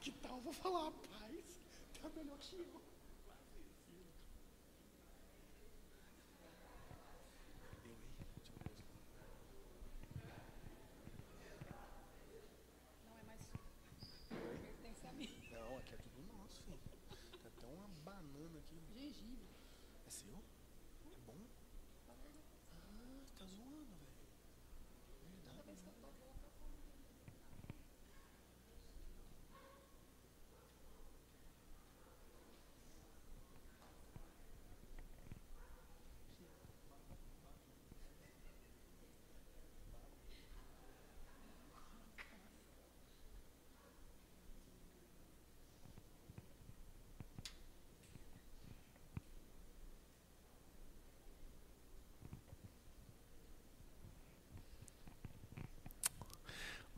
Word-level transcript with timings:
que 0.00 0.12
tal, 0.12 0.36
eu 0.38 0.42
vou 0.42 0.52
falar, 0.52 0.90
paz. 0.90 1.60
Tá 2.00 2.08
melhor 2.16 2.38
que 2.38 2.56
eu. 2.56 2.82
Não 13.04 13.18
é. 13.18 13.38
Não, 15.52 15.78
aqui 15.78 15.94
é 15.94 15.98
tudo 15.98 16.22
nosso, 16.32 16.62
filho. 16.62 16.78
Tem 17.32 17.46
até 17.46 17.66
uma 17.66 17.88
banana 18.02 18.58
aqui. 18.58 18.80
Gengibre. 18.94 19.48
É 20.06 20.10
seu? 20.10 20.42
É 21.04 21.20
bom? 21.26 21.36
Ah, 22.08 22.14
tá 23.38 23.44
zoando, 23.44 23.94
velho. 24.00 24.10
Toda 25.44 25.62
vez 25.62 25.78
que 25.80 25.88
eu 25.88 25.92
tô 25.92 26.06
louca, 26.06 26.46
eu 26.46 26.52
como. 26.58 26.80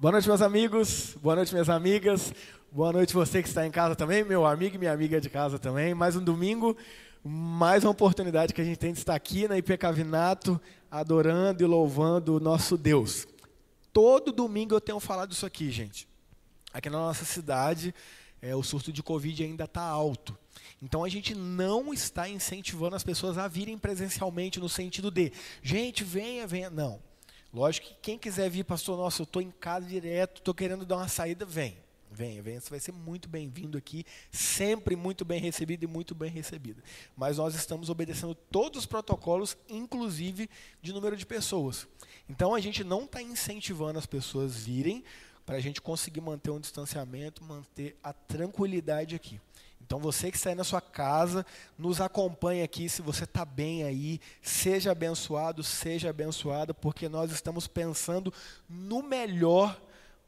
Boa 0.03 0.11
noite, 0.11 0.27
meus 0.27 0.43
amigos. 0.43 1.17
Boa 1.23 1.37
noite, 1.37 1.53
minhas 1.53 1.69
amigas. 1.69 2.35
Boa 2.73 2.93
noite, 2.93 3.15
você 3.15 3.41
que 3.41 3.47
está 3.47 3.65
em 3.65 3.71
casa 3.71 3.95
também, 3.95 4.25
meu 4.25 4.45
amigo 4.45 4.75
e 4.75 4.79
minha 4.79 4.91
amiga 4.91 5.21
de 5.21 5.31
casa 5.31 5.61
também. 5.61 5.95
Mais 5.95 6.17
um 6.17 6.25
domingo, 6.25 6.77
mais 7.23 7.85
uma 7.85 7.93
oportunidade 7.93 8.53
que 8.53 8.61
a 8.61 8.65
gente 8.65 8.79
tem 8.79 8.93
de 8.93 8.99
estar 8.99 9.15
aqui 9.15 9.47
na 9.47 9.57
IP 9.57 9.79
Cavinato, 9.79 10.61
adorando 10.91 11.63
e 11.63 11.67
louvando 11.69 12.35
o 12.35 12.41
nosso 12.41 12.77
Deus. 12.77 13.29
Todo 13.93 14.33
domingo 14.33 14.75
eu 14.75 14.81
tenho 14.81 14.99
falado 14.99 15.31
isso 15.31 15.47
aqui, 15.47 15.71
gente. 15.71 16.09
Aqui 16.75 16.91
na 16.91 16.99
nossa 16.99 17.25
cidade, 17.25 17.95
é, 18.41 18.57
o 18.57 18.63
surto 18.65 18.93
de 18.93 19.05
Covid 19.05 19.45
ainda 19.45 19.67
está 19.67 19.83
alto. 19.83 20.37
Então 20.83 21.05
a 21.05 21.09
gente 21.09 21.33
não 21.33 21.95
está 21.95 22.29
incentivando 22.29 22.97
as 22.97 23.05
pessoas 23.05 23.39
a 23.39 23.47
virem 23.47 23.79
presencialmente 23.79 24.59
no 24.59 24.69
sentido 24.69 25.13
de, 25.13 25.33
gente, 25.63 26.03
venha, 26.03 26.45
venha. 26.45 26.71
Não. 26.71 27.12
Lógico 27.53 27.89
que 27.89 27.95
quem 28.01 28.19
quiser 28.19 28.49
vir, 28.49 28.65
pastor, 28.65 28.97
nossa, 28.97 29.21
eu 29.21 29.25
estou 29.25 29.43
em 29.43 29.51
casa 29.51 29.87
direto, 29.87 30.39
estou 30.39 30.55
querendo 30.55 30.87
dar 30.87 30.97
uma 30.97 31.09
saída, 31.09 31.45
vem. 31.45 31.77
Venha, 32.15 32.43
venha, 32.43 32.61
você 32.61 32.69
vai 32.69 32.81
ser 32.81 32.93
muito 32.93 33.27
bem-vindo 33.27 33.79
aqui, 33.79 34.05
sempre 34.31 34.95
muito 34.95 35.25
bem 35.25 35.41
recebido 35.41 35.85
e 35.85 35.87
muito 35.87 36.15
bem 36.15 36.31
recebido. 36.31 36.83
Mas 37.17 37.39
nós 37.39 37.55
estamos 37.55 37.89
obedecendo 37.89 38.35
todos 38.35 38.81
os 38.81 38.87
protocolos, 38.87 39.57
inclusive 39.67 40.49
de 40.83 40.93
número 40.93 41.17
de 41.17 41.25
pessoas. 41.25 41.87
Então 42.29 42.55
a 42.55 42.61
gente 42.61 42.85
não 42.85 43.05
está 43.05 43.23
incentivando 43.23 43.99
as 43.99 44.05
pessoas 44.05 44.57
virem 44.57 45.03
para 45.47 45.57
a 45.57 45.61
gente 45.61 45.81
conseguir 45.81 46.21
manter 46.21 46.51
um 46.51 46.61
distanciamento, 46.61 47.43
manter 47.43 47.97
a 48.03 48.13
tranquilidade 48.13 49.15
aqui. 49.15 49.41
Então 49.93 50.01
você 50.01 50.31
que 50.31 50.39
está 50.39 50.49
aí 50.49 50.57
na 50.57 50.65
sua 50.65 50.81
casa, 50.81 51.45
nos 51.77 52.01
acompanhe 52.01 52.63
aqui, 52.63 52.89
se 52.89 53.03
você 53.03 53.25
está 53.25 53.45
bem 53.45 53.83
aí, 53.85 54.23
seja 54.41 54.91
abençoado, 54.91 55.63
seja 55.63 56.09
abençoada, 56.09 56.73
porque 56.73 57.11
nós 57.11 57.31
estamos 57.31 57.67
pensando 57.67 58.33
no 58.67 59.03
melhor 59.03 59.79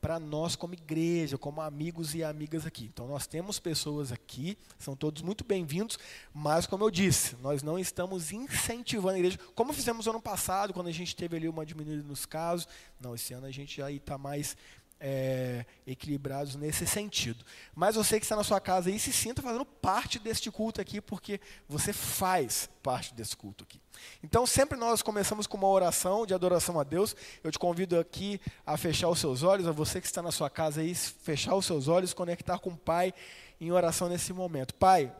para 0.03 0.21
nós 0.21 0.55
como 0.55 0.75
igreja, 0.75 1.39
como 1.39 1.63
amigos 1.63 2.15
e 2.15 2.23
amigas 2.23 2.67
aqui. 2.67 2.91
Então 2.93 3.09
nós 3.09 3.27
temos 3.27 3.59
pessoas 3.59 4.13
aqui, 4.13 4.59
são 4.79 4.95
todos 4.95 5.23
muito 5.23 5.43
bem-vindos, 5.43 5.99
mas 6.35 6.67
como 6.67 6.85
eu 6.85 6.91
disse, 6.91 7.35
nós 7.37 7.63
não 7.63 7.79
estamos 7.79 8.33
incentivando 8.33 9.15
a 9.15 9.19
igreja, 9.19 9.39
como 9.55 9.73
fizemos 9.73 10.07
ano 10.07 10.21
passado, 10.21 10.75
quando 10.75 10.89
a 10.89 10.93
gente 10.93 11.17
teve 11.17 11.39
ali 11.39 11.49
uma 11.49 11.65
diminuída 11.65 12.03
nos 12.03 12.27
casos. 12.27 12.69
Não, 13.01 13.15
esse 13.15 13.33
ano 13.33 13.47
a 13.47 13.51
gente 13.51 13.79
já 13.79 13.91
está 13.91 14.19
mais 14.19 14.59
é, 15.07 15.67
equilibrados 15.87 16.57
nesse 16.57 16.87
sentido. 16.87 17.45
Mas 17.75 17.95
você 17.95 18.19
que 18.19 18.25
está 18.25 18.35
na 18.35 18.43
sua 18.43 18.59
casa 18.59 18.89
aí, 18.89 18.99
se 18.99 19.13
sinta 19.13 19.43
fazendo 19.43 19.67
parte 19.67 20.19
deste 20.19 20.51
culto 20.51 20.81
aqui, 20.81 20.99
porque 20.99 21.39
você 21.69 21.93
faz 21.93 22.71
parte 22.83 23.13
desse 23.13 23.37
culto 23.37 23.65
aqui. 23.65 23.79
Então, 24.23 24.47
sempre 24.47 24.79
nós 24.79 25.03
começamos 25.03 25.47
com 25.47 25.59
uma 25.59 25.69
oração 25.69 26.25
de 26.25 26.33
adoração 26.33 26.81
a 26.81 26.85
Deus. 26.85 27.15
Eu 27.43 27.53
te 27.53 27.59
convido 27.59 27.99
aqui 27.99 28.41
a 28.65 28.79
fechar 28.79 29.11
os 29.11 29.19
seus 29.19 29.43
olhos, 29.43 29.69
a 29.69 29.73
você 29.73 30.01
que 30.01 30.07
está 30.07 30.23
na 30.23 30.33
sua 30.33 30.49
casa 30.49 30.81
aí, 30.81 30.95
fechar 30.95 31.55
os 31.55 31.67
seus 31.67 31.87
olhos, 31.87 32.15
conectar 32.15 32.59
com 32.59 32.71
o 32.71 32.77
Pai 32.77 33.13
em 33.61 33.71
oração 33.71 34.09
nesse 34.09 34.33
momento. 34.33 34.75
Pai, 34.75 35.15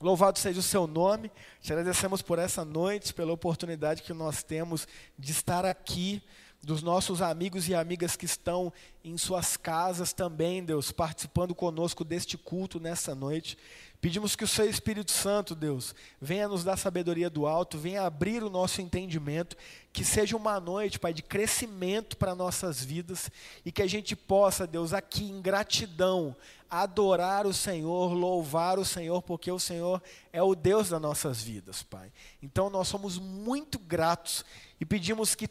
Louvado 0.00 0.38
seja 0.38 0.60
o 0.60 0.62
seu 0.62 0.86
nome, 0.86 1.28
te 1.60 1.72
agradecemos 1.72 2.22
por 2.22 2.38
essa 2.38 2.64
noite, 2.64 3.12
pela 3.12 3.32
oportunidade 3.32 4.02
que 4.02 4.12
nós 4.12 4.44
temos 4.44 4.86
de 5.18 5.32
estar 5.32 5.64
aqui 5.64 6.22
dos 6.62 6.82
nossos 6.82 7.22
amigos 7.22 7.68
e 7.68 7.74
amigas 7.74 8.16
que 8.16 8.26
estão 8.26 8.72
em 9.04 9.16
suas 9.16 9.56
casas 9.56 10.12
também, 10.12 10.64
Deus, 10.64 10.90
participando 10.90 11.54
conosco 11.54 12.04
deste 12.04 12.36
culto 12.36 12.80
nessa 12.80 13.14
noite. 13.14 13.56
Pedimos 14.00 14.36
que 14.36 14.44
o 14.44 14.48
Seu 14.48 14.68
Espírito 14.68 15.10
Santo, 15.10 15.54
Deus, 15.54 15.94
venha 16.20 16.46
nos 16.46 16.62
dar 16.62 16.76
sabedoria 16.76 17.30
do 17.30 17.46
alto, 17.46 17.78
venha 17.78 18.02
abrir 18.02 18.42
o 18.42 18.50
nosso 18.50 18.80
entendimento, 18.80 19.56
que 19.92 20.04
seja 20.04 20.36
uma 20.36 20.60
noite, 20.60 20.98
Pai, 20.98 21.12
de 21.12 21.22
crescimento 21.22 22.16
para 22.16 22.34
nossas 22.34 22.84
vidas 22.84 23.30
e 23.64 23.72
que 23.72 23.82
a 23.82 23.88
gente 23.88 24.14
possa, 24.14 24.66
Deus, 24.66 24.92
aqui 24.92 25.24
em 25.24 25.40
gratidão, 25.40 26.36
adorar 26.70 27.46
o 27.46 27.54
Senhor, 27.54 28.12
louvar 28.12 28.78
o 28.78 28.84
Senhor, 28.84 29.22
porque 29.22 29.50
o 29.50 29.58
Senhor 29.58 30.02
é 30.32 30.42
o 30.42 30.54
Deus 30.54 30.90
das 30.90 31.00
nossas 31.00 31.40
vidas, 31.42 31.82
Pai. 31.82 32.12
Então 32.42 32.68
nós 32.68 32.88
somos 32.88 33.18
muito 33.18 33.78
gratos 33.78 34.44
e 34.80 34.84
pedimos 34.84 35.34
que 35.34 35.48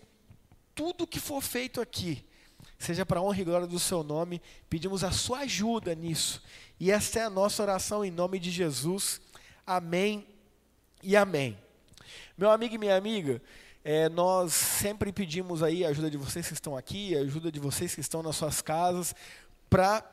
tudo 0.78 1.08
que 1.08 1.20
for 1.20 1.42
feito 1.42 1.82
aqui, 1.82 2.24
seja 2.78 3.04
para 3.04 3.20
a 3.20 3.24
honra 3.24 3.42
e 3.42 3.44
glória 3.44 3.66
do 3.66 3.80
seu 3.80 4.04
nome, 4.04 4.40
pedimos 4.70 5.04
a 5.04 5.10
sua 5.10 5.40
ajuda 5.40 5.96
nisso. 5.96 6.44
E 6.80 6.92
essa 6.92 7.20
é 7.20 7.24
a 7.24 7.30
nossa 7.32 7.64
oração 7.64 8.06
em 8.06 8.12
nome 8.12 8.38
de 8.38 8.52
Jesus. 8.52 9.20
Amém 9.66 10.28
e 11.02 11.18
amém. 11.18 11.58
Meu 12.38 12.52
amigo 12.52 12.76
e 12.76 12.78
minha 12.78 12.96
amiga, 12.96 13.42
é, 13.84 14.08
nós 14.08 14.54
sempre 14.54 15.12
pedimos 15.12 15.64
aí 15.64 15.84
a 15.84 15.90
ajuda 15.90 16.12
de 16.12 16.18
vocês 16.18 16.48
que 16.48 16.54
estão 16.54 16.78
aqui, 16.78 17.18
a 17.18 17.22
ajuda 17.22 17.52
de 17.52 17.60
vocês 17.60 17.96
que 17.96 18.02
estão 18.02 18.22
nas 18.22 18.36
suas 18.36 18.62
casas, 18.62 19.16
para 19.68 20.06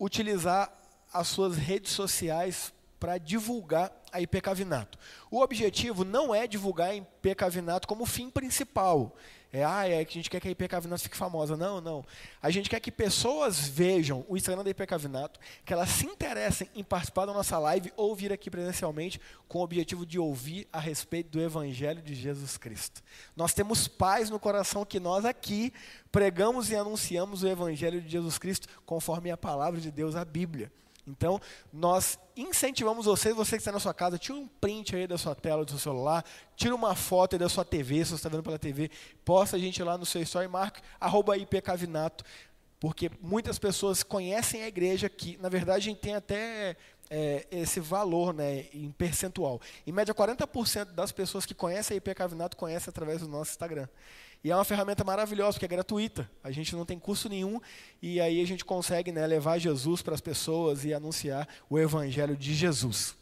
utilizar 0.00 0.72
as 1.12 1.28
suas 1.28 1.56
redes 1.56 1.92
sociais 1.92 2.72
para 2.98 3.18
divulgar 3.18 3.92
a 4.10 4.22
IP 4.22 4.40
Cavinato. 4.40 4.98
O 5.30 5.42
objetivo 5.42 6.02
não 6.02 6.34
é 6.34 6.46
divulgar 6.46 6.90
a 6.90 6.94
IP 6.94 7.34
Cavinato 7.34 7.86
como 7.86 8.06
fim 8.06 8.30
principal. 8.30 9.14
É, 9.50 9.64
ah, 9.64 9.88
é 9.88 10.04
que 10.04 10.12
a 10.12 10.20
gente 10.20 10.28
quer 10.28 10.40
que 10.40 10.48
a 10.48 10.50
IP 10.50 10.68
Cavinato 10.68 11.02
fique 11.02 11.16
famosa. 11.16 11.56
Não, 11.56 11.80
não. 11.80 12.04
A 12.42 12.50
gente 12.50 12.68
quer 12.68 12.80
que 12.80 12.92
pessoas 12.92 13.66
vejam 13.66 14.24
o 14.28 14.36
Instagram 14.36 14.62
da 14.62 14.70
IP 14.70 14.86
Cavinato, 14.86 15.40
que 15.64 15.72
elas 15.72 15.88
se 15.88 16.04
interessem 16.04 16.68
em 16.74 16.84
participar 16.84 17.24
da 17.24 17.32
nossa 17.32 17.58
live 17.58 17.90
ou 17.96 18.14
vir 18.14 18.32
aqui 18.32 18.50
presencialmente 18.50 19.18
com 19.48 19.60
o 19.60 19.62
objetivo 19.62 20.04
de 20.04 20.18
ouvir 20.18 20.68
a 20.70 20.78
respeito 20.78 21.30
do 21.30 21.40
Evangelho 21.40 22.02
de 22.02 22.14
Jesus 22.14 22.58
Cristo. 22.58 23.02
Nós 23.34 23.54
temos 23.54 23.88
paz 23.88 24.28
no 24.28 24.38
coração 24.38 24.84
que 24.84 25.00
nós 25.00 25.24
aqui 25.24 25.72
pregamos 26.12 26.70
e 26.70 26.76
anunciamos 26.76 27.42
o 27.42 27.48
Evangelho 27.48 28.02
de 28.02 28.08
Jesus 28.08 28.36
Cristo 28.36 28.68
conforme 28.84 29.30
a 29.30 29.36
palavra 29.36 29.80
de 29.80 29.90
Deus, 29.90 30.14
a 30.14 30.24
Bíblia. 30.24 30.70
Então, 31.08 31.40
nós 31.72 32.18
incentivamos 32.36 33.06
vocês, 33.06 33.34
você 33.34 33.52
que 33.52 33.62
está 33.62 33.72
na 33.72 33.80
sua 33.80 33.94
casa, 33.94 34.18
tira 34.18 34.36
um 34.36 34.46
print 34.46 34.94
aí 34.94 35.06
da 35.06 35.16
sua 35.18 35.34
tela 35.34 35.64
do 35.64 35.70
seu 35.70 35.80
celular, 35.80 36.24
tira 36.56 36.74
uma 36.74 36.94
foto 36.94 37.34
aí 37.34 37.38
da 37.38 37.48
sua 37.48 37.64
TV, 37.64 38.04
se 38.04 38.10
você 38.10 38.16
está 38.16 38.28
vendo 38.28 38.42
pela 38.42 38.58
TV, 38.58 38.90
posta 39.24 39.56
a 39.56 39.58
gente 39.58 39.82
lá 39.82 39.96
no 39.96 40.06
seu 40.06 40.22
story, 40.22 40.46
marca, 40.46 40.80
arroba 41.00 41.36
IPCavinato, 41.36 42.24
porque 42.78 43.10
muitas 43.20 43.58
pessoas 43.58 44.02
conhecem 44.02 44.62
a 44.62 44.68
igreja 44.68 45.08
que, 45.08 45.36
na 45.38 45.48
verdade, 45.48 45.78
a 45.78 45.90
gente 45.90 46.00
tem 46.00 46.14
até 46.14 46.76
é, 47.10 47.46
esse 47.50 47.80
valor 47.80 48.32
né, 48.32 48.66
em 48.72 48.90
percentual. 48.92 49.60
Em 49.86 49.92
média, 49.92 50.14
40% 50.14 50.92
das 50.92 51.10
pessoas 51.10 51.44
que 51.44 51.54
conhecem 51.54 51.94
a 51.94 51.98
IP 51.98 52.14
Cavinato 52.14 52.56
conhecem 52.56 52.90
através 52.90 53.20
do 53.20 53.28
nosso 53.28 53.50
Instagram. 53.50 53.88
E 54.42 54.50
é 54.50 54.54
uma 54.54 54.64
ferramenta 54.64 55.02
maravilhosa, 55.02 55.54
porque 55.54 55.64
é 55.64 55.68
gratuita. 55.68 56.30
A 56.42 56.50
gente 56.50 56.74
não 56.74 56.84
tem 56.84 56.98
custo 56.98 57.28
nenhum 57.28 57.60
e 58.00 58.20
aí 58.20 58.40
a 58.40 58.46
gente 58.46 58.64
consegue 58.64 59.10
né, 59.10 59.26
levar 59.26 59.58
Jesus 59.58 60.00
para 60.00 60.14
as 60.14 60.20
pessoas 60.20 60.84
e 60.84 60.94
anunciar 60.94 61.48
o 61.68 61.78
Evangelho 61.78 62.36
de 62.36 62.54
Jesus. 62.54 63.16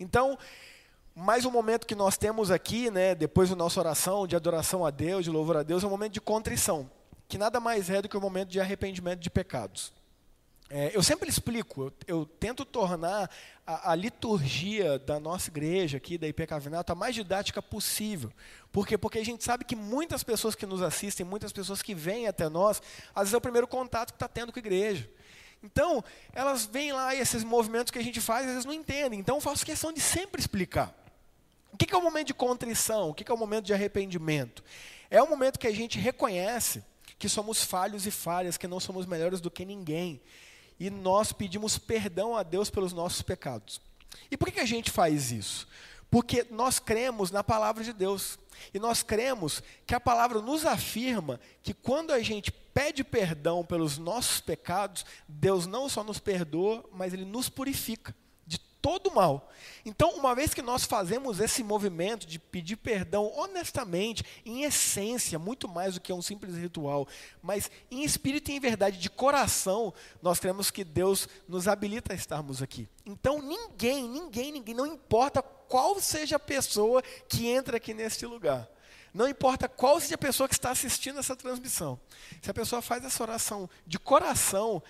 Então, 0.00 0.36
mais 1.14 1.44
um 1.44 1.50
momento 1.50 1.86
que 1.86 1.94
nós 1.94 2.16
temos 2.16 2.50
aqui, 2.50 2.90
né, 2.90 3.14
depois 3.14 3.50
da 3.50 3.56
nossa 3.56 3.80
oração 3.80 4.26
de 4.26 4.36
adoração 4.36 4.84
a 4.84 4.90
Deus, 4.90 5.24
de 5.24 5.30
louvor 5.30 5.56
a 5.56 5.62
Deus, 5.62 5.84
é 5.84 5.86
um 5.86 5.90
momento 5.90 6.12
de 6.12 6.20
contrição, 6.20 6.90
que 7.28 7.38
nada 7.38 7.60
mais 7.60 7.88
é 7.88 8.02
do 8.02 8.08
que 8.08 8.16
o 8.16 8.20
um 8.20 8.22
momento 8.22 8.48
de 8.48 8.60
arrependimento 8.60 9.20
de 9.20 9.30
pecados. 9.30 9.92
É, 10.68 10.90
eu 10.92 11.02
sempre 11.02 11.28
explico, 11.28 11.84
eu, 11.84 11.92
eu 12.08 12.26
tento 12.26 12.64
tornar 12.64 13.30
a, 13.64 13.92
a, 13.92 13.94
liturgia 13.94 14.98
da 14.98 15.20
nossa 15.20 15.48
igreja 15.48 15.96
aqui, 15.96 16.18
da 16.18 16.26
IP 16.26 16.44
Cavinato, 16.44 16.90
a 16.90 16.94
mais 16.94 17.14
didática 17.14 17.62
possível. 17.62 18.32
Por 18.72 18.84
quê? 18.84 18.98
Porque 18.98 19.18
a 19.18 19.24
gente 19.24 19.44
sabe 19.44 19.64
que 19.64 19.76
muitas 19.76 20.24
pessoas 20.24 20.56
que 20.56 20.66
nos 20.66 20.82
assistem, 20.82 21.24
muitas 21.24 21.52
pessoas 21.52 21.82
que 21.82 21.94
vêm 21.94 22.26
até 22.26 22.48
nós, 22.48 22.82
às 23.14 23.22
vezes 23.22 23.34
é 23.34 23.36
o 23.36 23.40
primeiro 23.40 23.68
contato 23.68 24.12
que 24.12 24.16
está 24.16 24.26
tendo 24.26 24.52
com 24.52 24.58
a 24.58 24.60
igreja. 24.60 25.08
Então, 25.62 26.02
elas 26.32 26.66
vêm 26.66 26.92
lá 26.92 27.14
e 27.14 27.20
esses 27.20 27.44
movimentos 27.44 27.92
que 27.92 27.98
a 27.98 28.02
gente 28.02 28.20
faz, 28.20 28.44
às 28.44 28.52
vezes 28.52 28.64
não 28.64 28.74
entendem. 28.74 29.20
Então, 29.20 29.36
eu 29.36 29.40
faço 29.40 29.64
questão 29.64 29.92
de 29.92 30.00
sempre 30.00 30.40
explicar. 30.40 30.92
O 31.72 31.76
que 31.76 31.94
é 31.94 31.96
o 31.96 32.02
momento 32.02 32.28
de 32.28 32.34
contrição? 32.34 33.10
O 33.10 33.14
que 33.14 33.30
é 33.30 33.34
o 33.34 33.38
momento 33.38 33.66
de 33.66 33.72
arrependimento? 33.72 34.64
É 35.08 35.22
o 35.22 35.28
momento 35.28 35.60
que 35.60 35.66
a 35.68 35.72
gente 35.72 35.98
reconhece 35.98 36.82
que 37.18 37.28
somos 37.28 37.62
falhos 37.62 38.04
e 38.04 38.10
falhas, 38.10 38.56
que 38.56 38.66
não 38.66 38.80
somos 38.80 39.06
melhores 39.06 39.40
do 39.40 39.50
que 39.50 39.64
ninguém 39.64 40.20
e 40.78 40.90
nós 40.90 41.32
pedimos 41.32 41.78
perdão 41.78 42.36
a 42.36 42.42
Deus 42.42 42.70
pelos 42.70 42.92
nossos 42.92 43.22
pecados. 43.22 43.80
E 44.30 44.36
por 44.36 44.50
que 44.50 44.60
a 44.60 44.66
gente 44.66 44.90
faz 44.90 45.32
isso? 45.32 45.66
Porque 46.10 46.46
nós 46.50 46.78
cremos 46.78 47.30
na 47.30 47.42
palavra 47.42 47.82
de 47.82 47.92
Deus. 47.92 48.38
E 48.72 48.78
nós 48.78 49.02
cremos 49.02 49.62
que 49.86 49.94
a 49.94 50.00
palavra 50.00 50.40
nos 50.40 50.64
afirma 50.64 51.40
que 51.62 51.74
quando 51.74 52.12
a 52.12 52.20
gente 52.20 52.50
pede 52.50 53.02
perdão 53.02 53.64
pelos 53.64 53.98
nossos 53.98 54.40
pecados, 54.40 55.04
Deus 55.28 55.66
não 55.66 55.88
só 55.88 56.04
nos 56.04 56.18
perdoa, 56.18 56.84
mas 56.92 57.12
Ele 57.12 57.24
nos 57.24 57.48
purifica 57.48 58.14
todo 58.86 59.10
mal. 59.10 59.50
Então, 59.84 60.10
uma 60.10 60.32
vez 60.32 60.54
que 60.54 60.62
nós 60.62 60.84
fazemos 60.84 61.40
esse 61.40 61.64
movimento 61.64 62.24
de 62.24 62.38
pedir 62.38 62.76
perdão 62.76 63.32
honestamente, 63.34 64.22
em 64.44 64.62
essência, 64.62 65.40
muito 65.40 65.66
mais 65.66 65.94
do 65.94 66.00
que 66.00 66.12
um 66.12 66.22
simples 66.22 66.54
ritual, 66.56 67.08
mas 67.42 67.68
em 67.90 68.04
espírito 68.04 68.48
e 68.52 68.54
em 68.54 68.60
verdade, 68.60 68.98
de 68.98 69.10
coração, 69.10 69.92
nós 70.22 70.38
cremos 70.38 70.70
que 70.70 70.84
Deus 70.84 71.28
nos 71.48 71.66
habilita 71.66 72.12
a 72.12 72.16
estarmos 72.16 72.62
aqui. 72.62 72.88
Então, 73.04 73.42
ninguém, 73.42 74.08
ninguém, 74.08 74.52
ninguém, 74.52 74.74
não 74.76 74.86
importa 74.86 75.42
qual 75.42 76.00
seja 76.00 76.36
a 76.36 76.38
pessoa 76.38 77.02
que 77.28 77.48
entra 77.48 77.78
aqui 77.78 77.92
neste 77.92 78.24
lugar. 78.24 78.68
Não 79.12 79.28
importa 79.28 79.68
qual 79.68 80.00
seja 80.00 80.14
a 80.14 80.18
pessoa 80.18 80.48
que 80.48 80.54
está 80.54 80.70
assistindo 80.70 81.18
essa 81.18 81.34
transmissão. 81.34 81.98
Se 82.40 82.52
a 82.52 82.54
pessoa 82.54 82.80
faz 82.80 83.04
essa 83.04 83.20
oração 83.20 83.68
de 83.84 83.98
coração, 83.98 84.80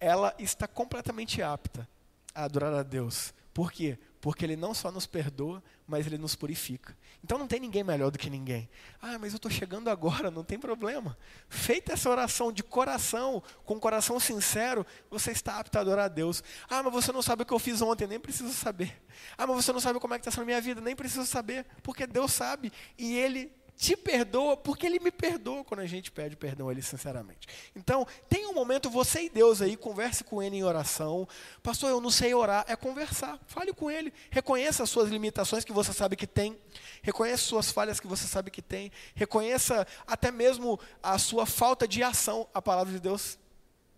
ela 0.00 0.34
está 0.38 0.66
completamente 0.66 1.42
apta 1.42 1.86
adorar 2.34 2.74
a 2.74 2.82
Deus. 2.82 3.32
Por 3.52 3.70
quê? 3.70 3.96
Porque 4.20 4.44
Ele 4.44 4.56
não 4.56 4.74
só 4.74 4.90
nos 4.90 5.06
perdoa, 5.06 5.62
mas 5.86 6.06
Ele 6.06 6.18
nos 6.18 6.34
purifica. 6.34 6.96
Então 7.22 7.38
não 7.38 7.46
tem 7.46 7.60
ninguém 7.60 7.84
melhor 7.84 8.10
do 8.10 8.18
que 8.18 8.28
ninguém. 8.28 8.68
Ah, 9.00 9.18
mas 9.18 9.32
eu 9.32 9.36
estou 9.36 9.50
chegando 9.50 9.88
agora, 9.88 10.30
não 10.30 10.42
tem 10.42 10.58
problema. 10.58 11.16
Feita 11.48 11.92
essa 11.92 12.10
oração 12.10 12.50
de 12.50 12.62
coração, 12.62 13.42
com 13.64 13.78
coração 13.78 14.18
sincero, 14.18 14.84
você 15.08 15.30
está 15.30 15.60
apto 15.60 15.78
a 15.78 15.82
adorar 15.82 16.06
a 16.06 16.08
Deus. 16.08 16.42
Ah, 16.68 16.82
mas 16.82 16.92
você 16.92 17.12
não 17.12 17.22
sabe 17.22 17.42
o 17.42 17.46
que 17.46 17.52
eu 17.52 17.58
fiz 17.58 17.80
ontem, 17.80 18.08
nem 18.08 18.18
preciso 18.18 18.52
saber. 18.52 19.00
Ah, 19.38 19.46
mas 19.46 19.64
você 19.64 19.72
não 19.72 19.80
sabe 19.80 20.00
como 20.00 20.14
é 20.14 20.18
que 20.18 20.22
está 20.22 20.32
sendo 20.32 20.42
a 20.42 20.46
minha 20.46 20.60
vida, 20.60 20.80
nem 20.80 20.96
preciso 20.96 21.24
saber, 21.24 21.64
porque 21.82 22.06
Deus 22.06 22.32
sabe 22.32 22.72
e 22.98 23.14
Ele 23.16 23.52
te 23.76 23.96
perdoa 23.96 24.56
porque 24.56 24.86
ele 24.86 24.98
me 25.00 25.10
perdoa 25.10 25.64
quando 25.64 25.80
a 25.80 25.86
gente 25.86 26.10
pede 26.10 26.36
perdão 26.36 26.68
a 26.68 26.72
ele 26.72 26.82
sinceramente. 26.82 27.48
Então, 27.74 28.06
tem 28.28 28.46
um 28.46 28.54
momento 28.54 28.88
você 28.88 29.24
e 29.24 29.28
Deus 29.28 29.60
aí, 29.60 29.76
converse 29.76 30.22
com 30.22 30.42
ele 30.42 30.56
em 30.56 30.64
oração. 30.64 31.28
Pastor, 31.62 31.90
eu 31.90 32.00
não 32.00 32.10
sei 32.10 32.34
orar, 32.34 32.64
é 32.68 32.76
conversar. 32.76 33.38
Fale 33.46 33.72
com 33.72 33.90
ele, 33.90 34.12
reconheça 34.30 34.82
as 34.82 34.90
suas 34.90 35.10
limitações 35.10 35.64
que 35.64 35.72
você 35.72 35.92
sabe 35.92 36.16
que 36.16 36.26
tem, 36.26 36.58
reconheça 37.02 37.42
suas 37.42 37.70
falhas 37.70 37.98
que 37.98 38.06
você 38.06 38.26
sabe 38.26 38.50
que 38.50 38.62
tem, 38.62 38.92
reconheça 39.14 39.86
até 40.06 40.30
mesmo 40.30 40.78
a 41.02 41.18
sua 41.18 41.44
falta 41.44 41.86
de 41.86 42.02
ação. 42.02 42.48
A 42.54 42.62
palavra 42.62 42.92
de 42.92 43.00
Deus 43.00 43.38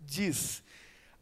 diz: 0.01 0.63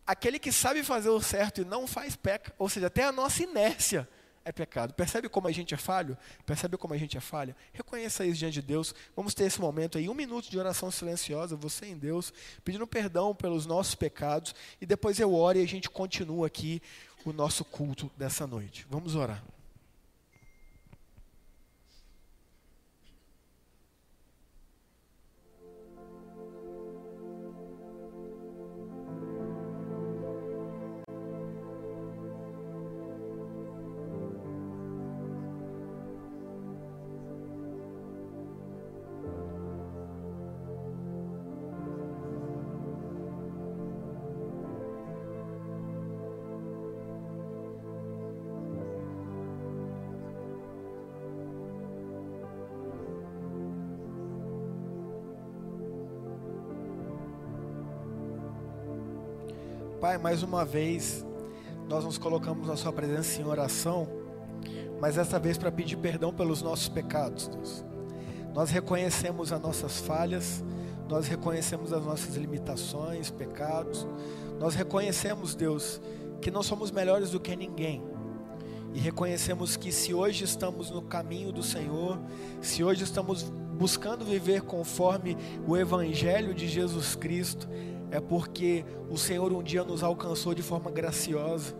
aquele 0.06 0.38
que 0.38 0.52
sabe 0.52 0.82
fazer 0.82 1.08
o 1.08 1.20
certo 1.20 1.60
e 1.60 1.64
não 1.64 1.86
faz 1.86 2.14
peca, 2.14 2.54
ou 2.56 2.68
seja, 2.68 2.86
até 2.86 3.04
a 3.04 3.12
nossa 3.12 3.42
inércia 3.42 4.08
é 4.44 4.52
pecado. 4.52 4.92
Percebe 4.94 5.28
como 5.28 5.48
a 5.48 5.52
gente 5.52 5.74
é 5.74 5.76
falho? 5.76 6.16
Percebe 6.44 6.76
como 6.76 6.94
a 6.94 6.98
gente 6.98 7.16
é 7.16 7.20
falha? 7.20 7.56
Reconheça 7.72 8.24
isso 8.26 8.38
diante 8.38 8.54
de 8.54 8.62
Deus. 8.62 8.94
Vamos 9.16 9.34
ter 9.34 9.44
esse 9.44 9.60
momento 9.60 9.98
aí, 9.98 10.08
um 10.08 10.14
minuto 10.14 10.50
de 10.50 10.58
oração 10.58 10.90
silenciosa, 10.90 11.56
você 11.56 11.86
em 11.86 11.96
Deus, 11.96 12.32
pedindo 12.64 12.86
perdão 12.86 13.34
pelos 13.34 13.66
nossos 13.66 13.94
pecados. 13.94 14.54
E 14.80 14.86
depois 14.86 15.18
eu 15.18 15.34
oro 15.34 15.58
e 15.58 15.62
a 15.62 15.68
gente 15.68 15.88
continua 15.88 16.46
aqui 16.46 16.82
o 17.24 17.32
nosso 17.32 17.64
culto 17.64 18.10
dessa 18.16 18.46
noite. 18.46 18.86
Vamos 18.90 19.14
orar. 19.14 19.53
Pai, 60.04 60.18
mais 60.18 60.42
uma 60.42 60.66
vez, 60.66 61.24
nós 61.88 62.04
nos 62.04 62.18
colocamos 62.18 62.68
na 62.68 62.76
Sua 62.76 62.92
presença 62.92 63.40
em 63.40 63.46
oração, 63.46 64.06
mas 65.00 65.14
dessa 65.14 65.38
vez 65.38 65.56
para 65.56 65.72
pedir 65.72 65.96
perdão 65.96 66.30
pelos 66.30 66.60
nossos 66.60 66.90
pecados, 66.90 67.48
Deus. 67.48 67.82
Nós 68.52 68.68
reconhecemos 68.68 69.50
as 69.50 69.58
nossas 69.58 70.00
falhas, 70.00 70.62
nós 71.08 71.26
reconhecemos 71.26 71.90
as 71.90 72.04
nossas 72.04 72.36
limitações, 72.36 73.30
pecados, 73.30 74.06
nós 74.60 74.74
reconhecemos, 74.74 75.54
Deus, 75.54 76.02
que 76.38 76.50
não 76.50 76.62
somos 76.62 76.90
melhores 76.90 77.30
do 77.30 77.40
que 77.40 77.56
ninguém. 77.56 78.02
E 78.92 78.98
reconhecemos 78.98 79.74
que 79.74 79.90
se 79.90 80.12
hoje 80.12 80.44
estamos 80.44 80.90
no 80.90 81.00
caminho 81.00 81.50
do 81.50 81.62
Senhor, 81.62 82.20
se 82.60 82.84
hoje 82.84 83.04
estamos 83.04 83.44
buscando 83.78 84.22
viver 84.22 84.60
conforme 84.60 85.34
o 85.66 85.74
Evangelho 85.78 86.52
de 86.52 86.68
Jesus 86.68 87.16
Cristo, 87.16 87.66
é 88.14 88.20
porque 88.20 88.84
o 89.10 89.18
Senhor 89.18 89.52
um 89.52 89.60
dia 89.60 89.82
nos 89.82 90.04
alcançou 90.04 90.54
de 90.54 90.62
forma 90.62 90.88
graciosa, 90.88 91.74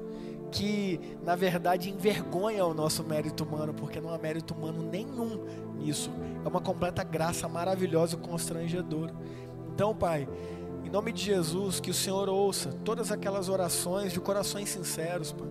que 0.51 0.99
na 1.23 1.37
verdade 1.37 1.89
envergonha 1.89 2.67
o 2.67 2.75
nosso 2.75 3.05
mérito 3.05 3.45
humano, 3.45 3.73
porque 3.73 4.01
não 4.01 4.13
há 4.13 4.19
mérito 4.19 4.53
humano 4.53 4.83
nenhum 4.83 5.45
nisso. 5.77 6.11
É 6.45 6.49
uma 6.49 6.61
completa 6.61 7.05
graça 7.05 7.49
maravilhosa 7.49 8.17
e 8.17 8.19
constrangedora. 8.19 9.15
Então, 9.73 9.95
Pai, 9.95 10.29
em 10.85 10.91
nome 10.91 11.13
de 11.13 11.23
Jesus, 11.23 11.79
que 11.79 11.93
o 11.93 11.95
Senhor 11.95 12.29
ouça 12.29 12.73
todas 12.85 13.13
aquelas 13.13 13.49
orações 13.49 14.13
de 14.13 14.19
corações 14.19 14.69
sinceros, 14.71 15.31
Pai, 15.31 15.49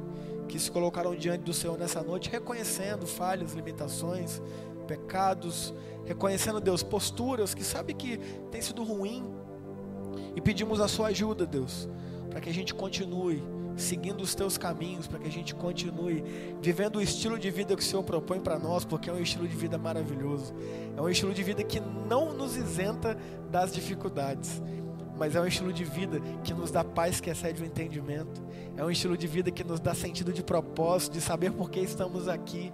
que 0.49 0.59
se 0.59 0.69
colocaram 0.69 1.15
diante 1.15 1.43
do 1.43 1.53
Senhor 1.53 1.77
nessa 1.77 2.03
noite, 2.03 2.29
reconhecendo 2.29 3.07
falhas, 3.07 3.53
limitações, 3.53 4.41
pecados, 4.85 5.73
reconhecendo, 6.03 6.59
Deus, 6.59 6.83
posturas 6.83 7.53
que 7.53 7.63
sabe 7.63 7.93
que 7.93 8.17
tem 8.51 8.61
sido 8.61 8.83
ruim, 8.83 9.33
e 10.35 10.41
pedimos 10.41 10.79
a 10.79 10.87
sua 10.87 11.07
ajuda, 11.07 11.45
Deus, 11.45 11.87
para 12.29 12.41
que 12.41 12.49
a 12.49 12.53
gente 12.53 12.73
continue 12.73 13.43
seguindo 13.75 14.21
os 14.21 14.35
teus 14.35 14.57
caminhos, 14.57 15.07
para 15.07 15.19
que 15.19 15.27
a 15.27 15.31
gente 15.31 15.53
continue 15.55 16.23
vivendo 16.61 16.97
o 16.97 17.01
estilo 17.01 17.37
de 17.39 17.49
vida 17.49 17.75
que 17.75 17.81
o 17.81 17.85
Senhor 17.85 18.03
propõe 18.03 18.39
para 18.39 18.59
nós, 18.59 18.85
porque 18.85 19.09
é 19.09 19.13
um 19.13 19.19
estilo 19.19 19.47
de 19.47 19.55
vida 19.55 19.77
maravilhoso. 19.77 20.53
É 20.95 21.01
um 21.01 21.09
estilo 21.09 21.33
de 21.33 21.43
vida 21.43 21.63
que 21.63 21.79
não 21.79 22.33
nos 22.33 22.55
isenta 22.55 23.17
das 23.49 23.73
dificuldades, 23.73 24.61
mas 25.17 25.35
é 25.35 25.41
um 25.41 25.45
estilo 25.45 25.71
de 25.71 25.83
vida 25.83 26.19
que 26.43 26.53
nos 26.53 26.71
dá 26.71 26.83
paz 26.83 27.19
que 27.19 27.29
excede 27.29 27.61
o 27.61 27.65
entendimento. 27.65 28.41
É 28.75 28.83
um 28.83 28.89
estilo 28.89 29.17
de 29.17 29.27
vida 29.27 29.51
que 29.51 29.63
nos 29.63 29.79
dá 29.79 29.93
sentido 29.93 30.33
de 30.33 30.43
propósito, 30.43 31.13
de 31.13 31.21
saber 31.21 31.51
por 31.51 31.69
que 31.69 31.79
estamos 31.79 32.27
aqui. 32.27 32.71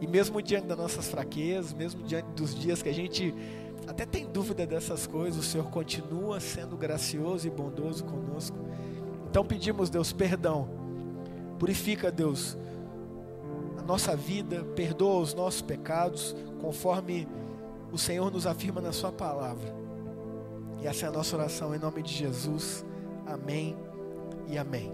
E 0.00 0.06
mesmo 0.06 0.42
diante 0.42 0.66
das 0.66 0.78
nossas 0.78 1.08
fraquezas, 1.08 1.72
mesmo 1.72 2.02
diante 2.02 2.26
dos 2.34 2.54
dias 2.54 2.82
que 2.82 2.88
a 2.88 2.94
gente 2.94 3.32
até 3.86 4.06
tem 4.06 4.26
dúvida 4.26 4.66
dessas 4.66 5.06
coisas, 5.06 5.44
o 5.44 5.48
Senhor 5.48 5.68
continua 5.70 6.38
sendo 6.40 6.76
gracioso 6.76 7.46
e 7.46 7.50
bondoso 7.50 8.04
conosco. 8.04 8.56
Então 9.28 9.44
pedimos, 9.44 9.90
Deus, 9.90 10.12
perdão. 10.12 10.68
Purifica, 11.58 12.10
Deus, 12.10 12.56
a 13.78 13.82
nossa 13.82 14.16
vida, 14.16 14.64
perdoa 14.76 15.20
os 15.20 15.34
nossos 15.34 15.62
pecados, 15.62 16.34
conforme 16.60 17.28
o 17.92 17.98
Senhor 17.98 18.30
nos 18.30 18.46
afirma 18.46 18.80
na 18.80 18.92
Sua 18.92 19.12
palavra. 19.12 19.72
E 20.80 20.86
essa 20.86 21.06
é 21.06 21.08
a 21.08 21.12
nossa 21.12 21.36
oração 21.36 21.74
em 21.74 21.78
nome 21.78 22.02
de 22.02 22.12
Jesus. 22.12 22.84
Amém 23.26 23.76
e 24.48 24.58
amém. 24.58 24.92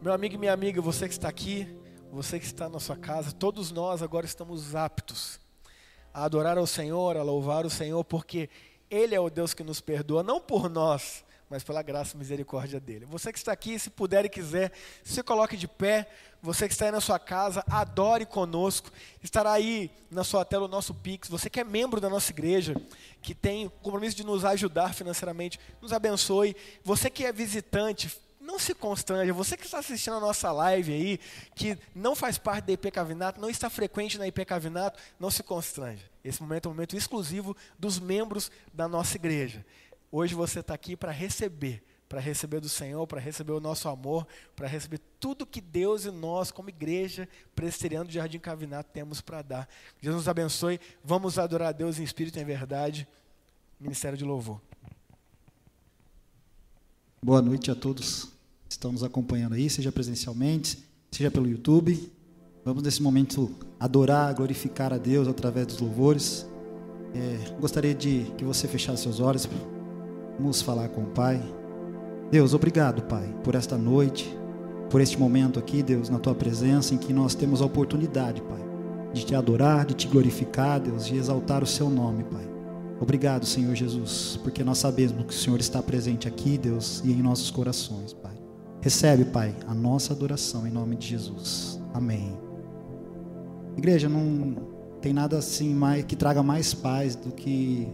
Meu 0.00 0.12
amigo 0.12 0.34
e 0.34 0.38
minha 0.38 0.52
amiga, 0.52 0.80
você 0.80 1.06
que 1.06 1.14
está 1.14 1.28
aqui, 1.28 1.68
você 2.10 2.38
que 2.38 2.44
está 2.44 2.68
na 2.68 2.80
sua 2.80 2.96
casa, 2.96 3.30
todos 3.30 3.70
nós 3.70 4.02
agora 4.02 4.26
estamos 4.26 4.74
aptos 4.74 5.38
a 6.12 6.24
adorar 6.24 6.58
ao 6.58 6.66
Senhor, 6.66 7.16
a 7.16 7.22
louvar 7.22 7.64
o 7.64 7.70
Senhor, 7.70 8.02
porque 8.04 8.48
Ele 8.90 9.14
é 9.14 9.20
o 9.20 9.30
Deus 9.30 9.54
que 9.54 9.62
nos 9.62 9.80
perdoa, 9.80 10.22
não 10.22 10.40
por 10.40 10.68
nós, 10.68 11.24
mas 11.52 11.62
pela 11.62 11.82
graça 11.82 12.14
e 12.14 12.18
misericórdia 12.18 12.80
dele. 12.80 13.04
Você 13.04 13.30
que 13.30 13.38
está 13.38 13.52
aqui, 13.52 13.78
se 13.78 13.90
puder 13.90 14.24
e 14.24 14.28
quiser, 14.30 14.72
se 15.04 15.22
coloque 15.22 15.54
de 15.54 15.68
pé. 15.68 16.08
Você 16.40 16.66
que 16.66 16.72
está 16.72 16.86
aí 16.86 16.90
na 16.90 17.00
sua 17.00 17.18
casa, 17.18 17.62
adore 17.70 18.24
conosco. 18.24 18.90
Estará 19.22 19.52
aí 19.52 19.90
na 20.10 20.24
sua 20.24 20.46
tela 20.46 20.64
o 20.64 20.68
nosso 20.68 20.94
Pix. 20.94 21.28
Você 21.28 21.50
que 21.50 21.60
é 21.60 21.64
membro 21.64 22.00
da 22.00 22.08
nossa 22.08 22.32
igreja, 22.32 22.74
que 23.20 23.34
tem 23.34 23.66
o 23.66 23.70
compromisso 23.70 24.16
de 24.16 24.24
nos 24.24 24.46
ajudar 24.46 24.94
financeiramente, 24.94 25.60
nos 25.82 25.92
abençoe. 25.92 26.56
Você 26.82 27.10
que 27.10 27.26
é 27.26 27.30
visitante, 27.30 28.10
não 28.42 28.58
se 28.58 28.74
constranja. 28.74 29.32
Você 29.32 29.56
que 29.56 29.64
está 29.64 29.78
assistindo 29.78 30.16
a 30.16 30.20
nossa 30.20 30.50
live 30.50 30.92
aí, 30.92 31.20
que 31.54 31.78
não 31.94 32.14
faz 32.14 32.36
parte 32.36 32.66
da 32.66 32.72
IP 32.72 32.90
Cavinato, 32.90 33.40
não 33.40 33.48
está 33.48 33.70
frequente 33.70 34.18
na 34.18 34.26
IP 34.26 34.44
Cavinato, 34.44 35.00
não 35.18 35.30
se 35.30 35.42
constranja. 35.42 36.04
Esse 36.24 36.42
momento 36.42 36.66
é 36.66 36.68
um 36.68 36.74
momento 36.74 36.96
exclusivo 36.96 37.56
dos 37.78 37.98
membros 37.98 38.50
da 38.74 38.88
nossa 38.88 39.16
igreja. 39.16 39.64
Hoje 40.10 40.34
você 40.34 40.60
está 40.60 40.74
aqui 40.74 40.96
para 40.96 41.12
receber, 41.12 41.82
para 42.08 42.20
receber 42.20 42.60
do 42.60 42.68
Senhor, 42.68 43.06
para 43.06 43.20
receber 43.20 43.52
o 43.52 43.60
nosso 43.60 43.88
amor, 43.88 44.26
para 44.56 44.66
receber 44.66 45.00
tudo 45.18 45.46
que 45.46 45.60
Deus 45.60 46.04
e 46.04 46.10
nós, 46.10 46.50
como 46.50 46.68
igreja 46.68 47.28
presbiteriana 47.54 48.04
do 48.04 48.12
Jardim 48.12 48.38
Cavinato, 48.38 48.90
temos 48.92 49.20
para 49.20 49.40
dar. 49.40 49.68
Deus 50.02 50.16
nos 50.16 50.28
abençoe. 50.28 50.80
Vamos 51.02 51.38
adorar 51.38 51.68
a 51.68 51.72
Deus 51.72 51.98
em 51.98 52.02
espírito 52.02 52.38
e 52.38 52.42
em 52.42 52.44
verdade. 52.44 53.08
Ministério 53.80 54.18
de 54.18 54.24
Louvor. 54.24 54.60
Boa 57.24 57.40
noite 57.40 57.70
a 57.70 57.74
todos 57.76 58.24
que 58.66 58.72
estão 58.72 58.90
nos 58.90 59.04
acompanhando 59.04 59.54
aí, 59.54 59.70
seja 59.70 59.92
presencialmente, 59.92 60.84
seja 61.08 61.30
pelo 61.30 61.48
YouTube. 61.48 62.10
Vamos 62.64 62.82
nesse 62.82 63.00
momento 63.00 63.48
adorar, 63.78 64.34
glorificar 64.34 64.92
a 64.92 64.98
Deus 64.98 65.28
através 65.28 65.68
dos 65.68 65.78
louvores. 65.78 66.44
É, 67.14 67.60
gostaria 67.60 67.94
de 67.94 68.26
que 68.36 68.44
você 68.44 68.66
fechasse 68.66 69.04
seus 69.04 69.20
olhos. 69.20 69.48
Vamos 70.36 70.62
falar 70.62 70.88
com 70.88 71.02
o 71.02 71.10
Pai. 71.10 71.40
Deus, 72.28 72.54
obrigado, 72.54 73.02
Pai, 73.02 73.32
por 73.44 73.54
esta 73.54 73.78
noite, 73.78 74.28
por 74.90 75.00
este 75.00 75.16
momento 75.16 75.60
aqui, 75.60 75.80
Deus, 75.80 76.08
na 76.08 76.18
tua 76.18 76.34
presença, 76.34 76.92
em 76.92 76.98
que 76.98 77.12
nós 77.12 77.36
temos 77.36 77.62
a 77.62 77.66
oportunidade, 77.66 78.42
Pai, 78.42 78.64
de 79.12 79.24
te 79.24 79.32
adorar, 79.36 79.86
de 79.86 79.94
te 79.94 80.08
glorificar, 80.08 80.80
Deus, 80.80 81.06
de 81.06 81.18
exaltar 81.18 81.62
o 81.62 81.68
seu 81.68 81.88
nome, 81.88 82.24
Pai. 82.24 82.51
Obrigado, 83.02 83.44
Senhor 83.44 83.74
Jesus, 83.74 84.38
porque 84.44 84.62
nós 84.62 84.78
sabemos 84.78 85.26
que 85.26 85.34
o 85.34 85.36
Senhor 85.36 85.58
está 85.58 85.82
presente 85.82 86.28
aqui, 86.28 86.56
Deus, 86.56 87.02
e 87.04 87.10
em 87.10 87.20
nossos 87.20 87.50
corações, 87.50 88.12
Pai. 88.12 88.30
Recebe, 88.80 89.24
Pai, 89.24 89.52
a 89.66 89.74
nossa 89.74 90.12
adoração 90.12 90.68
em 90.68 90.70
nome 90.70 90.94
de 90.94 91.08
Jesus. 91.08 91.80
Amém. 91.92 92.38
Igreja, 93.76 94.08
não 94.08 94.54
tem 95.00 95.12
nada 95.12 95.36
assim 95.36 95.74
mais 95.74 96.04
que 96.04 96.14
traga 96.14 96.44
mais 96.44 96.74
paz 96.74 97.16
do 97.16 97.32
que 97.32 97.88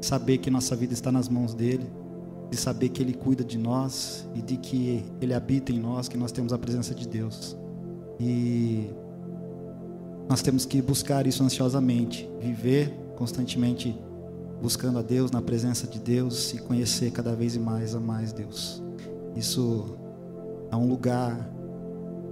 saber 0.00 0.38
que 0.38 0.50
nossa 0.50 0.74
vida 0.74 0.92
está 0.92 1.12
nas 1.12 1.28
mãos 1.28 1.54
dele, 1.54 1.88
de 2.50 2.56
saber 2.56 2.88
que 2.88 3.00
ele 3.00 3.14
cuida 3.14 3.44
de 3.44 3.56
nós 3.56 4.28
e 4.34 4.42
de 4.42 4.56
que 4.56 5.04
ele 5.20 5.34
habita 5.34 5.70
em 5.70 5.78
nós, 5.78 6.08
que 6.08 6.18
nós 6.18 6.32
temos 6.32 6.52
a 6.52 6.58
presença 6.58 6.92
de 6.96 7.06
Deus. 7.06 7.56
E 8.18 8.90
nós 10.28 10.42
temos 10.42 10.66
que 10.66 10.82
buscar 10.82 11.28
isso 11.28 11.44
ansiosamente, 11.44 12.28
viver 12.40 12.92
constantemente 13.14 13.96
buscando 14.60 14.98
a 14.98 15.02
Deus, 15.02 15.30
na 15.30 15.40
presença 15.40 15.86
de 15.86 15.98
Deus 15.98 16.52
e 16.52 16.58
conhecer 16.58 17.10
cada 17.10 17.34
vez 17.34 17.56
mais 17.56 17.94
a 17.94 18.00
mais 18.00 18.32
Deus. 18.32 18.82
Isso 19.36 19.96
é 20.70 20.76
um 20.76 20.88
lugar 20.88 21.48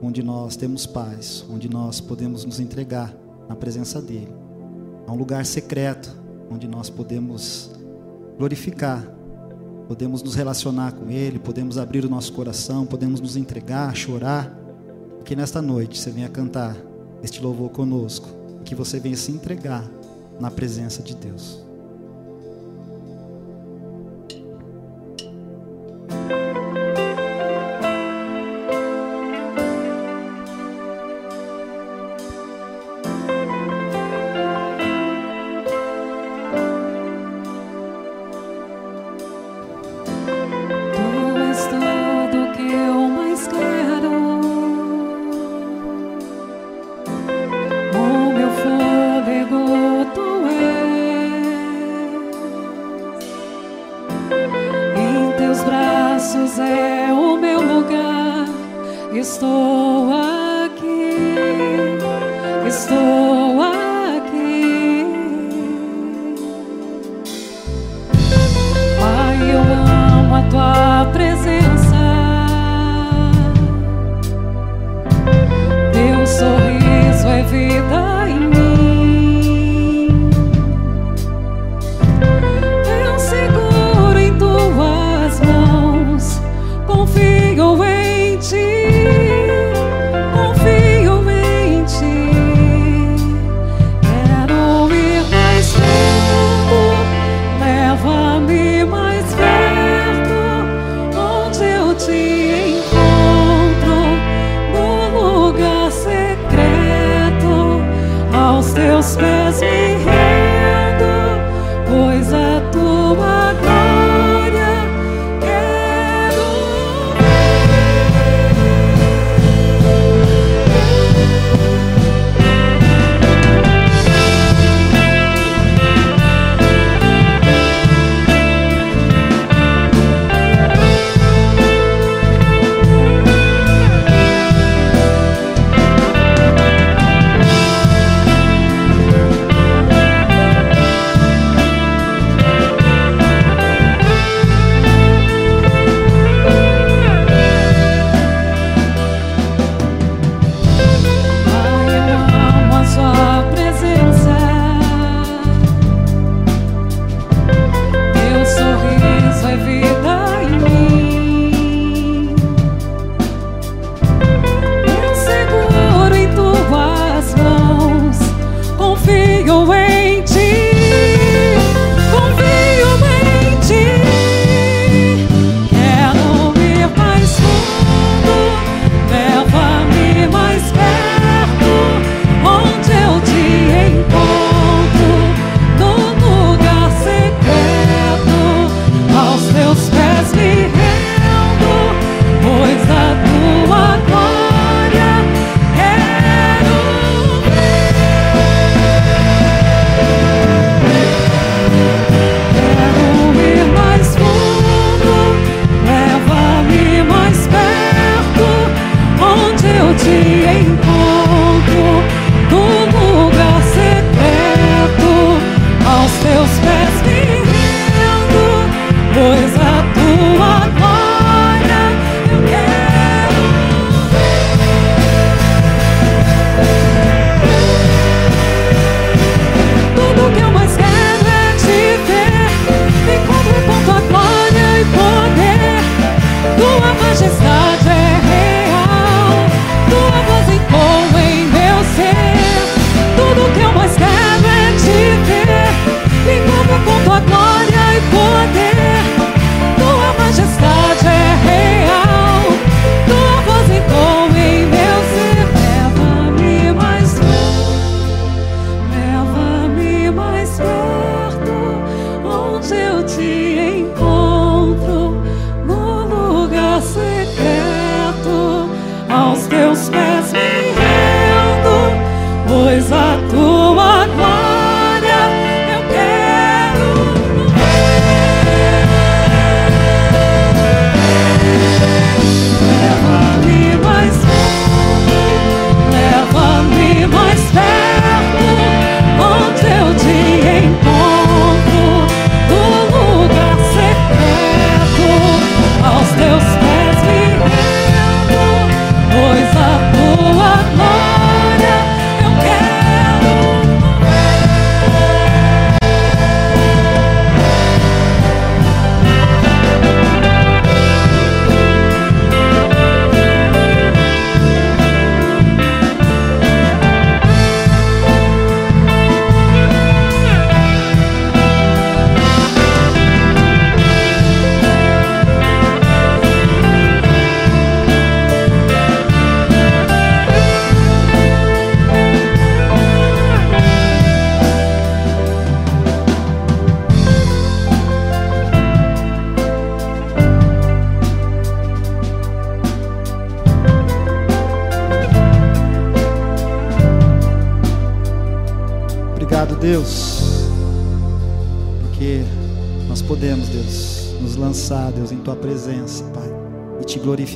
onde 0.03 0.23
nós 0.23 0.57
temos 0.57 0.87
paz, 0.87 1.45
onde 1.49 1.69
nós 1.69 2.01
podemos 2.01 2.45
nos 2.45 2.61
entregar 2.61 3.15
na 3.49 3.55
presença 3.55 4.01
dele. 4.01 4.33
É 5.07 5.11
um 5.11 5.17
lugar 5.17 5.47
secreto 5.47 6.15
onde 6.51 6.67
nós 6.67 6.91
podemos 6.91 7.71
glorificar, 8.37 9.03
podemos 9.89 10.23
nos 10.23 10.35
relacionar 10.35 10.93
com 10.93 11.11
Ele, 11.11 11.39
podemos 11.39 11.79
abrir 11.79 12.05
o 12.05 12.09
nosso 12.09 12.33
coração, 12.33 12.85
podemos 12.85 13.21
nos 13.21 13.37
entregar, 13.37 13.95
chorar. 13.95 14.65
Que 15.25 15.35
nesta 15.35 15.61
noite 15.61 15.99
você 15.99 16.11
venha 16.11 16.29
cantar 16.29 16.77
este 17.23 17.43
louvor 17.43 17.71
conosco, 17.71 18.29
que 18.65 18.75
você 18.77 19.01
venha 19.01 19.17
se 19.17 19.33
entregar 19.33 19.85
na 20.39 20.51
presença 20.51 21.03
de 21.03 21.17
Deus. 21.17 21.66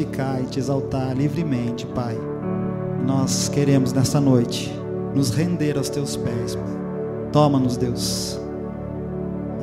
Glorificar 0.00 0.40
e 0.40 0.46
te 0.46 0.58
exaltar 0.58 1.16
livremente, 1.16 1.86
Pai. 1.86 2.16
Nós 3.04 3.48
queremos 3.48 3.92
nesta 3.92 4.20
noite 4.20 4.72
nos 5.14 5.30
render 5.30 5.76
aos 5.76 5.88
Teus 5.88 6.16
pés, 6.16 6.54
Pai. 6.54 6.80
Toma-nos, 7.32 7.76
Deus, 7.76 8.40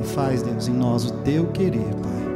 e 0.00 0.06
faz, 0.06 0.42
Deus, 0.42 0.68
em 0.68 0.74
nós 0.74 1.04
o 1.04 1.12
Teu 1.18 1.46
querer, 1.48 1.94
Pai. 2.02 2.27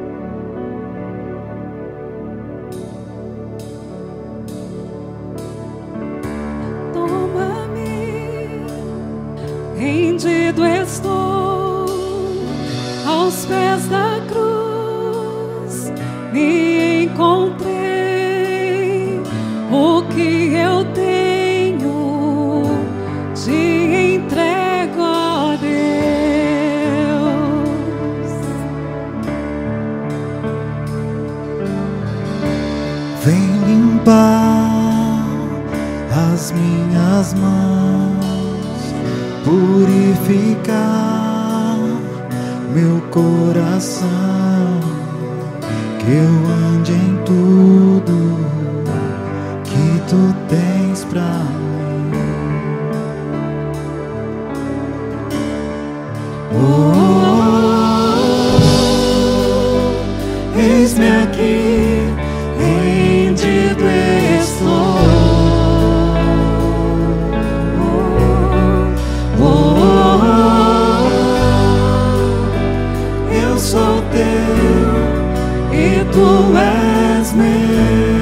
Tu 76.10 76.56
és 76.58 77.32
meu. 77.32 78.12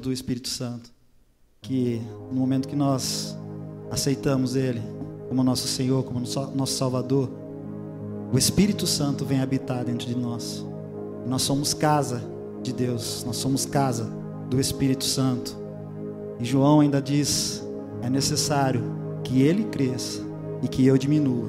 Do 0.00 0.12
Espírito 0.12 0.48
Santo. 0.48 0.90
Que 1.60 2.00
no 2.30 2.38
momento 2.38 2.68
que 2.68 2.76
nós 2.76 3.36
aceitamos 3.90 4.54
Ele 4.54 4.82
como 5.28 5.42
nosso 5.42 5.68
Senhor, 5.68 6.04
como 6.04 6.20
nosso 6.20 6.74
Salvador, 6.74 7.28
o 8.32 8.38
Espírito 8.38 8.86
Santo 8.86 9.24
vem 9.24 9.40
habitar 9.40 9.84
dentro 9.84 10.06
de 10.06 10.16
nós. 10.16 10.64
Nós 11.26 11.42
somos 11.42 11.74
casa 11.74 12.22
de 12.62 12.72
Deus, 12.72 13.24
nós 13.24 13.36
somos 13.36 13.64
casa 13.66 14.10
do 14.48 14.60
Espírito 14.60 15.04
Santo. 15.04 15.56
E 16.38 16.44
João 16.44 16.80
ainda 16.80 17.00
diz: 17.00 17.62
é 18.02 18.08
necessário 18.08 18.82
que 19.24 19.42
Ele 19.42 19.64
cresça 19.64 20.20
e 20.62 20.68
que 20.68 20.86
eu 20.86 20.96
diminua. 20.96 21.48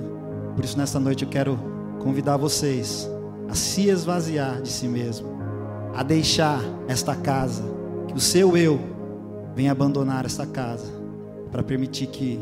Por 0.56 0.66
isso, 0.66 0.78
nesta 0.78 1.00
noite, 1.00 1.24
eu 1.24 1.30
quero 1.30 1.60
convidar 2.00 2.38
vocês 2.38 3.10
a 3.48 3.56
se 3.56 3.90
esvaziar 3.90 4.62
de 4.62 4.70
si 4.70 4.88
mesmo, 4.88 5.28
a 5.96 6.04
deixar 6.04 6.62
esta 6.88 7.16
casa, 7.16 7.64
que 8.10 8.18
o 8.18 8.20
seu 8.20 8.58
eu 8.58 8.80
venha 9.56 9.72
abandonar 9.72 10.26
esta 10.26 10.46
casa, 10.46 10.92
para 11.52 11.62
permitir 11.62 12.08
que 12.08 12.40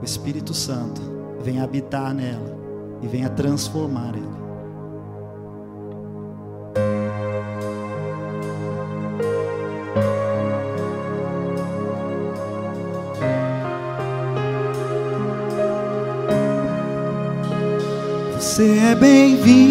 o 0.00 0.04
Espírito 0.04 0.54
Santo 0.54 1.00
venha 1.42 1.64
habitar 1.64 2.14
nela 2.14 2.56
e 3.02 3.08
venha 3.08 3.28
transformar 3.28 4.14
ela. 4.14 4.40
Você 18.38 18.78
é 18.78 18.94
bem-vindo 18.94 19.69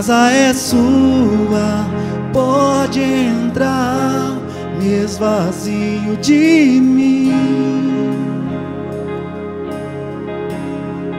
casa 0.00 0.30
é 0.32 0.54
sua, 0.54 1.86
pode 2.32 3.02
entrar. 3.02 4.38
Me 4.78 5.04
esvazio 5.04 6.16
de 6.22 6.80
mim. 6.80 7.34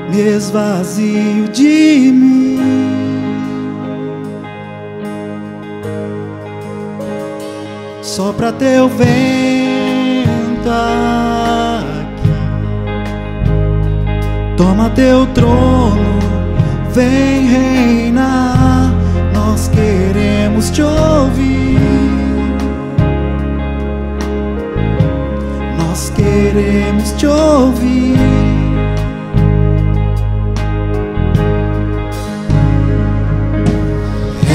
Me 0.09 0.19
esvazio 0.19 1.47
de 1.49 2.11
mim. 2.11 2.59
Sopra 8.01 8.51
teu 8.51 8.89
vento 8.89 9.11
aqui. 10.67 12.31
Toma 14.57 14.89
teu 14.89 15.27
trono, 15.27 16.19
vem 16.91 17.45
reinar. 17.45 18.50
Queremos 20.61 20.69
te 20.69 20.83
ouvir. 20.83 21.79
Nós 25.79 26.11
queremos 26.15 27.11
te 27.13 27.25
ouvir. 27.25 28.19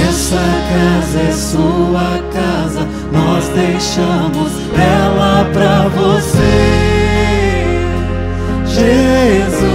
Essa 0.09 0.45
casa 0.71 1.21
é 1.21 1.33
sua 1.33 2.21
casa, 2.33 2.87
nós 3.11 3.49
deixamos 3.49 4.53
ela 4.79 5.45
pra 5.53 5.89
você, 5.89 7.67
Jesus. 8.65 9.67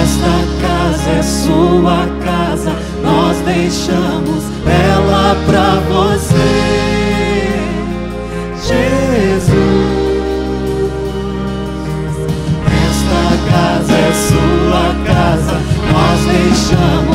Esta 0.00 0.34
casa 0.62 1.10
é 1.10 1.22
sua 1.22 2.09
deixamos 3.54 4.44
ela 4.64 5.36
pra 5.46 5.80
você, 5.88 6.50
Jesus. 8.68 9.50
Esta 12.86 13.22
casa 13.50 13.92
é 13.92 14.12
sua 14.28 14.86
casa, 15.04 15.56
nós 15.92 16.20
deixamos 16.26 17.09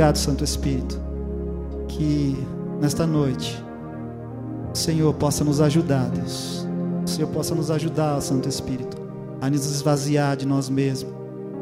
Obrigado, 0.00 0.16
Santo 0.16 0.42
Espírito. 0.42 0.98
Que 1.86 2.34
nesta 2.80 3.06
noite 3.06 3.62
o 4.72 4.74
Senhor 4.74 5.12
possa 5.12 5.44
nos 5.44 5.60
ajudar, 5.60 6.08
Deus. 6.08 6.66
O 7.04 7.06
Senhor 7.06 7.28
possa 7.28 7.54
nos 7.54 7.70
ajudar, 7.70 8.18
Santo 8.22 8.48
Espírito, 8.48 8.96
a 9.42 9.50
nos 9.50 9.66
esvaziar 9.66 10.38
de 10.38 10.46
nós 10.46 10.70
mesmos, 10.70 11.12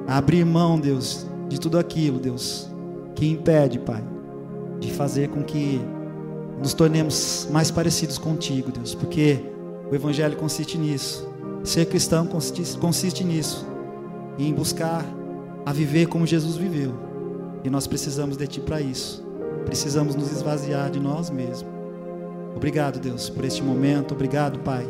a 0.07 0.18
abrir 0.18 0.44
mão, 0.46 0.79
Deus, 0.79 1.27
de 1.48 1.59
tudo 1.59 1.81
aquilo, 1.81 2.20
Deus, 2.20 2.70
que 3.16 3.29
impede, 3.29 3.81
Pai, 3.81 4.05
de 4.79 4.92
fazer 4.92 5.31
com 5.31 5.42
que 5.42 5.81
nos 6.61 6.72
tornemos 6.72 7.48
mais 7.51 7.72
parecidos 7.72 8.18
contigo, 8.18 8.70
Deus, 8.70 8.94
porque 8.94 9.40
o 9.90 9.96
Evangelho 9.96 10.37
consiste 10.37 10.79
nisso. 10.79 11.29
Ser 11.64 11.87
cristão 11.87 12.24
consiste, 12.24 12.79
consiste 12.79 13.24
nisso, 13.24 13.66
em 14.38 14.55
buscar 14.55 15.05
a 15.66 15.72
viver 15.72 16.07
como 16.07 16.24
Jesus 16.24 16.55
viveu. 16.55 17.07
E 17.64 17.70
nós 17.70 17.86
precisamos 17.86 18.36
de 18.36 18.46
Ti 18.46 18.60
para 18.60 18.80
isso. 18.80 19.24
Precisamos 19.64 20.14
nos 20.14 20.30
esvaziar 20.32 20.90
de 20.90 21.00
nós 21.00 21.30
mesmos. 21.30 21.78
Obrigado, 22.54 22.98
Deus, 22.98 23.28
por 23.28 23.44
este 23.44 23.62
momento. 23.62 24.14
Obrigado, 24.14 24.58
Pai, 24.60 24.86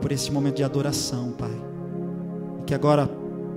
por 0.00 0.12
este 0.12 0.32
momento 0.32 0.56
de 0.56 0.64
adoração, 0.64 1.32
Pai. 1.32 1.54
E 2.60 2.64
que 2.64 2.74
agora 2.74 3.08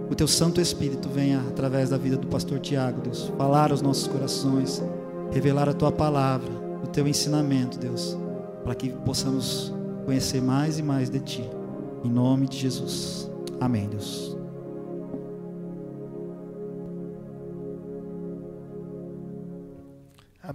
o 0.09 0.15
Teu 0.15 0.27
Santo 0.27 0.61
Espírito 0.61 1.09
venha, 1.09 1.39
através 1.47 1.89
da 1.89 1.97
vida 1.97 2.17
do 2.17 2.27
pastor 2.27 2.59
Tiago, 2.59 3.01
Deus, 3.01 3.31
falar 3.37 3.71
aos 3.71 3.81
nossos 3.81 4.07
corações, 4.07 4.81
revelar 5.31 5.67
a 5.67 5.73
Tua 5.73 5.91
palavra, 5.91 6.51
o 6.83 6.87
Teu 6.87 7.07
ensinamento, 7.07 7.79
Deus, 7.79 8.17
para 8.63 8.75
que 8.75 8.89
possamos 8.89 9.73
conhecer 10.05 10.41
mais 10.41 10.77
e 10.77 10.83
mais 10.83 11.09
de 11.09 11.19
Ti. 11.19 11.49
Em 12.03 12.09
nome 12.09 12.47
de 12.47 12.57
Jesus. 12.59 13.29
Amém, 13.59 13.87
Deus. 13.89 14.42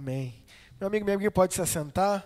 Amém. 0.01 0.33
Meu 0.79 0.87
amigo, 0.87 1.03
minha 1.03 1.15
amiga, 1.15 1.29
pode 1.29 1.53
se 1.53 1.61
assentar. 1.61 2.25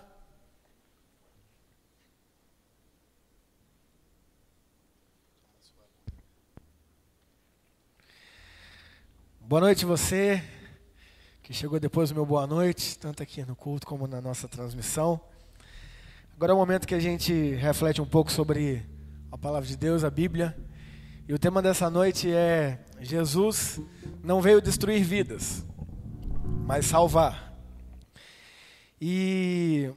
Boa 9.40 9.60
noite 9.60 9.84
você 9.84 10.40
que 11.42 11.52
chegou 11.52 11.80
depois 11.80 12.10
do 12.10 12.14
meu 12.14 12.24
boa 12.24 12.46
noite, 12.46 12.96
tanto 12.96 13.24
aqui 13.24 13.44
no 13.44 13.56
culto 13.56 13.88
como 13.88 14.06
na 14.06 14.20
nossa 14.20 14.46
transmissão. 14.46 15.20
Agora 16.36 16.52
é 16.52 16.54
o 16.54 16.58
momento 16.58 16.86
que 16.86 16.94
a 16.94 17.00
gente 17.00 17.56
reflete 17.56 18.00
um 18.00 18.06
pouco 18.06 18.30
sobre 18.30 18.86
a 19.32 19.36
palavra 19.36 19.68
de 19.68 19.76
Deus, 19.76 20.04
a 20.04 20.10
Bíblia. 20.10 20.56
E 21.26 21.34
o 21.34 21.40
tema 21.40 21.60
dessa 21.60 21.90
noite 21.90 22.32
é 22.32 22.78
Jesus 23.00 23.80
não 24.22 24.40
veio 24.40 24.62
destruir 24.62 25.02
vidas, 25.02 25.66
mas 26.64 26.86
salvar. 26.86 27.53
E 29.00 29.92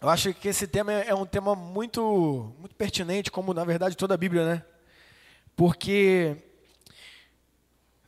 eu 0.00 0.08
acho 0.08 0.32
que 0.34 0.48
esse 0.48 0.66
tema 0.66 0.92
é 0.92 1.14
um 1.14 1.26
tema 1.26 1.54
muito, 1.54 2.52
muito 2.58 2.74
pertinente, 2.74 3.30
como 3.30 3.54
na 3.54 3.64
verdade 3.64 3.96
toda 3.96 4.14
a 4.14 4.18
Bíblia, 4.18 4.44
né? 4.44 4.64
Porque, 5.56 6.36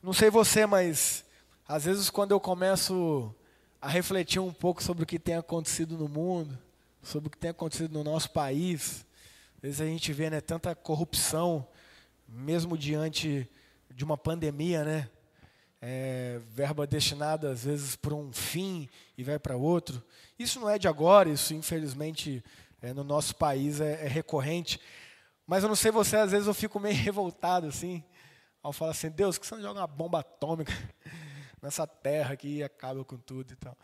não 0.01 0.13
sei 0.13 0.29
você, 0.29 0.65
mas 0.65 1.25
às 1.67 1.85
vezes 1.85 2.09
quando 2.09 2.31
eu 2.31 2.39
começo 2.39 3.33
a 3.81 3.89
refletir 3.89 4.39
um 4.39 4.53
pouco 4.53 4.81
sobre 4.81 5.03
o 5.03 5.05
que 5.07 5.19
tem 5.19 5.35
acontecido 5.35 5.97
no 5.97 6.07
mundo, 6.07 6.57
sobre 7.01 7.27
o 7.27 7.31
que 7.31 7.37
tem 7.37 7.51
acontecido 7.51 7.93
no 7.93 8.03
nosso 8.03 8.29
país, 8.31 9.05
às 9.57 9.61
vezes 9.61 9.81
a 9.81 9.85
gente 9.85 10.11
vê 10.13 10.29
né, 10.29 10.41
tanta 10.41 10.75
corrupção, 10.75 11.67
mesmo 12.27 12.77
diante 12.77 13.49
de 13.93 14.03
uma 14.03 14.17
pandemia, 14.17 14.83
né? 14.83 15.09
É, 15.81 16.39
verba 16.49 16.87
destinada 16.87 17.51
às 17.51 17.63
vezes 17.65 17.95
para 17.95 18.15
um 18.15 18.31
fim 18.31 18.89
e 19.17 19.23
vai 19.23 19.37
para 19.37 19.55
outro. 19.55 20.03
Isso 20.37 20.59
não 20.59 20.69
é 20.69 20.77
de 20.77 20.87
agora, 20.87 21.29
isso 21.29 21.53
infelizmente 21.53 22.43
é, 22.81 22.93
no 22.93 23.03
nosso 23.03 23.35
país 23.35 23.79
é, 23.79 24.05
é, 24.05 24.07
recorrente. 24.07 24.79
Mas 25.45 25.63
eu 25.63 25.69
não 25.69 25.75
sei 25.75 25.91
você, 25.91 26.17
às 26.17 26.31
vezes 26.31 26.47
eu 26.47 26.53
fico 26.53 26.79
meio 26.79 26.95
revoltado 27.01 27.67
assim, 27.67 28.03
ao 28.61 28.73
falar 28.73 28.91
assim, 28.91 29.09
Deus, 29.09 29.37
que 29.37 29.45
você 29.45 29.55
não 29.55 29.61
joga 29.61 29.79
uma 29.79 29.87
bomba 29.87 30.19
atômica 30.19 30.73
nessa 31.61 31.87
terra 31.87 32.33
aqui 32.33 32.57
e 32.57 32.63
acaba 32.63 33.03
com 33.05 33.17
tudo 33.17 33.53
e 33.53 33.55
tal. 33.55 33.77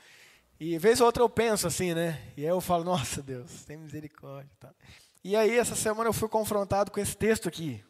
E 0.60 0.78
vez 0.78 1.00
ou 1.00 1.08
outra 1.08 1.24
eu 1.24 1.30
penso 1.30 1.68
assim, 1.68 1.94
né? 1.94 2.32
E 2.38 2.42
aí 2.42 2.48
eu 2.48 2.62
falo, 2.62 2.84
nossa 2.84 3.22
Deus, 3.22 3.64
tem 3.66 3.78
misericórdia 3.78 4.50
e 4.54 4.58
tal. 4.60 4.76
E 5.24 5.36
aí 5.36 5.58
essa 5.58 5.76
semana 5.76 6.10
eu 6.10 6.14
fui 6.14 6.28
confrontado 6.28 6.92
com 6.92 7.00
esse 7.00 7.16
texto 7.16 7.48
aqui, 7.48 7.84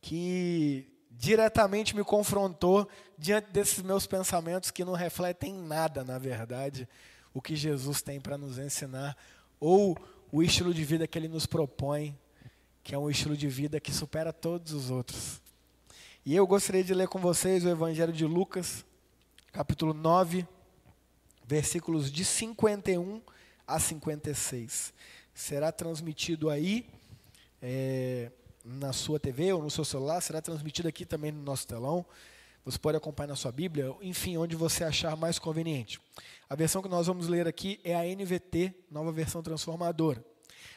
que 0.00 0.91
diretamente 1.22 1.94
me 1.94 2.02
confrontou 2.02 2.88
diante 3.16 3.52
desses 3.52 3.80
meus 3.80 4.08
pensamentos 4.08 4.72
que 4.72 4.84
não 4.84 4.94
refletem 4.94 5.54
nada, 5.54 6.02
na 6.02 6.18
verdade, 6.18 6.88
o 7.32 7.40
que 7.40 7.54
Jesus 7.54 8.02
tem 8.02 8.20
para 8.20 8.36
nos 8.36 8.58
ensinar, 8.58 9.16
ou 9.60 9.96
o 10.32 10.42
estilo 10.42 10.74
de 10.74 10.82
vida 10.82 11.06
que 11.06 11.16
ele 11.16 11.28
nos 11.28 11.46
propõe, 11.46 12.18
que 12.82 12.92
é 12.92 12.98
um 12.98 13.08
estilo 13.08 13.36
de 13.36 13.46
vida 13.46 13.78
que 13.78 13.92
supera 13.92 14.32
todos 14.32 14.72
os 14.72 14.90
outros. 14.90 15.40
E 16.26 16.34
eu 16.34 16.44
gostaria 16.44 16.82
de 16.82 16.92
ler 16.92 17.06
com 17.06 17.20
vocês 17.20 17.64
o 17.64 17.68
Evangelho 17.68 18.12
de 18.12 18.26
Lucas, 18.26 18.84
capítulo 19.52 19.94
9, 19.94 20.44
versículos 21.46 22.10
de 22.10 22.24
51 22.24 23.22
a 23.64 23.78
56. 23.78 24.92
Será 25.32 25.70
transmitido 25.70 26.50
aí 26.50 26.84
é, 27.62 28.32
na 28.64 28.92
sua 28.92 29.18
TV 29.18 29.52
ou 29.52 29.62
no 29.62 29.70
seu 29.70 29.84
celular, 29.84 30.20
será 30.20 30.40
transmitido 30.40 30.88
aqui 30.88 31.04
também 31.04 31.32
no 31.32 31.42
nosso 31.42 31.66
telão. 31.66 32.04
Você 32.64 32.78
pode 32.78 32.96
acompanhar 32.96 33.28
na 33.28 33.36
sua 33.36 33.50
Bíblia, 33.50 33.92
enfim, 34.00 34.36
onde 34.36 34.54
você 34.54 34.84
achar 34.84 35.16
mais 35.16 35.38
conveniente. 35.38 36.00
A 36.48 36.54
versão 36.54 36.80
que 36.80 36.88
nós 36.88 37.08
vamos 37.08 37.26
ler 37.26 37.48
aqui 37.48 37.80
é 37.82 37.94
a 37.94 38.04
NVT, 38.04 38.72
nova 38.90 39.10
versão 39.10 39.42
transformadora. 39.42 40.24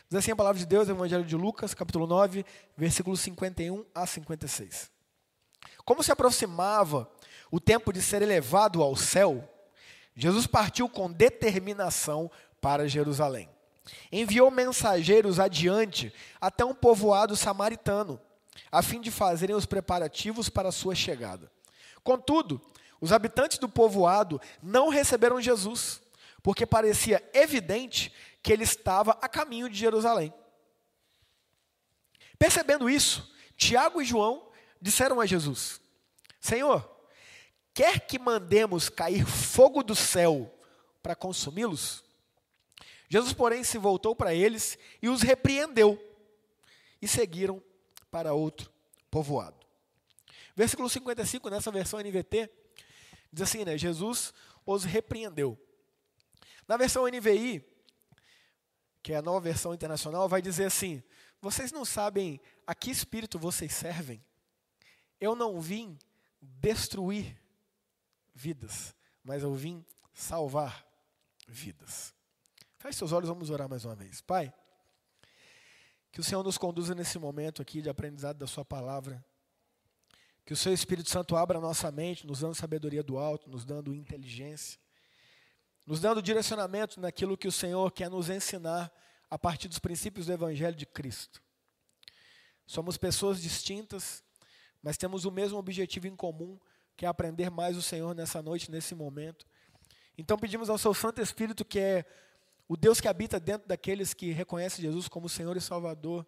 Diz 0.10 0.20
assim 0.20 0.32
a 0.32 0.36
palavra 0.36 0.58
de 0.58 0.66
Deus, 0.66 0.90
Evangelho 0.90 1.24
de 1.24 1.36
Lucas, 1.36 1.74
capítulo 1.74 2.08
9, 2.08 2.44
versículos 2.76 3.20
51 3.20 3.86
a 3.94 4.06
56. 4.06 4.90
Como 5.84 6.02
se 6.02 6.12
aproximava 6.12 7.10
o 7.52 7.60
tempo 7.60 7.94
de 7.94 8.02
ser 8.02 8.22
elevado 8.22 8.82
ao 8.82 8.96
céu, 8.96 9.48
Jesus 10.16 10.48
partiu 10.48 10.90
com 10.90 11.12
determinação 11.12 12.32
para 12.60 12.88
Jerusalém. 12.88 13.50
Enviou 14.12 14.50
mensageiros 14.50 15.40
adiante 15.40 16.14
até 16.40 16.66
um 16.66 16.74
povoado 16.74 17.36
samaritano, 17.36 18.20
a 18.72 18.82
fim 18.82 19.00
de 19.00 19.12
fazerem 19.12 19.56
os 19.56 19.66
preparativos 19.66 20.50
para 20.50 20.70
a 20.70 20.72
sua 20.72 20.96
chegada. 20.96 21.52
Contudo, 22.04 22.62
os 23.02 23.12
habitantes 23.12 23.58
do 23.58 23.70
povoado 23.70 24.40
não 24.62 24.90
receberam 24.90 25.42
Jesus, 25.42 26.02
porque 26.42 26.66
parecia 26.66 27.24
evidente 27.34 28.14
que 28.42 28.54
ele 28.54 28.64
estava 28.64 29.18
a 29.22 29.28
caminho 29.28 29.70
de 29.70 29.78
Jerusalém. 29.78 30.34
Percebendo 32.38 32.90
isso, 32.90 33.34
Tiago 33.58 34.02
e 34.02 34.06
João 34.06 34.48
disseram 34.82 35.20
a 35.20 35.26
Jesus: 35.26 35.82
Senhor, 36.40 36.88
quer 37.74 38.02
que 38.02 38.20
mandemos 38.20 38.90
cair 38.90 39.26
fogo 39.26 39.82
do 39.82 39.96
céu 39.96 40.54
para 41.02 41.16
consumi-los? 41.16 42.05
Jesus, 43.10 43.34
porém, 43.34 43.64
se 43.64 43.78
voltou 43.78 44.16
para 44.16 44.34
eles 44.34 44.78
e 45.01 45.10
os 45.10 45.22
repreendeu, 45.22 45.99
e 47.01 47.08
seguiram 47.08 47.62
para 48.10 48.34
outro 48.34 48.72
povoado. 49.12 49.66
Versículo 50.56 50.89
55, 50.89 51.49
nessa 51.49 51.70
versão 51.70 51.99
NVT, 51.99 52.49
diz 53.32 53.41
assim, 53.41 53.64
né? 53.64 53.78
Jesus 53.78 54.34
os 54.66 54.84
repreendeu. 54.84 55.60
Na 56.68 56.78
versão 56.78 57.06
NVI, 57.06 57.64
que 59.03 59.14
é 59.14 59.18
a 59.18 59.22
nova 59.22 59.39
versão 59.39 59.74
internacional, 59.74 60.28
vai 60.28 60.41
dizer 60.41 60.66
assim: 60.66 61.03
Vocês 61.39 61.72
não 61.72 61.86
sabem 61.86 62.41
a 62.66 62.74
que 62.74 62.89
espírito 62.89 63.38
vocês 63.38 63.72
servem? 63.72 64.24
Eu 65.22 65.36
não 65.36 65.62
vim 65.62 65.99
destruir 66.41 67.39
vidas, 68.34 68.95
mas 69.24 69.43
eu 69.43 69.53
vim 69.53 69.86
salvar 70.12 70.84
vidas. 71.47 72.14
Feche 72.86 73.00
seus 73.00 73.12
olhos, 73.12 73.28
vamos 73.28 73.50
orar 73.50 73.68
mais 73.68 73.84
uma 73.84 73.96
vez. 73.96 74.22
Pai, 74.22 74.54
que 76.12 76.20
o 76.20 76.24
Senhor 76.24 76.44
nos 76.44 76.56
conduza 76.56 76.94
nesse 76.94 77.18
momento 77.18 77.60
aqui 77.60 77.82
de 77.82 77.90
aprendizado 77.90 78.38
da 78.38 78.46
Sua 78.46 78.64
palavra. 78.64 79.26
Que 80.46 80.54
o 80.54 80.56
Seu 80.56 80.72
Espírito 80.72 81.10
Santo 81.10 81.36
abra 81.36 81.58
a 81.58 81.62
nossa 81.62 81.92
mente, 81.92 82.28
nos 82.28 82.42
dando 82.42 82.54
sabedoria 82.54 83.02
do 83.02 83.18
alto, 83.18 83.50
nos 83.50 83.66
dando 83.66 83.92
inteligência, 83.96 84.80
nos 85.84 86.00
dando 86.00 86.22
direcionamento 86.22 87.02
naquilo 87.02 87.36
que 87.36 87.48
o 87.48 87.52
Senhor 87.52 87.92
quer 87.92 88.08
nos 88.08 88.30
ensinar 88.30 88.94
a 89.32 89.40
partir 89.40 89.68
dos 89.68 89.80
princípios 89.80 90.28
do 90.28 90.34
Evangelho 90.34 90.76
de 90.76 90.86
Cristo. 90.86 91.42
Somos 92.68 92.98
pessoas 92.98 93.42
distintas, 93.42 94.24
mas 94.80 94.96
temos 94.96 95.26
o 95.26 95.32
mesmo 95.32 95.58
objetivo 95.58 96.06
em 96.06 96.16
comum, 96.16 96.60
que 96.96 97.04
é 97.04 97.10
aprender 97.10 97.50
mais 97.50 97.76
o 97.78 97.82
Senhor 97.82 98.14
nessa 98.14 98.44
noite, 98.44 98.70
nesse 98.70 98.94
momento. 98.94 99.48
Então 100.16 100.38
pedimos 100.38 100.70
ao 100.70 100.78
Seu 100.78 100.94
Santo 100.94 101.20
Espírito, 101.20 101.66
que 101.66 101.80
é 101.80 102.06
o 102.68 102.76
Deus 102.76 102.99
que 102.99 103.07
habita 103.07 103.39
dentro 103.39 103.68
daqueles 103.68 104.13
que 104.13 104.32
reconhecem 104.32 104.84
Jesus 104.84 105.07
como 105.07 105.30
Senhor 105.30 105.55
e 105.55 105.61
Salvador, 105.61 106.26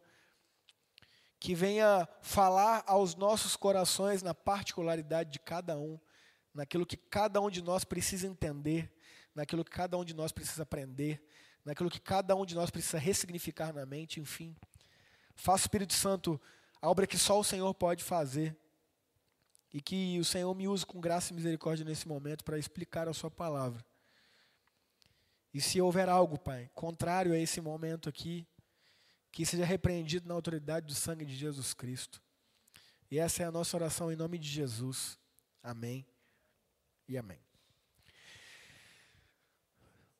que 1.39 1.55
venha 1.55 2.07
falar 2.21 2.83
aos 2.87 3.15
nossos 3.15 3.55
corações 3.55 4.21
na 4.21 4.33
particularidade 4.33 5.31
de 5.31 5.39
cada 5.39 5.77
um, 5.77 5.99
naquilo 6.53 6.85
que 6.85 6.97
cada 6.97 7.39
um 7.41 7.49
de 7.49 7.61
nós 7.61 7.83
precisa 7.83 8.27
entender, 8.27 8.91
naquilo 9.33 9.63
que 9.63 9.71
cada 9.71 9.97
um 9.97 10.05
de 10.05 10.13
nós 10.13 10.31
precisa 10.31 10.63
aprender, 10.63 11.23
naquilo 11.63 11.89
que 11.89 12.01
cada 12.01 12.35
um 12.35 12.45
de 12.45 12.55
nós 12.55 12.69
precisa 12.69 12.97
ressignificar 12.97 13.73
na 13.73 13.85
mente, 13.85 14.19
enfim. 14.19 14.55
Faça 15.35 15.63
o 15.63 15.65
Espírito 15.65 15.93
Santo 15.93 16.41
a 16.81 16.89
obra 16.89 17.07
que 17.07 17.17
só 17.17 17.39
o 17.39 17.43
Senhor 17.43 17.73
pode 17.73 18.03
fazer. 18.03 18.57
E 19.73 19.81
que 19.81 20.17
o 20.19 20.25
Senhor 20.25 20.53
me 20.55 20.67
use 20.67 20.85
com 20.85 20.99
graça 20.99 21.31
e 21.31 21.35
misericórdia 21.35 21.85
nesse 21.85 22.07
momento 22.07 22.43
para 22.43 22.57
explicar 22.57 23.07
a 23.07 23.13
Sua 23.13 23.29
palavra. 23.29 23.85
E 25.53 25.61
se 25.61 25.81
houver 25.81 26.09
algo, 26.09 26.37
Pai, 26.37 26.69
contrário 26.73 27.33
a 27.33 27.37
esse 27.37 27.61
momento 27.61 28.09
aqui, 28.09 28.45
que 29.31 29.45
seja 29.45 29.65
repreendido 29.65 30.27
na 30.27 30.33
autoridade 30.33 30.85
do 30.85 30.95
sangue 30.95 31.25
de 31.25 31.35
Jesus 31.35 31.73
Cristo. 31.73 32.21
E 33.09 33.19
essa 33.19 33.43
é 33.43 33.45
a 33.45 33.51
nossa 33.51 33.77
oração 33.77 34.11
em 34.11 34.15
nome 34.15 34.37
de 34.37 34.49
Jesus. 34.49 35.17
Amém 35.63 36.05
e 37.07 37.17
amém. 37.17 37.39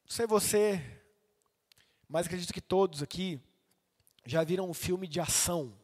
Não 0.06 0.12
sei 0.16 0.26
você, 0.26 1.02
mas 2.08 2.26
acredito 2.26 2.54
que 2.54 2.62
todos 2.62 3.04
aqui 3.04 3.42
já 4.26 4.44
viram 4.44 4.70
um 4.70 4.74
filme 4.74 5.08
de 5.08 5.20
ação 5.20 5.78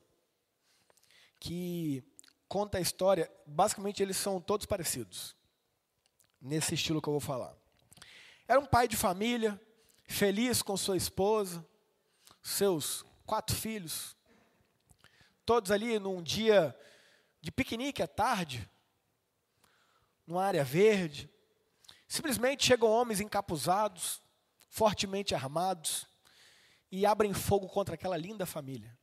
que 1.39 2.03
conta 2.47 2.77
a 2.77 2.81
história. 2.81 3.29
Basicamente, 3.45 4.01
eles 4.01 4.15
são 4.15 4.39
todos 4.39 4.65
parecidos, 4.65 5.35
nesse 6.41 6.75
estilo 6.75 7.01
que 7.01 7.09
eu 7.09 7.13
vou 7.13 7.19
falar. 7.19 7.57
Era 8.47 8.59
um 8.59 8.65
pai 8.65 8.87
de 8.87 8.97
família, 8.97 9.59
feliz 10.05 10.61
com 10.61 10.75
sua 10.75 10.97
esposa, 10.97 11.65
seus 12.41 13.05
quatro 13.25 13.55
filhos, 13.55 14.17
todos 15.45 15.71
ali 15.71 15.97
num 15.97 16.21
dia 16.21 16.77
de 17.39 17.51
piquenique 17.51 18.03
à 18.03 18.07
tarde, 18.07 18.69
numa 20.27 20.43
área 20.43 20.63
verde. 20.63 21.29
Simplesmente 22.07 22.65
chegam 22.65 22.89
homens 22.89 23.21
encapuzados, 23.21 24.21
fortemente 24.69 25.33
armados, 25.33 26.07
e 26.91 27.05
abrem 27.05 27.33
fogo 27.33 27.67
contra 27.67 27.95
aquela 27.95 28.17
linda 28.17 28.45
família. 28.45 28.97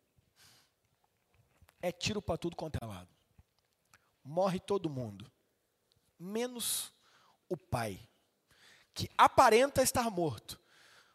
É 1.80 1.91
tiro 1.91 2.20
para 2.20 2.36
tudo 2.36 2.55
quanto 2.55 2.78
é 2.80 2.86
lado. 2.86 3.09
Morre 4.22 4.61
todo 4.61 4.91
mundo, 4.91 5.30
menos 6.18 6.93
o 7.49 7.57
pai 7.57 8.07
que 8.95 9.09
aparenta 9.16 9.82
estar 9.82 10.11
morto, 10.11 10.61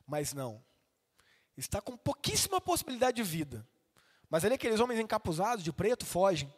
mas 0.06 0.34
não. 0.34 0.64
Está 1.58 1.82
com 1.82 1.96
pouquíssima 1.96 2.60
possibilidade 2.60 3.16
de 3.18 3.24
vida. 3.24 3.68
Mas 4.30 4.44
ali 4.44 4.56
aqueles 4.56 4.80
homens 4.80 5.00
encapuzados 5.00 5.64
de 5.64 5.72
preto 5.72 6.06
fogem. 6.06 6.54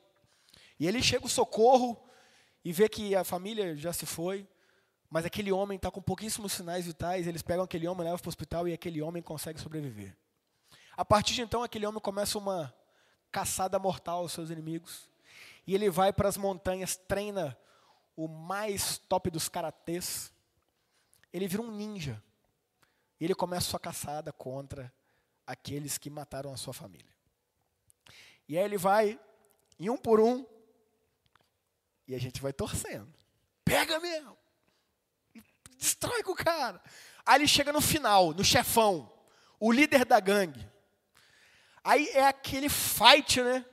E 0.79 0.87
ele 0.87 1.01
chega 1.01 1.25
o 1.25 1.29
socorro 1.29 2.01
e 2.63 2.71
vê 2.71 2.89
que 2.89 3.15
a 3.15 3.23
família 3.23 3.75
já 3.75 3.93
se 3.93 4.05
foi, 4.05 4.47
mas 5.09 5.25
aquele 5.25 5.51
homem 5.51 5.75
está 5.75 5.89
com 5.89 6.01
pouquíssimos 6.01 6.53
sinais 6.53 6.85
vitais, 6.85 7.27
eles 7.27 7.41
pegam 7.41 7.63
aquele 7.63 7.87
homem, 7.87 8.03
levam 8.03 8.19
para 8.19 8.27
o 8.27 8.29
hospital 8.29 8.67
e 8.67 8.73
aquele 8.73 9.01
homem 9.01 9.21
consegue 9.23 9.59
sobreviver. 9.59 10.15
A 10.95 11.05
partir 11.05 11.33
de 11.33 11.41
então, 11.41 11.63
aquele 11.63 11.85
homem 11.85 12.01
começa 12.01 12.37
uma 12.37 12.73
caçada 13.31 13.77
mortal 13.77 14.19
aos 14.19 14.31
seus 14.31 14.49
inimigos. 14.49 15.09
E 15.65 15.75
ele 15.75 15.89
vai 15.89 16.11
para 16.11 16.27
as 16.27 16.37
montanhas, 16.37 16.95
treina 16.95 17.57
o 18.15 18.27
mais 18.27 18.97
top 18.97 19.29
dos 19.29 19.47
karatês, 19.47 20.33
ele 21.37 21.47
vira 21.47 21.61
um 21.61 21.71
ninja. 21.71 22.21
E 23.19 23.25
ele 23.25 23.33
começa 23.33 23.69
sua 23.69 23.79
caçada 23.79 24.31
contra 24.31 24.93
aqueles 25.45 25.97
que 25.97 26.09
mataram 26.09 26.53
a 26.53 26.57
sua 26.57 26.73
família. 26.73 27.11
E 28.47 28.57
aí 28.57 28.63
ele 28.63 28.77
vai, 28.77 29.19
em 29.79 29.89
um 29.89 29.97
por 29.97 30.19
um, 30.19 30.45
e 32.07 32.15
a 32.15 32.19
gente 32.19 32.41
vai 32.41 32.53
torcendo. 32.53 33.13
Pega 33.63 33.99
mesmo! 33.99 34.37
Destrói 35.77 36.23
com 36.23 36.31
o 36.31 36.35
cara. 36.35 36.81
Aí 37.25 37.39
ele 37.39 37.47
chega 37.47 37.71
no 37.71 37.81
final, 37.81 38.33
no 38.33 38.43
chefão, 38.43 39.11
o 39.59 39.71
líder 39.71 40.05
da 40.05 40.19
gangue. 40.19 40.67
Aí 41.83 42.07
é 42.09 42.25
aquele 42.25 42.69
fight, 42.69 43.41
né? 43.41 43.65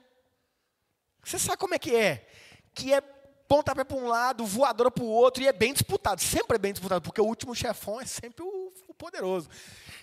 Você 1.23 1.39
sabe 1.39 1.57
como 1.57 1.73
é 1.73 1.79
que 1.79 1.95
é? 1.95 2.29
Que 2.73 2.93
é 2.93 3.01
pontapé 3.47 3.83
para 3.83 3.97
um 3.97 4.07
lado, 4.07 4.45
voadora 4.45 4.89
para 4.89 5.03
o 5.03 5.07
outro, 5.07 5.43
e 5.43 5.47
é 5.47 5.53
bem 5.53 5.73
disputado, 5.73 6.21
sempre 6.21 6.55
é 6.55 6.59
bem 6.59 6.73
disputado, 6.73 7.01
porque 7.01 7.21
o 7.21 7.25
último 7.25 7.55
chefão 7.55 8.01
é 8.01 8.05
sempre 8.05 8.43
o, 8.43 8.73
o, 8.87 8.93
poderoso. 8.93 9.49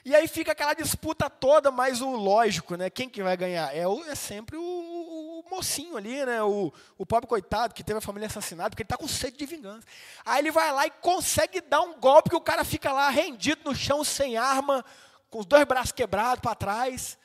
E 0.05 0.15
aí 0.15 0.27
fica 0.29 0.53
aquela 0.53 0.75
disputa 0.75 1.29
toda, 1.29 1.71
mas 1.71 2.01
o 2.01 2.11
lógico, 2.11 2.77
né? 2.77 2.91
Quem 2.91 3.09
que 3.09 3.23
vai 3.23 3.37
ganhar? 3.37 3.75
É, 3.75 3.87
o, 3.87 4.05
é 4.05 4.15
sempre 4.15 4.57
o, 4.57 4.63
o, 4.63 5.45
mocinho 5.51 5.97
ali, 5.97 6.25
né? 6.25 6.43
O, 6.43 6.73
o 6.99 7.07
pobre 7.07 7.29
coitado 7.29 7.75
que 7.75 7.85
teve 7.85 7.99
a 7.99 8.03
família 8.03 8.27
assassinada, 8.27 8.71
porque 8.71 8.83
ele 8.83 8.87
está 8.87 8.97
com 8.97 9.09
sede 9.09 9.37
de 9.37 9.47
vingança. 9.47 9.87
Aí 10.25 10.41
ele 10.41 10.51
vai 10.51 10.73
lá 10.73 10.87
e 10.87 10.91
consegue 10.91 11.61
dar 11.61 11.83
um 11.83 11.99
golpe 11.99 12.31
que 12.31 12.37
o 12.37 12.41
cara 12.41 12.65
fica 12.65 12.93
lá 12.93 13.09
rendido 13.11 13.63
no 13.65 13.75
chão, 13.75 14.03
sem 14.05 14.37
arma, 14.37 14.85
com 15.31 15.41
os 15.41 15.47
dois 15.47 15.65
braços 15.65 15.93
quebrados 15.93 16.41
para 16.41 16.55
trás. 16.55 17.19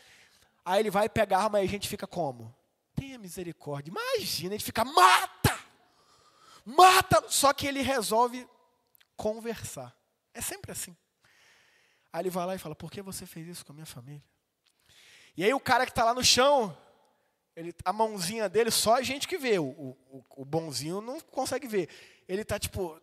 Aí 0.66 0.80
ele 0.80 0.92
vai 0.92 1.10
pegar 1.10 1.38
a 1.40 1.44
arma 1.44 1.62
e 1.62 1.66
a 1.66 1.70
gente 1.70 1.88
fica 1.88 2.06
como? 2.06 2.54
Tenha 2.96 3.18
misericórdia. 3.18 3.92
Imagina, 3.92 4.56
a 4.56 4.58
gente 4.58 4.66
fica, 4.66 4.84
mata! 4.84 5.67
Mata, 6.68 7.24
só 7.30 7.54
que 7.54 7.66
ele 7.66 7.82
resolve 7.82 8.48
conversar. 9.16 9.96
É 10.34 10.42
sempre 10.42 10.72
assim. 10.72 10.96
Aí 12.12 12.22
ele 12.22 12.30
vai 12.30 12.46
lá 12.46 12.56
e 12.56 12.60
fala: 12.60 12.76
Por 12.76 12.92
que 12.92 13.02
você 13.02 13.26
fez 13.26 13.48
isso 13.48 13.66
com 13.66 13.72
a 13.72 13.76
minha 13.76 13.86
família? 13.86 14.24
E 15.36 15.44
aí 15.44 15.54
o 15.54 15.60
cara 15.60 15.86
que 15.86 15.92
está 15.92 16.04
lá 16.04 16.14
no 16.14 16.24
chão, 16.24 16.76
ele, 17.56 17.74
a 17.86 17.94
mãozinha 17.94 18.50
dele, 18.50 18.70
só 18.70 18.96
a 18.96 19.02
gente 19.02 19.28
que 19.28 19.38
vê, 19.38 19.58
o, 19.60 19.66
o, 19.66 20.26
o 20.36 20.46
bonzinho 20.46 21.00
não 21.00 21.20
consegue 21.22 21.68
ver. 21.68 21.90
Ele 22.28 22.42
está 22.42 22.60
tipo. 22.60 23.00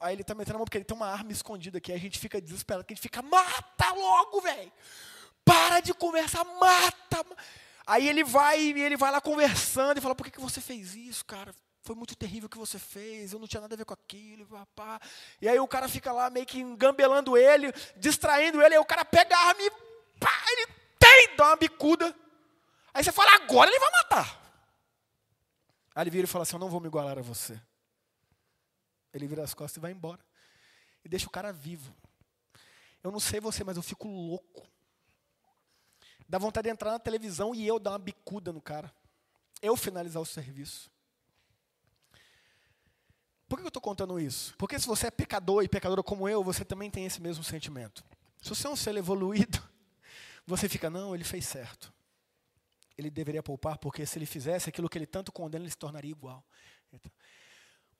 Aí 0.00 0.14
ele 0.14 0.22
está 0.22 0.34
metendo 0.34 0.56
a 0.56 0.58
mão 0.58 0.64
porque 0.64 0.78
ele 0.78 0.84
tem 0.84 0.96
uma 0.96 1.08
arma 1.08 1.32
escondida 1.32 1.78
aqui. 1.78 1.92
Aí 1.92 1.98
a 1.98 2.00
gente 2.00 2.18
fica 2.18 2.40
desesperado, 2.40 2.84
que 2.84 2.92
a 2.92 2.96
gente 2.96 3.02
fica, 3.02 3.20
mata 3.20 3.92
logo, 3.92 4.40
velho! 4.40 4.72
Para 5.44 5.80
de 5.80 5.92
conversar, 5.92 6.44
mata! 6.44 7.26
Aí 7.86 8.08
ele 8.08 8.22
vai 8.22 8.60
ele 8.60 8.96
vai 8.96 9.10
lá 9.10 9.20
conversando 9.20 9.98
e 9.98 10.00
fala: 10.00 10.14
Por 10.14 10.24
que, 10.24 10.32
que 10.32 10.40
você 10.40 10.60
fez 10.60 10.94
isso, 10.94 11.24
cara? 11.24 11.54
Foi 11.88 11.96
muito 11.96 12.14
terrível 12.14 12.48
o 12.48 12.50
que 12.50 12.58
você 12.58 12.78
fez, 12.78 13.32
eu 13.32 13.38
não 13.38 13.46
tinha 13.46 13.62
nada 13.62 13.74
a 13.74 13.78
ver 13.78 13.86
com 13.86 13.94
aquilo, 13.94 14.44
papá. 14.44 15.00
E 15.40 15.48
aí 15.48 15.58
o 15.58 15.66
cara 15.66 15.88
fica 15.88 16.12
lá 16.12 16.28
meio 16.28 16.44
que 16.44 16.60
engambelando 16.60 17.34
ele, 17.34 17.72
distraindo 17.96 18.60
ele, 18.60 18.74
aí 18.74 18.78
o 18.78 18.84
cara 18.84 19.06
pega 19.06 19.34
a 19.34 19.46
arma 19.46 19.62
e 19.62 19.70
pá, 20.20 20.30
ele 20.52 20.66
tem, 20.98 21.34
dá 21.34 21.46
uma 21.46 21.56
bicuda. 21.56 22.14
Aí 22.92 23.02
você 23.02 23.10
fala, 23.10 23.36
agora 23.36 23.70
ele 23.70 23.78
vai 23.78 23.90
matar. 23.90 24.38
Aí 25.94 26.02
ele 26.02 26.10
vira 26.10 26.24
e 26.24 26.28
fala 26.28 26.42
assim, 26.42 26.56
eu 26.56 26.60
não 26.60 26.68
vou 26.68 26.78
me 26.78 26.88
igualar 26.88 27.18
a 27.18 27.22
você. 27.22 27.58
Ele 29.14 29.26
vira 29.26 29.42
as 29.42 29.54
costas 29.54 29.78
e 29.78 29.80
vai 29.80 29.90
embora. 29.90 30.22
E 31.02 31.08
deixa 31.08 31.26
o 31.26 31.30
cara 31.30 31.54
vivo. 31.54 31.96
Eu 33.02 33.10
não 33.10 33.18
sei 33.18 33.40
você, 33.40 33.64
mas 33.64 33.78
eu 33.78 33.82
fico 33.82 34.06
louco. 34.06 34.68
Dá 36.28 36.36
vontade 36.36 36.66
de 36.66 36.70
entrar 36.70 36.90
na 36.90 36.98
televisão 36.98 37.54
e 37.54 37.66
eu 37.66 37.78
dar 37.78 37.92
uma 37.92 37.98
bicuda 37.98 38.52
no 38.52 38.60
cara. 38.60 38.94
Eu 39.62 39.74
finalizar 39.74 40.20
o 40.20 40.26
serviço. 40.26 40.90
Por 43.48 43.58
que 43.58 43.64
eu 43.64 43.68
estou 43.68 43.80
contando 43.80 44.20
isso? 44.20 44.54
Porque 44.58 44.78
se 44.78 44.86
você 44.86 45.06
é 45.06 45.10
pecador 45.10 45.64
e 45.64 45.68
pecadora 45.68 46.02
como 46.02 46.28
eu, 46.28 46.44
você 46.44 46.64
também 46.64 46.90
tem 46.90 47.06
esse 47.06 47.20
mesmo 47.20 47.42
sentimento. 47.42 48.04
Se 48.42 48.50
você 48.50 48.66
é 48.66 48.70
um 48.70 48.76
ser 48.76 48.94
evoluído, 48.96 49.62
você 50.46 50.68
fica, 50.68 50.90
não, 50.90 51.14
ele 51.14 51.24
fez 51.24 51.46
certo. 51.46 51.92
Ele 52.96 53.10
deveria 53.10 53.42
poupar, 53.42 53.78
porque 53.78 54.04
se 54.04 54.18
ele 54.18 54.26
fizesse 54.26 54.68
aquilo 54.68 54.88
que 54.88 54.98
ele 54.98 55.06
tanto 55.06 55.32
condena, 55.32 55.64
ele 55.64 55.70
se 55.70 55.78
tornaria 55.78 56.10
igual. 56.10 56.44
Então, 56.92 57.10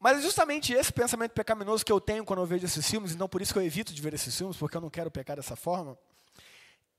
mas 0.00 0.18
é 0.18 0.22
justamente 0.22 0.72
esse 0.72 0.92
pensamento 0.92 1.32
pecaminoso 1.32 1.84
que 1.84 1.90
eu 1.90 2.00
tenho 2.00 2.24
quando 2.24 2.40
eu 2.40 2.46
vejo 2.46 2.64
esses 2.64 2.88
filmes, 2.88 3.12
e 3.12 3.16
não 3.16 3.28
por 3.28 3.42
isso 3.42 3.52
que 3.52 3.58
eu 3.58 3.64
evito 3.64 3.92
de 3.92 4.00
ver 4.00 4.14
esses 4.14 4.36
filmes, 4.36 4.56
porque 4.56 4.76
eu 4.76 4.80
não 4.80 4.90
quero 4.90 5.10
pecar 5.10 5.36
dessa 5.36 5.56
forma, 5.56 5.98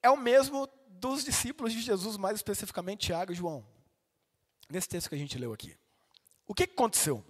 é 0.03 0.09
o 0.09 0.17
mesmo 0.17 0.67
dos 0.89 1.23
discípulos 1.23 1.71
de 1.71 1.81
Jesus, 1.81 2.17
mais 2.17 2.35
especificamente 2.35 3.07
Tiago 3.07 3.31
e 3.31 3.35
João. 3.35 3.65
Nesse 4.69 4.89
texto 4.89 5.09
que 5.09 5.15
a 5.15 5.17
gente 5.17 5.37
leu 5.37 5.53
aqui. 5.53 5.77
O 6.45 6.53
que 6.53 6.63
aconteceu? 6.63 7.23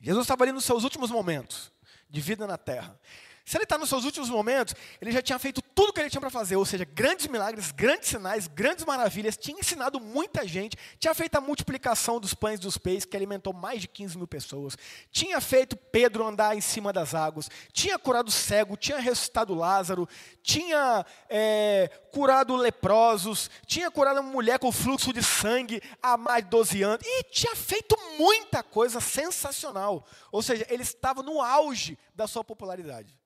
Jesus 0.00 0.24
estava 0.24 0.44
ali 0.44 0.52
nos 0.52 0.64
seus 0.64 0.82
últimos 0.82 1.10
momentos 1.10 1.70
de 2.08 2.20
vida 2.20 2.46
na 2.46 2.56
terra. 2.56 2.98
Se 3.44 3.56
ele 3.56 3.64
está 3.64 3.76
nos 3.78 3.88
seus 3.88 4.04
últimos 4.04 4.28
momentos, 4.28 4.74
ele 5.00 5.10
já 5.10 5.22
tinha 5.22 5.38
feito 5.38 5.62
tudo 5.62 5.90
o 5.90 5.92
que 5.92 6.00
ele 6.00 6.10
tinha 6.10 6.20
para 6.20 6.30
fazer, 6.30 6.56
ou 6.56 6.64
seja, 6.64 6.84
grandes 6.84 7.26
milagres, 7.26 7.72
grandes 7.72 8.08
sinais, 8.08 8.46
grandes 8.46 8.84
maravilhas, 8.84 9.36
tinha 9.36 9.58
ensinado 9.58 9.98
muita 9.98 10.46
gente, 10.46 10.76
tinha 10.98 11.14
feito 11.14 11.36
a 11.36 11.40
multiplicação 11.40 12.20
dos 12.20 12.34
pães 12.34 12.58
e 12.58 12.62
dos 12.62 12.78
peixes, 12.78 13.04
que 13.04 13.16
alimentou 13.16 13.52
mais 13.52 13.80
de 13.80 13.88
15 13.88 14.16
mil 14.16 14.26
pessoas, 14.26 14.76
tinha 15.10 15.40
feito 15.40 15.76
Pedro 15.76 16.26
andar 16.26 16.56
em 16.56 16.60
cima 16.60 16.92
das 16.92 17.14
águas, 17.14 17.50
tinha 17.72 17.98
curado 17.98 18.30
cego, 18.30 18.76
tinha 18.76 18.98
ressuscitado 18.98 19.54
Lázaro, 19.54 20.08
tinha 20.42 21.04
é, 21.28 21.90
curado 22.12 22.54
leprosos, 22.56 23.50
tinha 23.66 23.90
curado 23.90 24.20
uma 24.20 24.30
mulher 24.30 24.58
com 24.58 24.70
fluxo 24.70 25.12
de 25.12 25.22
sangue 25.22 25.82
há 26.02 26.16
mais 26.16 26.44
de 26.44 26.50
12 26.50 26.82
anos, 26.82 27.06
e 27.06 27.24
tinha 27.24 27.56
feito 27.56 27.96
muita 28.18 28.62
coisa 28.62 29.00
sensacional. 29.00 30.06
Ou 30.30 30.42
seja, 30.42 30.66
ele 30.68 30.82
estava 30.82 31.22
no 31.22 31.40
auge 31.40 31.98
da 32.14 32.26
sua 32.26 32.44
popularidade. 32.44 33.18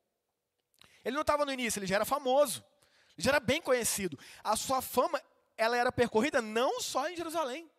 Ele 1.05 1.15
não 1.15 1.23
estava 1.23 1.45
no 1.45 1.53
início, 1.53 1.79
ele 1.79 1.87
já 1.87 1.97
era 1.97 2.05
famoso. 2.05 2.65
Ele 3.17 3.25
já 3.25 3.31
era 3.31 3.41
bem 3.41 3.61
conhecido. 3.61 4.19
A 4.43 4.57
sua 4.57 4.81
fama, 4.81 5.21
ela 5.57 5.77
era 5.77 5.93
percorrida 5.93 6.41
não 6.41 6.81
só 6.81 7.09
em 7.09 7.17
Jerusalém, 7.17 7.71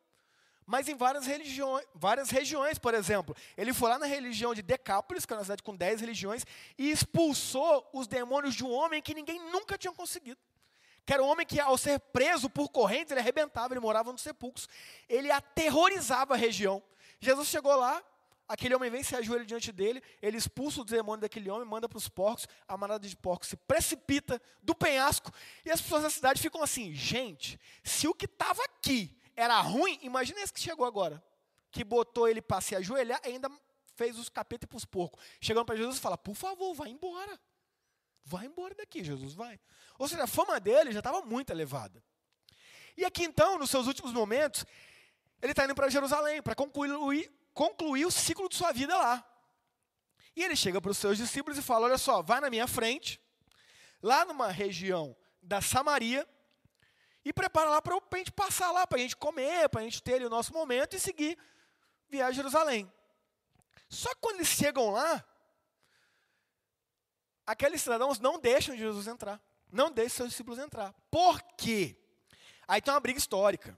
mas 0.65 0.87
em 0.87 0.95
várias, 0.95 1.27
religiões, 1.27 1.85
várias 1.93 2.29
regiões, 2.29 2.79
por 2.79 2.93
exemplo. 2.93 3.35
Ele 3.55 3.73
foi 3.73 3.89
lá 3.89 3.99
na 3.99 4.07
religião 4.07 4.53
de 4.53 4.61
Decápolis, 4.61 5.25
que 5.25 5.33
é 5.33 5.35
uma 5.35 5.43
cidade 5.43 5.61
com 5.61 5.75
10 5.75 6.01
religiões, 6.01 6.45
e 6.77 6.89
expulsou 6.89 7.87
os 7.93 8.07
demônios 8.07 8.55
de 8.55 8.63
um 8.63 8.71
homem 8.71 9.01
que 9.01 9.13
ninguém 9.13 9.39
nunca 9.51 9.77
tinha 9.77 9.93
conseguido. 9.93 10.39
Que 11.05 11.13
era 11.13 11.21
um 11.21 11.27
homem 11.27 11.45
que, 11.45 11.59
ao 11.59 11.77
ser 11.77 11.99
preso 11.99 12.49
por 12.49 12.69
correntes, 12.69 13.11
ele 13.11 13.19
arrebentava, 13.19 13.73
ele 13.73 13.79
morava 13.79 14.11
nos 14.11 14.21
sepulcros. 14.21 14.67
Ele 15.07 15.29
aterrorizava 15.29 16.33
a 16.33 16.37
região. 16.37 16.81
Jesus 17.19 17.47
chegou 17.47 17.75
lá, 17.75 18.03
Aquele 18.47 18.75
homem 18.75 18.91
vem, 18.91 19.01
se 19.01 19.15
ajoelha 19.15 19.43
diante 19.43 19.71
dele, 19.71 20.03
ele 20.21 20.37
expulsa 20.37 20.81
o 20.81 20.85
demônio 20.85 21.21
daquele 21.21 21.49
homem, 21.49 21.67
manda 21.67 21.89
para 21.89 21.97
os 21.97 22.07
porcos, 22.07 22.47
a 22.67 22.77
manada 22.77 23.07
de 23.07 23.15
porcos 23.15 23.49
se 23.49 23.57
precipita 23.57 24.39
do 24.61 24.75
penhasco, 24.75 25.31
e 25.63 25.71
as 25.71 25.81
pessoas 25.81 26.03
da 26.03 26.09
cidade 26.11 26.41
ficam 26.41 26.61
assim: 26.61 26.93
gente, 26.93 27.59
se 27.83 28.07
o 28.07 28.13
que 28.13 28.25
estava 28.25 28.63
aqui 28.63 29.17
era 29.35 29.59
ruim, 29.61 29.97
imagina 30.03 30.41
esse 30.41 30.53
que 30.53 30.59
chegou 30.59 30.85
agora, 30.85 31.23
que 31.71 31.83
botou 31.83 32.27
ele 32.27 32.41
para 32.41 32.61
se 32.61 32.75
ajoelhar 32.75 33.19
e 33.25 33.29
ainda 33.29 33.49
fez 33.95 34.17
os 34.19 34.29
capetas 34.29 34.67
para 34.67 34.77
os 34.77 34.85
porcos. 34.85 35.23
Chegando 35.41 35.65
para 35.65 35.75
Jesus 35.75 35.97
fala: 35.97 36.17
por 36.17 36.35
favor, 36.35 36.73
vai 36.75 36.89
embora. 36.89 37.39
Vai 38.23 38.45
embora 38.45 38.73
daqui, 38.75 39.03
Jesus, 39.03 39.33
vai. 39.33 39.59
Ou 39.99 40.07
seja, 40.07 40.23
a 40.23 40.27
fama 40.27 40.59
dele 40.59 40.91
já 40.91 40.99
estava 40.99 41.21
muito 41.21 41.51
elevada. 41.51 42.03
E 42.97 43.05
aqui 43.05 43.23
então, 43.23 43.57
nos 43.57 43.69
seus 43.69 43.87
últimos 43.87 44.13
momentos, 44.13 44.65
ele 45.41 45.51
está 45.51 45.65
indo 45.65 45.75
para 45.75 45.89
Jerusalém 45.89 46.41
para 46.41 46.55
concluir 46.55 47.31
concluir 47.55 48.05
o 48.05 48.11
ciclo 48.11 48.47
de 48.47 48.55
sua 48.55 48.71
vida 48.71 48.95
lá. 48.95 49.25
E 50.35 50.43
ele 50.43 50.55
chega 50.55 50.81
para 50.81 50.91
os 50.91 50.97
seus 50.97 51.17
discípulos 51.17 51.57
e 51.57 51.61
fala: 51.63 51.85
Olha 51.85 51.97
só, 51.97 52.21
vai 52.21 52.39
na 52.39 52.49
minha 52.49 52.67
frente, 52.67 53.19
lá 54.03 54.25
numa 54.25 54.51
região 54.51 55.17
da 55.41 55.61
Samaria, 55.61 56.27
e 57.23 57.33
prepara 57.33 57.69
lá 57.69 57.81
para 57.81 57.95
a 57.95 58.17
gente 58.17 58.31
passar 58.31 58.71
lá, 58.71 58.85
para 58.85 58.99
a 58.99 59.01
gente 59.01 59.15
comer, 59.15 59.69
para 59.69 59.81
a 59.81 59.83
gente 59.83 60.03
ter 60.03 60.21
o 60.21 60.29
nosso 60.29 60.53
momento 60.53 60.95
e 60.95 60.99
seguir 60.99 61.35
viagem 62.09 62.33
a 62.33 62.35
Jerusalém. 62.35 62.91
Só 63.89 64.09
que 64.09 64.21
quando 64.21 64.35
eles 64.35 64.49
chegam 64.49 64.91
lá, 64.91 65.25
aqueles 67.47 67.81
cidadãos 67.81 68.19
não 68.19 68.37
deixam 68.37 68.75
Jesus 68.75 69.07
entrar. 69.07 69.41
Não 69.71 69.91
deixam 69.91 70.17
seus 70.17 70.29
discípulos 70.29 70.59
entrar. 70.59 70.93
Por 71.09 71.41
quê? 71.57 71.97
Aí 72.67 72.81
tem 72.81 72.93
uma 72.93 72.99
briga 72.99 73.17
histórica. 73.17 73.77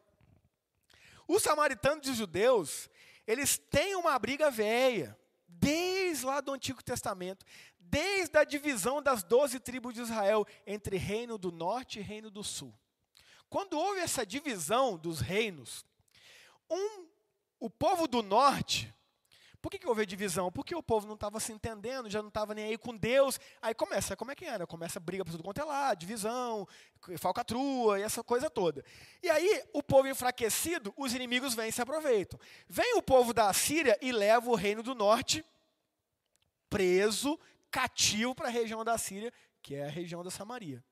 Os 1.27 1.43
samaritanos 1.43 2.07
e 2.07 2.11
os 2.11 2.17
judeus, 2.17 2.89
eles 3.27 3.57
têm 3.57 3.95
uma 3.95 4.17
briga 4.17 4.49
velha, 4.49 5.19
desde 5.47 6.25
lá 6.25 6.39
do 6.39 6.53
Antigo 6.53 6.81
Testamento, 6.81 7.45
desde 7.77 8.37
a 8.37 8.43
divisão 8.43 9.01
das 9.01 9.23
doze 9.23 9.59
tribos 9.59 9.93
de 9.93 10.01
Israel 10.01 10.45
entre 10.65 10.97
reino 10.97 11.37
do 11.37 11.51
norte 11.51 11.99
e 11.99 12.01
reino 12.01 12.31
do 12.31 12.43
sul. 12.43 12.73
Quando 13.49 13.77
houve 13.77 13.99
essa 13.99 14.25
divisão 14.25 14.97
dos 14.97 15.19
reinos, 15.19 15.85
um, 16.69 17.07
o 17.59 17.69
povo 17.69 18.07
do 18.07 18.21
norte 18.21 18.93
por 19.61 19.71
que, 19.71 19.79
que 19.79 19.87
houve 19.87 20.05
divisão? 20.05 20.51
Porque 20.51 20.75
o 20.75 20.83
povo 20.83 21.07
não 21.07 21.15
estava 21.15 21.39
se 21.39 21.51
entendendo, 21.51 22.09
já 22.09 22.21
não 22.21 22.29
estava 22.29 22.53
nem 22.53 22.65
aí 22.65 22.77
com 22.77 22.95
Deus. 22.95 23.39
Aí 23.61 23.73
começa, 23.73 24.15
como 24.15 24.31
é 24.31 24.35
que 24.35 24.45
era? 24.45 24.67
Começa 24.67 24.99
a 24.99 25.01
briga 25.01 25.25
por 25.25 25.31
tudo 25.31 25.43
quanto 25.43 25.59
é 25.59 25.63
lá, 25.63 25.93
divisão, 25.93 26.67
falcatrua 27.17 27.99
e 27.99 28.03
essa 28.03 28.23
coisa 28.23 28.49
toda. 28.49 28.83
E 29.21 29.29
aí, 29.29 29.63
o 29.73 29.81
povo 29.81 30.07
enfraquecido, 30.07 30.93
os 30.95 31.13
inimigos 31.13 31.55
vêm 31.55 31.69
e 31.69 31.71
se 31.71 31.81
aproveitam. 31.81 32.39
Vem 32.69 32.95
o 32.97 33.01
povo 33.01 33.33
da 33.33 33.51
Síria 33.51 33.97
e 34.01 34.11
leva 34.11 34.49
o 34.49 34.55
reino 34.55 34.83
do 34.83 34.93
norte 34.93 35.43
preso, 36.69 37.39
cativo 37.71 38.35
para 38.35 38.47
a 38.47 38.51
região 38.51 38.83
da 38.83 38.97
Síria, 38.97 39.33
que 39.61 39.75
é 39.75 39.85
a 39.85 39.89
região 39.89 40.23
da 40.23 40.29
Samaria. 40.29 40.83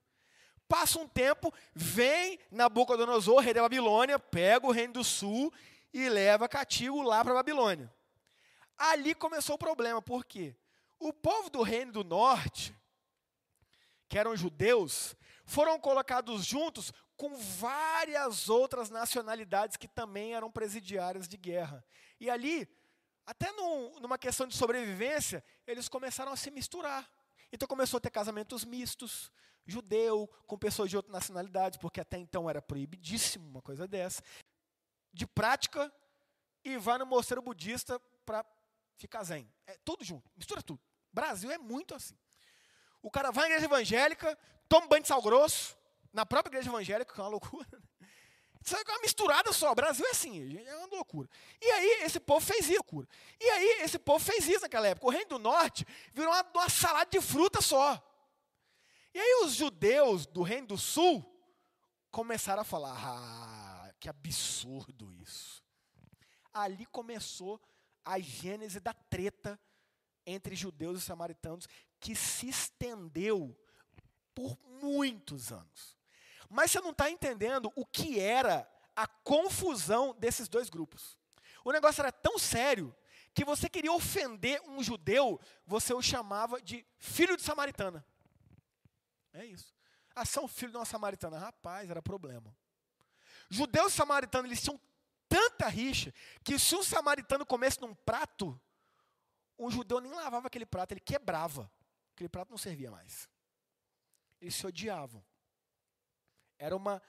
Passa 0.68 1.00
um 1.00 1.08
tempo, 1.08 1.54
vem 1.74 2.40
Nabucodonosor, 2.50 3.40
rei 3.42 3.54
da 3.54 3.62
Babilônia, 3.62 4.18
pega 4.18 4.66
o 4.66 4.72
reino 4.72 4.94
do 4.94 5.04
sul 5.04 5.54
e 5.94 6.10
leva 6.10 6.50
cativo 6.50 7.02
lá 7.04 7.24
para 7.24 7.34
a 7.34 7.36
Babilônia. 7.36 7.94
Ali 8.78 9.16
começou 9.16 9.56
o 9.56 9.60
problema, 9.60 10.02
por 10.02 10.26
quê? 10.26 10.56
O 11.00 11.14
povo 11.14 11.50
do 11.50 11.62
reino 11.62 11.92
do 11.92 12.04
norte, 12.04 12.76
que 14.08 14.18
eram 14.18 14.36
judeus, 14.36 15.16
foram 15.46 15.80
colocados 15.80 16.46
juntos 16.46 16.92
com 17.16 17.36
várias 17.36 18.50
outras 18.50 18.90
nacionalidades 18.90 19.78
que 19.78 19.88
também 19.88 20.34
eram 20.34 20.52
presidiárias 20.52 21.28
de 21.28 21.38
guerra. 21.38 21.84
E 22.20 22.30
ali, 22.30 22.68
até 23.26 23.52
num, 23.54 24.00
numa 24.00 24.18
questão 24.18 24.48
de 24.48 24.56
sobrevivência, 24.56 25.44
eles 25.66 25.88
começaram 25.88 26.32
a 26.32 26.38
se 26.38 26.52
misturar. 26.52 27.10
Então 27.52 27.68
começou 27.68 27.98
a 27.98 28.02
ter 28.02 28.10
casamentos 28.10 28.66
mistos, 28.66 29.32
judeu 29.66 30.28
com 30.46 30.58
pessoas 30.58 30.90
de 30.90 30.98
outras 30.98 31.14
nacionalidades, 31.14 31.78
porque 31.78 32.02
até 32.02 32.18
então 32.18 32.50
era 32.50 32.62
proibidíssimo 32.62 33.48
uma 33.48 33.62
coisa 33.62 33.88
dessa. 33.88 34.22
De 35.14 35.26
prática, 35.26 35.92
e 36.64 36.78
vai 36.78 36.98
no 36.98 37.06
mosteiro 37.06 37.42
budista 37.42 38.00
para 38.26 38.44
fica 38.98 39.24
zen. 39.24 39.52
É 39.68 39.78
tudo 39.84 40.04
junto, 40.04 40.30
mistura 40.36 40.62
tudo. 40.62 40.82
Brasil 41.12 41.52
é 41.52 41.58
muito 41.58 41.96
assim. 41.96 42.18
O 43.02 43.12
cara 43.12 43.32
vai 43.32 43.46
à 43.46 43.48
igreja 43.48 43.66
evangélica, 43.66 44.38
toma 44.68 44.86
um 44.86 44.90
banho 44.90 45.02
de 45.02 45.08
sal 45.08 45.22
grosso, 45.22 45.78
na 46.12 46.26
própria 46.26 46.52
igreja 46.52 46.70
evangélica, 46.70 47.14
que 47.14 47.20
é 47.20 47.24
uma 47.24 47.30
loucura. 47.30 47.68
Isso 48.66 48.76
é 48.76 48.82
uma 48.82 49.00
misturada 49.00 49.54
só. 49.54 49.72
O 49.72 49.76
Brasil 49.76 50.04
é 50.08 50.10
assim, 50.10 50.58
é 50.66 50.76
uma 50.78 50.88
loucura. 50.88 51.30
E 51.62 51.66
aí, 51.66 52.04
esse 52.04 52.20
povo 52.20 52.44
fez 52.44 52.66
isso. 52.66 52.78
Loucura. 52.78 53.08
E 53.40 53.48
aí, 53.48 53.84
esse 53.84 54.00
povo 54.00 54.24
fez 54.26 54.48
isso 54.48 54.62
naquela 54.62 54.88
época. 54.88 55.06
O 55.06 55.12
Reino 55.12 55.30
do 55.30 55.38
Norte 55.38 55.86
virou 56.14 56.34
uma, 56.34 56.42
uma 56.42 56.68
salada 56.68 57.08
de 57.12 57.22
fruta 57.22 57.62
só. 57.62 58.02
E 59.14 59.20
aí 59.20 59.46
os 59.46 59.54
judeus 59.54 60.26
do 60.26 60.42
Reino 60.42 60.68
do 60.68 60.78
Sul 60.78 61.24
começaram 62.12 62.64
a 62.64 62.66
falar: 62.66 62.98
ah, 62.98 63.94
que 64.00 64.10
absurdo 64.10 65.14
isso. 65.14 65.64
Ali 66.52 66.86
começou 66.88 67.62
a 68.06 68.20
gênese 68.20 68.80
da 68.80 68.94
treta 68.94 69.60
entre 70.26 70.56
judeus 70.56 71.00
e 71.00 71.06
samaritanos, 71.06 71.68
que 72.00 72.16
se 72.16 72.48
estendeu 72.48 73.58
por 74.34 74.58
muitos 74.82 75.52
anos. 75.52 75.98
Mas 76.50 76.72
você 76.72 76.80
não 76.80 76.92
está 76.92 77.10
entendendo 77.10 77.72
o 77.76 77.86
que 77.86 78.20
era 78.20 78.70
a 78.96 79.08
confusão 79.08 80.16
desses 80.18 80.48
dois 80.48 80.70
grupos. 80.70 81.18
O 81.64 81.72
negócio 81.72 82.02
era 82.02 82.12
tão 82.12 82.38
sério 82.38 82.96
que 83.34 83.44
você 83.44 83.68
queria 83.68 83.92
ofender 83.92 84.62
um 84.62 84.82
judeu, 84.82 85.40
você 85.66 85.94
o 85.94 86.02
chamava 86.02 86.62
de 86.62 86.86
filho 86.98 87.36
de 87.36 87.44
samaritana. 87.44 88.06
É 89.34 89.46
isso. 89.46 89.76
Ah, 90.16 90.24
são 90.24 90.48
filho 90.48 90.72
de 90.72 90.78
uma 90.78 90.86
samaritana. 90.86 91.38
Rapaz, 91.38 91.90
era 91.90 92.02
problema. 92.02 92.56
Judeus 93.50 93.94
e 93.94 93.96
samaritanos, 93.98 94.50
eles 94.50 94.62
tinham 94.64 94.80
tanta 95.36 95.68
rixa 95.68 96.14
que 96.46 96.58
se 96.58 96.74
um 96.78 96.82
samaritano 96.82 97.46
comesse 97.46 97.82
num 97.82 97.94
prato, 97.94 98.58
um 99.60 99.70
judeu 99.70 100.00
nem 100.00 100.14
lavava 100.14 100.48
aquele 100.48 100.66
prato, 100.66 100.94
ele 100.94 101.02
quebrava. 101.02 101.70
Aquele 102.14 102.30
prato 102.30 102.52
não 102.52 102.58
servia 102.58 102.90
mais. 102.90 103.30
Eles 104.40 104.56
se 104.56 104.66
odiavam. 104.66 105.26
Era 106.58 106.74
uma 106.74 107.02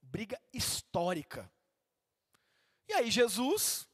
briga 0.00 0.40
histórica. 0.54 1.52
E 2.88 2.94
aí 2.94 3.10
Jesus, 3.10 3.86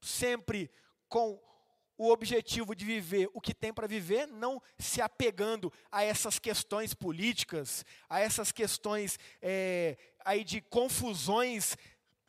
sempre 0.00 0.72
com 1.08 1.42
o 1.96 2.10
objetivo 2.10 2.74
de 2.74 2.84
viver 2.84 3.30
o 3.32 3.40
que 3.40 3.54
tem 3.54 3.72
para 3.72 3.86
viver, 3.86 4.26
não 4.26 4.60
se 4.78 5.00
apegando 5.00 5.72
a 5.90 6.02
essas 6.02 6.38
questões 6.38 6.92
políticas, 6.92 7.84
a 8.08 8.20
essas 8.20 8.50
questões 8.50 9.18
é, 9.40 9.96
aí 10.24 10.42
de 10.42 10.60
confusões 10.60 11.76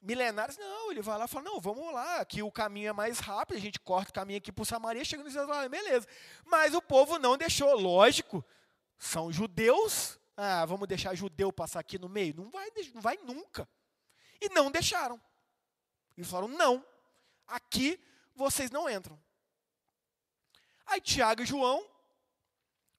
milenares, 0.01 0.57
não, 0.57 0.91
ele 0.91 1.01
vai 1.01 1.17
lá 1.17 1.25
e 1.25 1.27
fala, 1.27 1.45
não, 1.45 1.59
vamos 1.59 1.91
lá, 1.91 2.17
aqui 2.17 2.43
o 2.43 2.51
caminho 2.51 2.89
é 2.89 2.93
mais 2.93 3.19
rápido, 3.19 3.57
a 3.57 3.61
gente 3.61 3.79
corta 3.79 4.11
o 4.11 4.13
caminho 4.13 4.37
aqui 4.37 4.51
para 4.51 4.63
Samaria, 4.63 5.03
chega 5.03 5.23
no 5.23 5.29
Jerusalém, 5.29 5.67
beleza. 5.67 6.07
Mas 6.45 6.75
o 6.75 6.81
povo 6.81 7.17
não 7.17 7.35
deixou, 7.35 7.75
lógico, 7.75 8.45
são 8.99 9.31
judeus, 9.31 10.19
ah, 10.37 10.63
vamos 10.65 10.87
deixar 10.87 11.15
judeu 11.15 11.51
passar 11.51 11.79
aqui 11.79 11.97
no 11.97 12.07
meio? 12.07 12.35
Não 12.35 12.49
vai, 12.51 12.69
não 12.93 13.01
vai 13.01 13.17
nunca. 13.17 13.67
E 14.39 14.49
não 14.49 14.69
deixaram. 14.69 15.19
E 16.15 16.23
falaram, 16.23 16.49
não, 16.49 16.85
aqui 17.47 17.99
vocês 18.35 18.69
não 18.69 18.87
entram. 18.87 19.19
Aí 20.85 21.01
Tiago 21.01 21.41
e 21.41 21.45
João, 21.45 21.85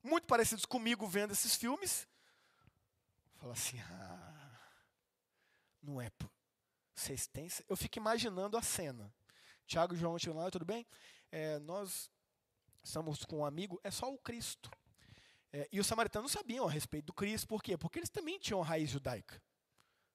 muito 0.03 0.26
parecidos 0.26 0.64
comigo 0.64 1.07
vendo 1.07 1.32
esses 1.32 1.55
filmes, 1.55 2.07
falam 3.37 3.53
assim, 3.53 3.78
ah, 3.80 4.61
não 5.82 6.01
é, 6.01 6.11
vocês 6.95 7.26
têm... 7.26 7.49
Eu 7.68 7.76
fico 7.76 7.99
imaginando 7.99 8.57
a 8.57 8.62
cena. 8.62 9.12
Tiago 9.66 9.95
e 9.95 9.99
João 9.99 10.18
chegam 10.18 10.39
lá, 10.39 10.51
tudo 10.51 10.64
bem? 10.64 10.87
É, 11.30 11.59
nós 11.61 12.11
estamos 12.82 13.24
com 13.24 13.39
um 13.39 13.45
amigo, 13.45 13.80
é 13.84 13.91
só 13.91 14.12
o 14.12 14.18
Cristo. 14.18 14.70
É, 15.53 15.68
e 15.72 15.80
os 15.80 15.87
samaritanos 15.87 16.32
sabiam 16.32 16.66
a 16.66 16.70
respeito 16.70 17.07
do 17.07 17.12
Cristo, 17.12 17.47
por 17.47 17.62
quê? 17.62 17.76
Porque 17.76 17.99
eles 17.99 18.11
também 18.11 18.39
tinham 18.39 18.61
raiz 18.61 18.91
judaica. 18.91 19.41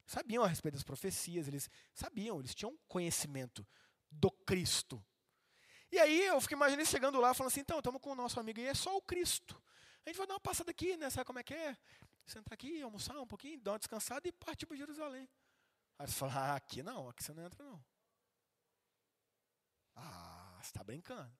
Sabiam 0.06 0.44
a 0.44 0.48
respeito 0.48 0.76
das 0.76 0.84
profecias, 0.84 1.48
eles 1.48 1.70
sabiam, 1.94 2.40
eles 2.40 2.56
tinham 2.56 2.78
conhecimento 2.88 3.66
do 4.10 4.30
Cristo. 4.30 5.04
E 5.92 6.00
aí 6.00 6.26
eu 6.26 6.40
fico 6.40 6.54
imaginando 6.54 6.88
chegando 6.88 7.20
lá, 7.20 7.34
falando 7.34 7.52
assim, 7.52 7.60
então, 7.60 7.80
estamos 7.80 8.02
com 8.02 8.12
o 8.12 8.16
nosso 8.16 8.40
amigo 8.40 8.60
e 8.60 8.66
é 8.66 8.74
só 8.74 8.96
o 8.96 9.02
Cristo. 9.02 9.62
A 10.06 10.10
gente 10.10 10.18
vai 10.18 10.26
dar 10.26 10.36
uma 10.36 10.40
passada 10.40 10.72
aqui, 10.72 10.96
né? 10.96 11.10
Sabe 11.10 11.26
como 11.26 11.40
é 11.40 11.44
que 11.44 11.54
é? 11.54 11.78
Sentar 12.26 12.54
aqui, 12.54 12.82
almoçar 12.82 13.20
um 13.20 13.28
pouquinho, 13.28 13.60
dar 13.60 13.74
uma 13.74 13.80
descansada 13.80 14.28
e 14.28 14.32
partir 14.32 14.66
para 14.66 14.78
Jerusalém. 14.78 15.30
Aí 16.00 16.08
você 16.08 16.14
fala, 16.14 16.34
ah, 16.34 16.56
aqui 16.56 16.82
não, 16.82 17.10
aqui 17.10 17.24
você 17.24 17.34
não 17.34 17.44
entra 17.44 17.64
não. 17.64 17.84
Ah, 19.96 20.58
você 20.62 20.70
está 20.70 20.84
brincando. 20.84 21.32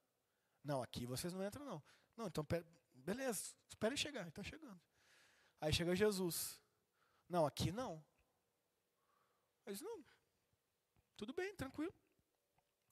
Não, 0.64 0.84
aqui 0.84 1.06
vocês 1.06 1.34
não 1.34 1.46
entram 1.46 1.66
não. 1.66 1.84
Não, 2.16 2.28
então, 2.28 2.46
beleza, 2.94 3.56
espere 3.70 3.98
chegar, 3.98 4.28
está 4.28 4.44
chegando. 4.44 4.80
Aí 5.60 5.74
chega 5.74 5.96
Jesus. 5.96 6.62
Não, 7.28 7.46
aqui 7.46 7.72
não. 7.72 8.04
Diz, 9.66 9.82
não, 9.82 10.04
tudo 11.16 11.34
bem, 11.34 11.56
tranquilo. 11.56 11.94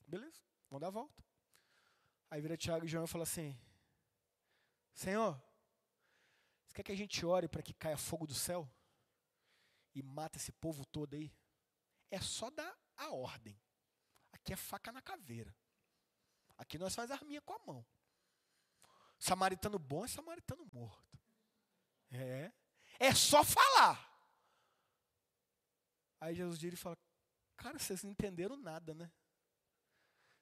Beleza, 0.07 0.41
vamos 0.69 0.81
dar 0.81 0.87
a 0.87 0.91
volta. 0.91 1.28
Aí 2.31 2.41
vira 2.41 2.57
Tiago 2.57 2.85
e 2.85 2.87
João 2.87 3.05
e 3.05 3.07
fala 3.07 3.23
assim: 3.23 3.59
Senhor, 4.93 5.41
você 6.67 6.75
quer 6.75 6.83
que 6.83 6.91
a 6.91 6.97
gente 6.97 7.25
ore 7.25 7.47
para 7.47 7.63
que 7.63 7.73
caia 7.73 7.97
fogo 7.97 8.27
do 8.27 8.33
céu 8.33 8.69
e 9.95 10.03
mata 10.03 10.37
esse 10.37 10.51
povo 10.51 10.85
todo 10.85 11.15
aí? 11.15 11.33
É 12.11 12.21
só 12.21 12.49
dar 12.49 12.77
a 12.95 13.11
ordem. 13.11 13.59
Aqui 14.31 14.53
é 14.53 14.55
faca 14.55 14.91
na 14.91 15.01
caveira. 15.01 15.55
Aqui 16.57 16.77
nós 16.77 16.93
faz 16.93 17.09
arminha 17.09 17.41
com 17.41 17.53
a 17.53 17.59
mão. 17.65 17.85
Samaritano 19.17 19.79
bom 19.79 20.05
é 20.05 20.07
samaritano 20.07 20.69
morto. 20.71 21.19
É. 22.11 22.51
É 22.99 23.13
só 23.15 23.43
falar. 23.43 24.07
Aí 26.19 26.35
Jesus 26.35 26.59
diz 26.59 26.73
e 26.73 26.77
fala: 26.77 26.97
Cara, 27.57 27.79
vocês 27.79 28.03
não 28.03 28.11
entenderam 28.11 28.57
nada, 28.57 28.93
né? 28.93 29.11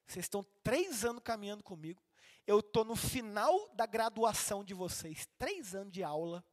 Vocês 0.08 0.26
estão 0.26 0.44
três 0.64 1.04
anos 1.04 1.22
caminhando 1.22 1.64
comigo. 1.64 2.02
Eu 2.46 2.60
estou 2.60 2.86
no 2.86 2.96
final 2.96 3.70
da 3.76 3.86
graduação 3.86 4.64
de 4.64 4.74
vocês, 4.74 5.28
três 5.38 5.76
anos 5.76 5.92
de 5.92 6.02
aula. 6.02 6.44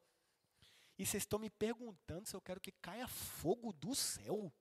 E 0.99 1.07
vocês 1.07 1.23
estão 1.23 1.39
me 1.39 1.49
perguntando 1.49 2.27
se 2.27 2.35
eu 2.35 2.41
quero 2.41 2.61
que 2.61 2.73
caia 2.73 3.07
fogo 3.07 3.73
do 3.73 3.95
céu 3.95 4.53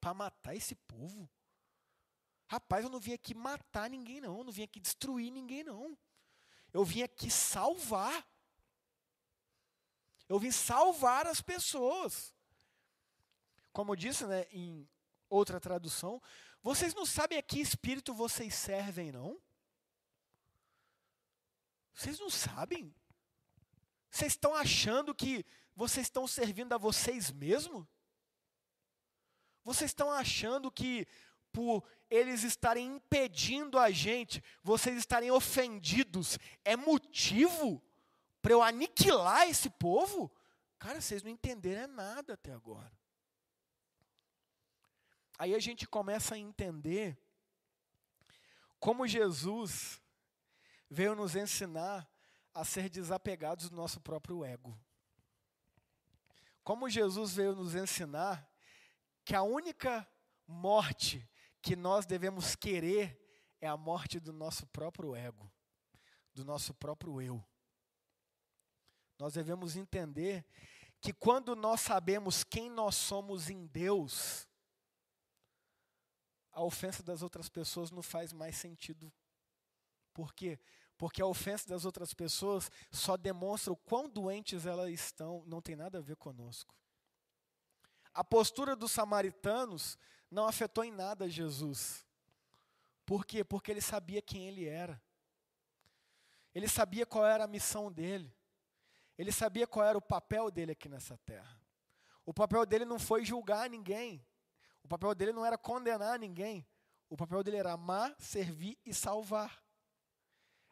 para 0.00 0.14
matar 0.14 0.54
esse 0.54 0.74
povo. 0.74 1.28
Rapaz, 2.46 2.84
eu 2.84 2.90
não 2.90 3.00
vim 3.00 3.14
aqui 3.14 3.34
matar 3.34 3.90
ninguém, 3.90 4.20
não. 4.20 4.38
Eu 4.38 4.44
não 4.44 4.52
vim 4.52 4.62
aqui 4.62 4.78
destruir 4.78 5.32
ninguém, 5.32 5.64
não. 5.64 5.96
Eu 6.72 6.84
vim 6.84 7.02
aqui 7.02 7.30
salvar. 7.30 8.24
Eu 10.28 10.38
vim 10.38 10.52
salvar 10.52 11.26
as 11.26 11.40
pessoas. 11.40 12.32
Como 13.72 13.92
eu 13.92 13.96
disse 13.96 14.24
né, 14.24 14.46
em 14.52 14.88
outra 15.28 15.60
tradução, 15.60 16.22
vocês 16.64 16.94
não 16.94 17.04
sabem 17.04 17.36
a 17.36 17.42
que 17.42 17.60
espírito 17.60 18.14
vocês 18.14 18.54
servem, 18.54 19.12
não? 19.12 19.38
Vocês 21.92 22.18
não 22.18 22.30
sabem? 22.30 22.92
Vocês 24.10 24.32
estão 24.32 24.54
achando 24.54 25.14
que 25.14 25.44
vocês 25.76 26.06
estão 26.06 26.26
servindo 26.26 26.72
a 26.72 26.78
vocês 26.78 27.30
mesmos? 27.30 27.86
Vocês 29.62 29.90
estão 29.90 30.10
achando 30.10 30.72
que 30.72 31.06
por 31.52 31.84
eles 32.08 32.42
estarem 32.42 32.96
impedindo 32.96 33.78
a 33.78 33.90
gente, 33.90 34.42
vocês 34.62 34.96
estarem 34.96 35.30
ofendidos, 35.30 36.38
é 36.64 36.76
motivo 36.76 37.84
para 38.40 38.52
eu 38.52 38.62
aniquilar 38.62 39.50
esse 39.50 39.68
povo? 39.68 40.32
Cara, 40.78 40.98
vocês 40.98 41.22
não 41.22 41.30
entenderam 41.30 41.92
nada 41.92 42.32
até 42.32 42.52
agora. 42.52 43.03
Aí 45.38 45.54
a 45.54 45.58
gente 45.58 45.86
começa 45.86 46.34
a 46.34 46.38
entender 46.38 47.18
como 48.78 49.06
Jesus 49.06 50.00
veio 50.88 51.14
nos 51.14 51.34
ensinar 51.34 52.08
a 52.52 52.64
ser 52.64 52.88
desapegados 52.88 53.68
do 53.68 53.76
nosso 53.76 54.00
próprio 54.00 54.44
ego. 54.44 54.78
Como 56.62 56.88
Jesus 56.88 57.34
veio 57.34 57.54
nos 57.54 57.74
ensinar 57.74 58.48
que 59.24 59.34
a 59.34 59.42
única 59.42 60.06
morte 60.46 61.28
que 61.60 61.74
nós 61.74 62.06
devemos 62.06 62.54
querer 62.54 63.20
é 63.60 63.66
a 63.66 63.76
morte 63.76 64.20
do 64.20 64.32
nosso 64.32 64.66
próprio 64.66 65.16
ego, 65.16 65.50
do 66.32 66.44
nosso 66.44 66.72
próprio 66.74 67.20
eu. 67.20 67.44
Nós 69.18 69.34
devemos 69.34 69.76
entender 69.76 70.44
que 71.00 71.12
quando 71.12 71.56
nós 71.56 71.80
sabemos 71.80 72.44
quem 72.44 72.70
nós 72.70 72.94
somos 72.94 73.48
em 73.48 73.66
Deus, 73.66 74.46
a 76.54 76.62
ofensa 76.62 77.02
das 77.02 77.22
outras 77.22 77.48
pessoas 77.48 77.90
não 77.90 78.02
faz 78.02 78.32
mais 78.32 78.56
sentido. 78.56 79.12
Por 80.12 80.32
quê? 80.32 80.58
Porque 80.96 81.20
a 81.20 81.26
ofensa 81.26 81.68
das 81.68 81.84
outras 81.84 82.14
pessoas 82.14 82.70
só 82.90 83.16
demonstra 83.16 83.72
o 83.72 83.76
quão 83.76 84.08
doentes 84.08 84.64
elas 84.64 84.90
estão, 84.90 85.42
não 85.46 85.60
tem 85.60 85.74
nada 85.74 85.98
a 85.98 86.00
ver 86.00 86.16
conosco. 86.16 86.74
A 88.12 88.22
postura 88.22 88.76
dos 88.76 88.92
samaritanos 88.92 89.98
não 90.30 90.46
afetou 90.46 90.84
em 90.84 90.92
nada 90.92 91.28
Jesus. 91.28 92.06
Por 93.04 93.26
quê? 93.26 93.44
Porque 93.44 93.72
ele 93.72 93.80
sabia 93.80 94.22
quem 94.22 94.46
ele 94.46 94.66
era. 94.66 95.02
Ele 96.54 96.68
sabia 96.68 97.04
qual 97.04 97.26
era 97.26 97.44
a 97.44 97.48
missão 97.48 97.90
dele. 97.90 98.32
Ele 99.18 99.32
sabia 99.32 99.66
qual 99.66 99.84
era 99.84 99.98
o 99.98 100.02
papel 100.02 100.50
dele 100.50 100.72
aqui 100.72 100.88
nessa 100.88 101.18
terra. 101.18 101.60
O 102.24 102.32
papel 102.32 102.64
dele 102.64 102.84
não 102.84 102.98
foi 102.98 103.24
julgar 103.24 103.68
ninguém. 103.68 104.24
O 104.84 104.88
papel 104.88 105.14
dele 105.14 105.32
não 105.32 105.44
era 105.44 105.58
condenar 105.58 106.18
ninguém. 106.18 106.64
O 107.08 107.16
papel 107.16 107.42
dele 107.42 107.56
era 107.56 107.72
amar, 107.72 108.14
servir 108.18 108.78
e 108.84 108.92
salvar. 108.92 109.62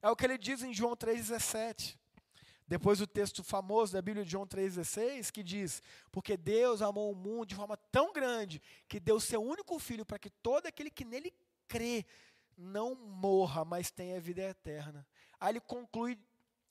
É 0.02 0.10
o 0.10 0.16
que 0.16 0.24
ele 0.24 0.36
diz 0.36 0.62
em 0.62 0.74
João 0.74 0.94
3,17. 0.94 1.96
Depois 2.66 3.00
o 3.00 3.06
texto 3.06 3.42
famoso 3.42 3.92
da 3.92 4.02
Bíblia 4.02 4.24
de 4.24 4.30
João 4.30 4.46
3,16, 4.46 5.30
que 5.30 5.42
diz: 5.42 5.82
Porque 6.10 6.36
Deus 6.36 6.80
amou 6.80 7.10
o 7.10 7.14
mundo 7.14 7.46
de 7.46 7.54
forma 7.54 7.76
tão 7.90 8.12
grande 8.12 8.62
que 8.88 9.00
deu 9.00 9.18
seu 9.18 9.42
único 9.42 9.78
filho 9.78 10.06
para 10.06 10.18
que 10.18 10.30
todo 10.30 10.66
aquele 10.66 10.90
que 10.90 11.04
nele 11.04 11.32
crê 11.68 12.06
não 12.56 12.94
morra, 12.94 13.64
mas 13.64 13.90
tenha 13.90 14.20
vida 14.20 14.42
eterna. 14.42 15.06
Aí 15.40 15.52
ele 15.52 15.60
conclui 15.60 16.18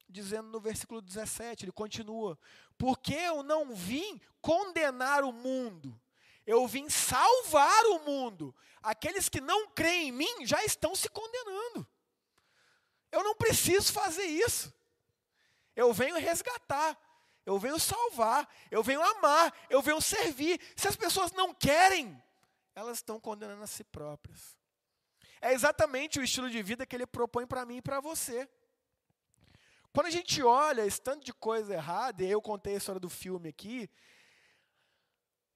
dizendo 0.10 0.50
no 0.50 0.60
versículo 0.60 1.02
17, 1.02 1.66
ele 1.66 1.72
continua: 1.72 2.38
Porque 2.78 3.14
eu 3.14 3.44
não 3.44 3.74
vim 3.74 4.20
condenar 4.42 5.24
o 5.24 5.32
mundo, 5.32 6.00
eu 6.52 6.68
vim 6.68 6.90
salvar 6.90 7.86
o 7.86 8.00
mundo. 8.00 8.54
Aqueles 8.82 9.30
que 9.30 9.40
não 9.40 9.70
creem 9.70 10.10
em 10.10 10.12
mim 10.12 10.46
já 10.46 10.64
estão 10.66 10.94
se 10.96 11.08
condenando. 11.10 11.88
Eu 13.12 13.24
não 13.24 13.36
preciso 13.36 13.94
fazer 13.94 14.26
isso. 14.26 14.74
Eu 15.76 15.94
venho 15.94 16.18
resgatar, 16.18 16.98
eu 17.46 17.58
venho 17.58 17.80
salvar, 17.80 18.48
eu 18.70 18.84
venho 18.84 19.02
amar, 19.02 19.54
eu 19.70 19.82
venho 19.82 20.02
servir. 20.02 20.60
Se 20.76 20.88
as 20.88 20.96
pessoas 20.96 21.32
não 21.32 21.54
querem, 21.54 22.22
elas 22.76 22.98
estão 22.98 23.20
condenando 23.20 23.64
a 23.64 23.68
si 23.68 23.84
próprias. 23.86 24.58
É 25.40 25.54
exatamente 25.54 26.20
o 26.20 26.24
estilo 26.24 26.50
de 26.50 26.62
vida 26.62 26.86
que 26.86 26.96
ele 26.96 27.08
propõe 27.08 27.48
para 27.48 27.66
mim 27.66 27.78
e 27.78 27.82
para 27.82 28.02
você. 28.02 28.48
Quando 29.94 30.08
a 30.08 30.12
gente 30.12 30.42
olha 30.44 30.86
esse 30.86 31.02
tanto 31.02 31.26
de 31.26 31.34
coisa 31.34 31.74
errada, 31.74 32.24
e 32.24 32.30
eu 32.30 32.42
contei 32.42 32.76
a 32.76 32.78
história 32.78 33.00
do 33.00 33.10
filme 33.10 33.50
aqui, 33.50 33.90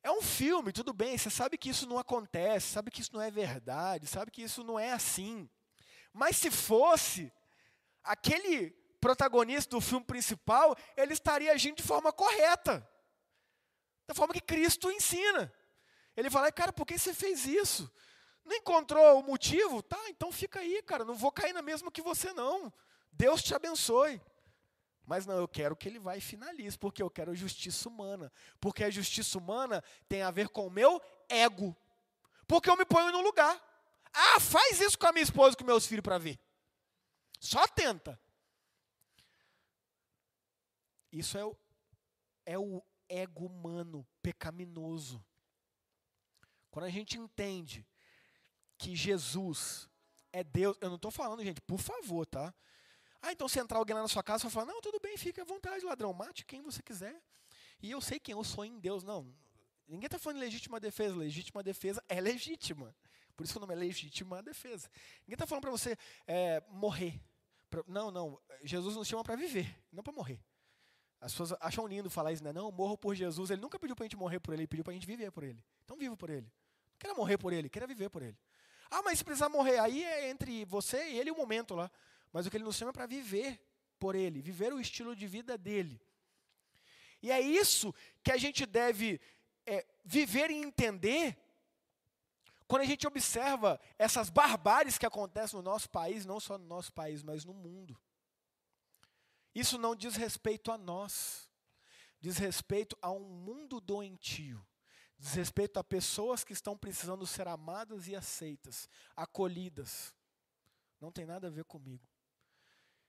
é 0.06 0.12
um 0.12 0.22
filme, 0.22 0.72
tudo 0.72 0.94
bem, 0.94 1.18
você 1.18 1.32
sabe 1.32 1.58
que 1.58 1.68
isso 1.68 1.88
não 1.88 1.98
acontece, 1.98 2.68
sabe 2.68 2.92
que 2.92 3.02
isso 3.02 3.12
não 3.12 3.24
é 3.24 3.32
verdade, 3.32 4.06
sabe 4.06 4.30
que 4.30 4.44
isso 4.44 4.64
não 4.64 4.80
é 4.80 4.92
assim. 4.92 5.50
Mas 6.14 6.38
se 6.38 6.52
fosse, 6.52 7.34
aquele 8.04 8.70
protagonista 9.02 9.72
do 9.72 9.82
filme 9.82 10.06
principal, 10.06 10.78
ele 10.96 11.14
estaria 11.14 11.52
agindo 11.52 11.78
de 11.78 11.82
forma 11.82 12.14
correta. 12.14 12.88
Da 14.06 14.14
forma 14.14 14.36
que 14.36 14.42
Cristo 14.42 14.92
ensina. 14.92 15.52
Ele 16.16 16.30
fala, 16.30 16.52
cara, 16.52 16.72
por 16.72 16.86
que 16.86 17.00
você 17.00 17.12
fez 17.12 17.48
isso? 17.48 17.92
Não 18.46 18.56
encontrou 18.56 19.20
o 19.20 19.24
motivo? 19.24 19.82
Tá, 19.82 20.00
então 20.10 20.32
fica 20.32 20.60
aí, 20.60 20.84
cara, 20.84 21.04
não 21.04 21.16
vou 21.16 21.32
cair 21.32 21.52
na 21.52 21.64
mesma 21.64 21.92
que 21.92 22.04
você 22.04 22.32
não. 22.32 22.72
Deus 23.12 23.42
te 23.42 23.56
abençoe. 23.56 24.22
Mas 25.06 25.26
não, 25.26 25.38
eu 25.38 25.48
quero 25.48 25.76
que 25.76 25.88
ele 25.88 26.00
vá 26.00 26.18
e 26.18 26.22
finalize, 26.22 26.78
porque 26.78 27.02
eu 27.02 27.10
quero 27.10 27.36
justiça 27.36 27.88
humana. 27.88 28.32
Porque 28.60 28.84
a 28.84 28.90
justiça 28.90 29.38
humana 29.38 29.84
tem 30.10 30.24
a 30.24 30.32
ver 30.32 30.50
com 30.50 30.66
o 30.68 30.72
meu 30.72 31.02
ego. 31.30 31.76
Porque 32.48 32.70
eu 32.70 32.78
me 32.78 32.86
ponho 32.86 33.12
no 33.12 33.22
lugar. 33.22 33.62
Ah, 34.12 34.40
faz 34.40 34.80
isso 34.80 34.98
com 34.98 35.08
a 35.08 35.12
minha 35.12 35.24
esposa 35.24 35.54
e 35.54 35.58
com 35.58 35.64
meus 35.64 35.86
filhos 35.86 36.04
para 36.04 36.18
ver. 36.18 36.40
Só 37.40 37.68
tenta. 37.68 38.20
Isso 41.12 41.38
é 41.38 41.46
o, 41.46 41.58
é 42.46 42.58
o 42.58 42.84
ego 43.08 43.46
humano 43.46 44.08
pecaminoso. 44.22 45.24
Quando 46.72 46.86
a 46.86 46.90
gente 46.90 47.18
entende 47.18 47.88
que 48.78 48.96
Jesus 48.96 49.88
é 50.34 50.44
Deus, 50.44 50.76
eu 50.82 50.90
não 50.90 50.98
estou 50.98 51.12
falando, 51.12 51.44
gente, 51.44 51.62
por 51.62 51.80
favor, 51.80 52.26
tá? 52.26 52.54
Ah, 53.26 53.32
então 53.32 53.48
se 53.48 53.60
entrar 53.60 53.80
alguém 53.80 53.96
lá 53.96 54.04
na 54.04 54.08
sua 54.08 54.22
casa, 54.22 54.42
você 54.42 54.44
vai 54.44 54.54
falar, 54.54 54.72
não, 54.72 54.80
tudo 54.82 55.00
bem, 55.00 55.18
fica 55.18 55.42
à 55.42 55.46
vontade, 55.46 55.84
ladrão, 55.84 56.14
mate 56.14 56.46
quem 56.46 56.62
você 56.62 56.84
quiser. 56.84 57.20
E 57.82 57.90
eu 57.90 58.00
sei 58.00 58.20
quem 58.20 58.34
eu 58.34 58.44
sou 58.44 58.64
em 58.64 58.78
Deus. 58.80 59.04
Não, 59.04 59.34
ninguém 59.88 60.06
está 60.06 60.20
falando 60.20 60.38
de 60.38 60.46
legítima 60.46 60.80
defesa. 60.80 61.16
Legítima 61.16 61.64
defesa 61.64 62.04
é 62.08 62.22
legítima. 62.22 62.96
Por 63.36 63.44
isso 63.44 63.54
que 63.54 63.58
o 63.58 63.62
nome 63.62 63.74
é 63.74 63.78
legítima 63.78 64.44
defesa. 64.44 64.88
Ninguém 65.22 65.34
está 65.34 65.48
falando 65.48 65.64
para 65.64 65.72
você 65.72 65.98
é, 66.28 66.62
morrer. 66.70 67.20
Pra, 67.68 67.84
não, 67.88 68.12
não. 68.12 68.40
Jesus 68.64 68.96
nos 68.96 69.08
chama 69.08 69.24
para 69.24 69.36
viver, 69.36 69.76
não 69.92 70.04
para 70.04 70.14
morrer. 70.14 70.40
As 71.20 71.32
pessoas 71.32 71.54
acham 71.60 71.88
lindo 71.88 72.12
falar 72.12 72.32
isso, 72.32 72.44
né? 72.44 72.54
Não, 72.54 72.72
morro 72.72 72.96
por 72.96 73.16
Jesus. 73.16 73.50
Ele 73.50 73.60
nunca 73.60 73.80
pediu 73.80 73.96
para 73.96 74.04
a 74.04 74.08
gente 74.08 74.16
morrer 74.18 74.40
por 74.40 74.54
ele, 74.54 74.62
ele 74.62 74.68
pediu 74.68 74.84
para 74.84 74.92
a 74.92 74.94
gente 74.94 75.08
viver 75.08 75.32
por 75.32 75.44
ele. 75.44 75.64
Então 75.84 75.98
vivo 75.98 76.16
por 76.16 76.30
ele. 76.30 76.46
Não 76.92 76.98
queira 77.00 77.16
morrer 77.16 77.40
por 77.40 77.52
ele, 77.52 77.70
queira 77.70 77.88
viver 77.88 78.12
por 78.12 78.22
ele. 78.22 78.38
Ah, 78.92 79.02
mas 79.02 79.18
se 79.18 79.26
precisar 79.26 79.50
morrer, 79.50 79.80
aí 79.80 80.04
é 80.04 80.30
entre 80.30 80.64
você 80.66 81.10
e 81.10 81.18
ele 81.18 81.32
o 81.32 81.36
momento 81.36 81.74
lá. 81.74 81.90
Mas 82.36 82.46
o 82.46 82.52
que 82.52 82.58
ele 82.58 82.66
nos 82.66 82.76
chama 82.76 82.90
é 82.90 82.92
para 82.92 83.06
viver 83.06 83.58
por 83.98 84.14
ele, 84.14 84.42
viver 84.42 84.74
o 84.74 84.80
estilo 84.82 85.16
de 85.16 85.26
vida 85.26 85.58
dele. 85.58 86.02
E 87.22 87.32
é 87.32 87.40
isso 87.40 87.96
que 88.22 88.30
a 88.30 88.36
gente 88.36 88.66
deve 88.66 89.22
é, 89.66 89.88
viver 90.04 90.52
e 90.52 90.56
entender 90.56 91.38
quando 92.68 92.82
a 92.82 92.86
gente 92.86 93.08
observa 93.08 93.80
essas 93.98 94.30
barbáries 94.30 94.98
que 94.98 95.06
acontecem 95.06 95.56
no 95.56 95.64
nosso 95.64 95.90
país, 95.90 96.26
não 96.26 96.38
só 96.42 96.58
no 96.58 96.66
nosso 96.66 96.92
país, 96.92 97.24
mas 97.24 97.46
no 97.46 97.54
mundo. 97.54 97.98
Isso 99.56 99.78
não 99.78 99.96
diz 99.96 100.18
respeito 100.18 100.74
a 100.74 100.78
nós, 100.78 101.50
diz 102.20 102.38
respeito 102.38 102.98
a 103.02 103.12
um 103.12 103.30
mundo 103.30 103.80
doentio, 103.80 104.62
diz 105.18 105.32
respeito 105.36 105.80
a 105.80 105.84
pessoas 105.86 106.44
que 106.44 106.52
estão 106.52 106.78
precisando 106.78 107.26
ser 107.26 107.48
amadas 107.48 108.10
e 108.10 108.14
aceitas, 108.14 108.90
acolhidas. 109.16 110.14
Não 111.00 111.14
tem 111.14 111.26
nada 111.26 111.48
a 111.48 111.50
ver 111.50 111.64
comigo. 111.64 112.06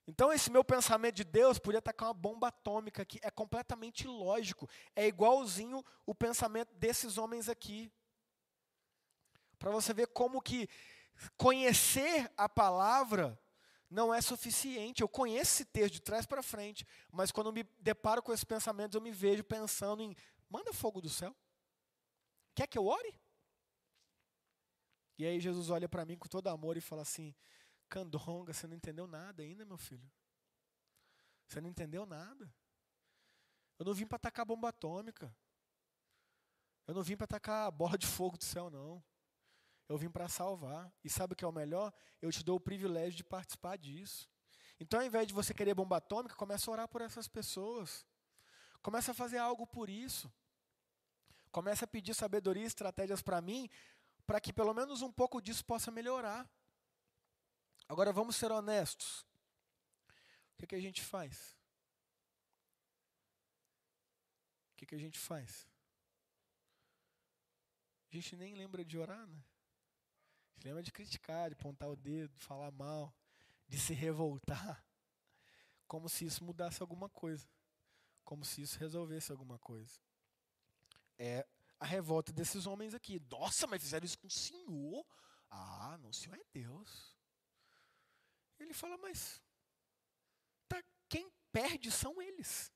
Então, 0.07 0.33
esse 0.33 0.51
meu 0.51 0.65
pensamento 0.65 1.17
de 1.17 1.25
Deus 1.25 1.59
podia 1.59 1.83
com 1.83 2.05
uma 2.05 2.15
bomba 2.15 2.49
atômica 2.49 3.05
que 3.05 3.19
é 3.23 3.31
completamente 3.31 4.05
ilógico. 4.05 4.69
É 4.95 5.07
igualzinho 5.07 5.85
o 6.05 6.15
pensamento 6.15 6.73
desses 6.75 7.19
homens 7.19 7.49
aqui. 7.49 7.91
Para 9.59 9.71
você 9.71 9.93
ver 9.93 10.07
como 10.09 10.41
que 10.41 10.69
conhecer 11.37 12.31
a 12.37 12.49
palavra 12.49 13.39
não 13.91 14.13
é 14.13 14.21
suficiente. 14.21 15.03
Eu 15.03 15.09
conheço 15.09 15.55
esse 15.55 15.65
texto 15.65 15.95
de 15.95 16.01
trás 16.03 16.25
para 16.25 16.43
frente, 16.43 16.87
mas 17.11 17.33
quando 17.33 17.53
me 17.53 17.65
deparo 17.81 18.23
com 18.23 18.33
esses 18.33 18.45
pensamentos, 18.45 18.95
eu 18.95 19.01
me 19.01 19.11
vejo 19.11 19.43
pensando 19.43 20.03
em: 20.03 20.15
manda 20.49 20.73
fogo 20.73 21.01
do 21.01 21.09
céu. 21.09 21.35
Quer 22.55 22.67
que 22.67 22.79
eu 22.79 22.87
ore? 22.87 23.19
E 25.19 25.27
aí 25.27 25.41
Jesus 25.41 25.71
olha 25.71 25.89
para 25.89 26.05
mim 26.05 26.17
com 26.17 26.29
todo 26.29 26.49
amor 26.49 26.77
e 26.77 26.81
fala 26.81 27.03
assim: 27.03 27.35
Candonga, 27.89 28.53
você 28.53 28.67
não 28.67 28.75
entendeu 28.75 29.07
nada 29.07 29.43
ainda, 29.43 29.65
meu 29.65 29.79
filho. 29.79 30.11
Você 31.47 31.61
não 31.61 31.69
entendeu 31.69 32.05
nada. 32.05 32.53
Eu 33.79 33.85
não 33.85 33.95
vim 33.95 34.07
para 34.07 34.17
atacar 34.17 34.45
bomba 34.45 34.69
atômica. 34.69 35.35
Eu 36.87 36.95
não 36.95 37.03
vim 37.03 37.17
para 37.17 37.25
atacar 37.25 37.71
bola 37.71 37.99
de 37.99 38.07
fogo 38.07 38.39
do 38.39 38.45
céu, 38.45 38.71
não. 38.71 39.03
Eu 39.89 39.97
vim 39.97 40.11
para 40.11 40.29
salvar. 40.29 40.93
E 41.05 41.11
sabe 41.11 41.33
o 41.33 41.37
que 41.37 41.45
é 41.45 41.49
o 41.49 41.53
melhor? 41.53 41.93
Eu 42.21 42.33
te 42.33 42.43
dou 42.43 42.57
o 42.57 42.61
privilégio 42.61 43.17
de 43.17 43.25
participar 43.25 43.77
disso. 43.77 44.29
Então, 44.79 45.01
ao 45.01 45.07
invés 45.07 45.27
de 45.27 45.33
você 45.33 45.55
querer 45.55 45.75
bomba 45.75 45.97
atômica, 45.97 46.35
comece 46.35 46.69
a 46.69 46.73
orar 46.73 46.89
por 46.89 47.01
essas 47.01 47.29
pessoas. 47.29 48.07
Comece 48.83 49.11
a 49.11 49.15
fazer 49.15 49.39
algo 49.39 49.67
por 49.67 49.89
isso. 49.89 50.33
Comece 51.51 51.85
a 51.85 51.89
pedir 51.89 52.15
sabedoria 52.15 52.65
e 52.65 52.67
estratégias 52.67 53.23
para 53.23 53.41
mim, 53.41 53.71
para 54.27 54.41
que 54.41 54.53
pelo 54.53 54.75
menos 54.75 55.03
um 55.03 55.11
pouco 55.11 55.41
disso 55.41 55.65
possa 55.65 55.91
melhorar. 55.91 56.49
Agora 57.89 58.13
vamos 58.13 58.37
ser 58.37 58.51
honestos. 58.51 59.25
O 60.55 60.59
que, 60.59 60.67
que 60.67 60.75
a 60.75 60.81
gente 60.81 61.03
faz? 61.03 61.57
O 64.73 64.77
que, 64.77 64.87
que 64.87 64.95
a 64.95 64.99
gente 64.99 65.19
faz? 65.19 65.67
A 68.11 68.15
gente 68.15 68.37
nem 68.37 68.55
lembra 68.55 68.85
de 68.85 68.99
orar, 68.99 69.27
né? 69.27 69.45
A 70.51 70.55
gente 70.55 70.67
lembra 70.69 70.83
de 70.83 70.93
criticar, 70.93 71.51
de 71.51 71.55
apontar 71.55 71.89
o 71.89 71.97
dedo, 71.97 72.35
de 72.35 72.43
falar 72.43 72.71
mal, 72.73 73.15
de 73.69 73.79
se 73.79 73.93
revoltar. 73.93 74.85
Como 75.87 76.09
se 76.09 76.25
isso 76.25 76.43
mudasse 76.45 76.83
alguma 76.83 77.09
coisa. 77.09 77.49
Como 78.25 78.45
se 78.45 78.63
isso 78.63 78.79
resolvesse 78.79 79.31
alguma 79.31 79.59
coisa. 79.59 80.01
É 81.19 81.47
a 81.79 81.87
revolta 81.87 82.33
desses 82.33 82.67
homens 82.67 82.95
aqui. 82.95 83.21
Nossa, 83.31 83.67
mas 83.67 83.83
fizeram 83.83 84.05
isso 84.05 84.19
com 84.19 84.27
o 84.27 84.31
Senhor? 84.31 85.07
Ah, 85.51 85.97
não, 86.01 86.11
o 86.11 86.15
Senhor 86.15 86.37
é 86.39 86.45
Deus. 86.53 87.16
Ele 88.59 88.73
fala, 88.73 88.97
mas 88.99 89.43
tá, 90.69 90.83
quem 91.09 91.31
perde 91.53 91.91
são 91.91 92.21
eles. 92.21 92.73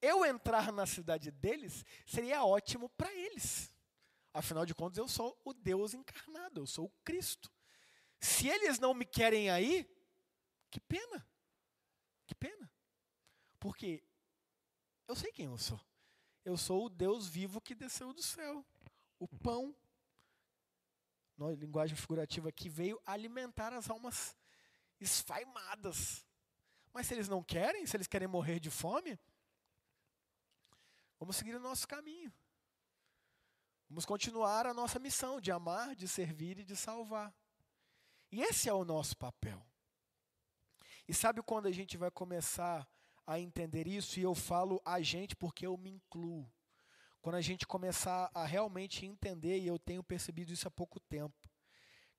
Eu 0.00 0.24
entrar 0.24 0.72
na 0.72 0.86
cidade 0.86 1.30
deles 1.30 1.84
seria 2.06 2.44
ótimo 2.44 2.88
para 2.90 3.12
eles. 3.12 3.72
Afinal 4.32 4.64
de 4.64 4.74
contas, 4.74 4.98
eu 4.98 5.08
sou 5.08 5.40
o 5.44 5.52
Deus 5.52 5.94
encarnado, 5.94 6.60
eu 6.60 6.66
sou 6.66 6.86
o 6.86 6.92
Cristo. 7.04 7.52
Se 8.20 8.48
eles 8.48 8.78
não 8.78 8.94
me 8.94 9.04
querem 9.04 9.50
aí, 9.50 9.88
que 10.70 10.80
pena. 10.80 11.26
Que 12.26 12.34
pena. 12.34 12.70
Porque 13.58 14.04
eu 15.06 15.16
sei 15.16 15.32
quem 15.32 15.46
eu 15.46 15.58
sou. 15.58 15.80
Eu 16.44 16.56
sou 16.56 16.86
o 16.86 16.90
Deus 16.90 17.26
vivo 17.26 17.60
que 17.60 17.74
desceu 17.74 18.12
do 18.12 18.22
céu. 18.22 18.64
O 19.18 19.26
pão, 19.26 19.74
na 21.36 21.50
linguagem 21.52 21.96
figurativa, 21.96 22.52
que 22.52 22.68
veio 22.68 23.00
alimentar 23.04 23.72
as 23.72 23.90
almas 23.90 24.36
esfaimadas. 25.00 26.24
Mas 26.92 27.06
se 27.06 27.14
eles 27.14 27.28
não 27.28 27.42
querem, 27.42 27.86
se 27.86 27.96
eles 27.96 28.06
querem 28.06 28.28
morrer 28.28 28.58
de 28.58 28.70
fome, 28.70 29.18
vamos 31.18 31.36
seguir 31.36 31.54
o 31.54 31.60
nosso 31.60 31.86
caminho. 31.86 32.32
Vamos 33.88 34.04
continuar 34.04 34.66
a 34.66 34.74
nossa 34.74 34.98
missão 34.98 35.40
de 35.40 35.50
amar, 35.50 35.94
de 35.94 36.06
servir 36.06 36.58
e 36.58 36.64
de 36.64 36.76
salvar. 36.76 37.34
E 38.30 38.42
esse 38.42 38.68
é 38.68 38.72
o 38.72 38.84
nosso 38.84 39.16
papel. 39.16 39.64
E 41.06 41.14
sabe 41.14 41.42
quando 41.42 41.66
a 41.66 41.72
gente 41.72 41.96
vai 41.96 42.10
começar 42.10 42.86
a 43.26 43.40
entender 43.40 43.86
isso, 43.86 44.20
e 44.20 44.22
eu 44.22 44.34
falo 44.34 44.80
a 44.84 45.00
gente 45.00 45.34
porque 45.34 45.66
eu 45.66 45.76
me 45.76 45.90
incluo. 45.90 46.50
Quando 47.22 47.36
a 47.36 47.40
gente 47.40 47.66
começar 47.66 48.30
a 48.34 48.44
realmente 48.44 49.06
entender, 49.06 49.58
e 49.58 49.66
eu 49.66 49.78
tenho 49.78 50.02
percebido 50.02 50.52
isso 50.52 50.68
há 50.68 50.70
pouco 50.70 51.00
tempo, 51.00 51.47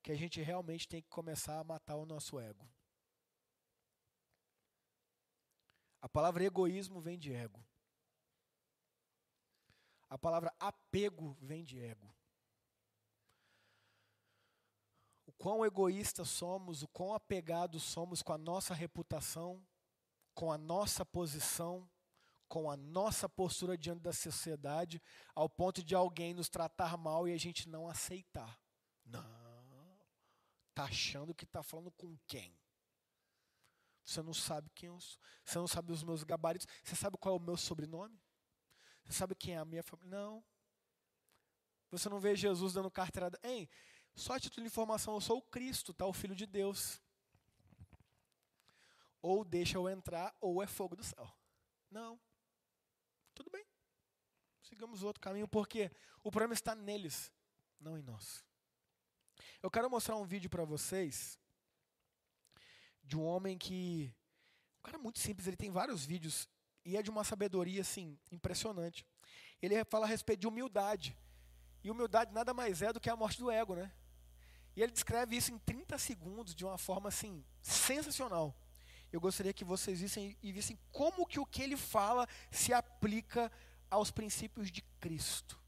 que 0.02 0.12
a 0.12 0.16
gente 0.16 0.40
realmente 0.40 0.88
tem 0.88 1.02
que 1.02 1.08
começar 1.08 1.58
a 1.58 1.64
matar 1.64 1.96
o 1.96 2.06
nosso 2.06 2.38
ego. 2.38 2.68
A 6.00 6.08
palavra 6.08 6.44
egoísmo 6.44 7.00
vem 7.00 7.18
de 7.18 7.32
ego. 7.32 7.62
A 10.08 10.18
palavra 10.18 10.52
apego 10.58 11.36
vem 11.40 11.64
de 11.64 11.78
ego. 11.78 12.12
O 15.26 15.32
quão 15.32 15.64
egoístas 15.64 16.28
somos, 16.28 16.82
o 16.82 16.88
quão 16.88 17.14
apegados 17.14 17.82
somos 17.82 18.22
com 18.22 18.32
a 18.32 18.38
nossa 18.38 18.74
reputação, 18.74 19.64
com 20.34 20.50
a 20.50 20.58
nossa 20.58 21.04
posição, 21.04 21.88
com 22.48 22.68
a 22.68 22.76
nossa 22.76 23.28
postura 23.28 23.78
diante 23.78 24.00
da 24.00 24.12
sociedade, 24.12 25.00
ao 25.34 25.48
ponto 25.48 25.84
de 25.84 25.94
alguém 25.94 26.34
nos 26.34 26.48
tratar 26.48 26.96
mal 26.96 27.28
e 27.28 27.32
a 27.32 27.38
gente 27.38 27.68
não 27.68 27.86
aceitar. 27.86 28.58
Não. 29.04 29.39
Tá 30.80 30.84
achando 30.86 31.34
que 31.34 31.44
está 31.44 31.62
falando 31.62 31.90
com 31.90 32.16
quem? 32.26 32.58
Você 34.02 34.22
não 34.22 34.32
sabe 34.32 34.70
quem 34.74 34.86
eu 34.86 34.98
sou. 34.98 35.20
Você 35.44 35.58
não 35.58 35.68
sabe 35.68 35.92
os 35.92 36.02
meus 36.02 36.24
gabaritos. 36.24 36.66
Você 36.82 36.96
sabe 36.96 37.18
qual 37.18 37.34
é 37.34 37.36
o 37.38 37.42
meu 37.42 37.54
sobrenome? 37.54 38.18
Você 39.04 39.12
sabe 39.12 39.34
quem 39.34 39.56
é 39.56 39.58
a 39.58 39.64
minha 39.66 39.82
família? 39.82 40.10
Não. 40.10 40.42
Você 41.90 42.08
não 42.08 42.18
vê 42.18 42.34
Jesus 42.34 42.72
dando 42.72 42.90
carteirada. 42.90 43.38
Hein? 43.42 43.68
Só 44.14 44.32
a 44.32 44.40
título 44.40 44.64
de 44.64 44.68
informação, 44.68 45.12
eu 45.12 45.20
sou 45.20 45.36
o 45.36 45.42
Cristo, 45.42 45.92
tá? 45.92 46.06
O 46.06 46.14
Filho 46.14 46.34
de 46.34 46.46
Deus. 46.46 46.98
Ou 49.20 49.44
deixa 49.44 49.76
eu 49.76 49.86
entrar, 49.86 50.34
ou 50.40 50.62
é 50.62 50.66
fogo 50.66 50.96
do 50.96 51.04
céu. 51.04 51.30
Não. 51.90 52.18
Tudo 53.34 53.50
bem. 53.50 53.66
Sigamos 54.62 55.02
outro 55.02 55.20
caminho, 55.20 55.46
porque 55.46 55.92
o 56.24 56.30
problema 56.30 56.54
está 56.54 56.74
neles, 56.74 57.30
não 57.78 57.98
em 57.98 58.02
nós. 58.02 58.42
Eu 59.62 59.70
quero 59.70 59.90
mostrar 59.90 60.16
um 60.16 60.24
vídeo 60.24 60.50
para 60.50 60.64
vocês 60.64 61.38
de 63.02 63.16
um 63.16 63.24
homem 63.24 63.58
que. 63.58 64.14
Um 64.78 64.82
cara 64.82 64.98
muito 64.98 65.18
simples, 65.18 65.46
ele 65.46 65.56
tem 65.56 65.70
vários 65.70 66.06
vídeos 66.06 66.48
e 66.84 66.96
é 66.96 67.02
de 67.02 67.10
uma 67.10 67.24
sabedoria 67.24 67.82
assim 67.82 68.18
impressionante. 68.30 69.06
Ele 69.60 69.84
fala 69.84 70.06
a 70.06 70.08
respeito 70.08 70.40
de 70.40 70.46
humildade. 70.46 71.16
E 71.82 71.90
humildade 71.90 72.32
nada 72.32 72.54
mais 72.54 72.82
é 72.82 72.92
do 72.92 73.00
que 73.00 73.10
a 73.10 73.16
morte 73.16 73.38
do 73.38 73.50
ego, 73.50 73.74
né? 73.74 73.92
E 74.76 74.82
ele 74.82 74.92
descreve 74.92 75.36
isso 75.36 75.52
em 75.52 75.58
30 75.58 75.98
segundos 75.98 76.54
de 76.54 76.64
uma 76.64 76.78
forma 76.78 77.08
assim 77.08 77.44
sensacional. 77.60 78.54
Eu 79.12 79.20
gostaria 79.20 79.52
que 79.52 79.64
vocês 79.64 80.00
vissem 80.00 80.36
e 80.42 80.52
vissem 80.52 80.78
como 80.92 81.26
que 81.26 81.40
o 81.40 81.46
que 81.46 81.62
ele 81.62 81.76
fala 81.76 82.28
se 82.50 82.72
aplica 82.72 83.50
aos 83.90 84.10
princípios 84.10 84.70
de 84.70 84.82
Cristo. 85.00 85.60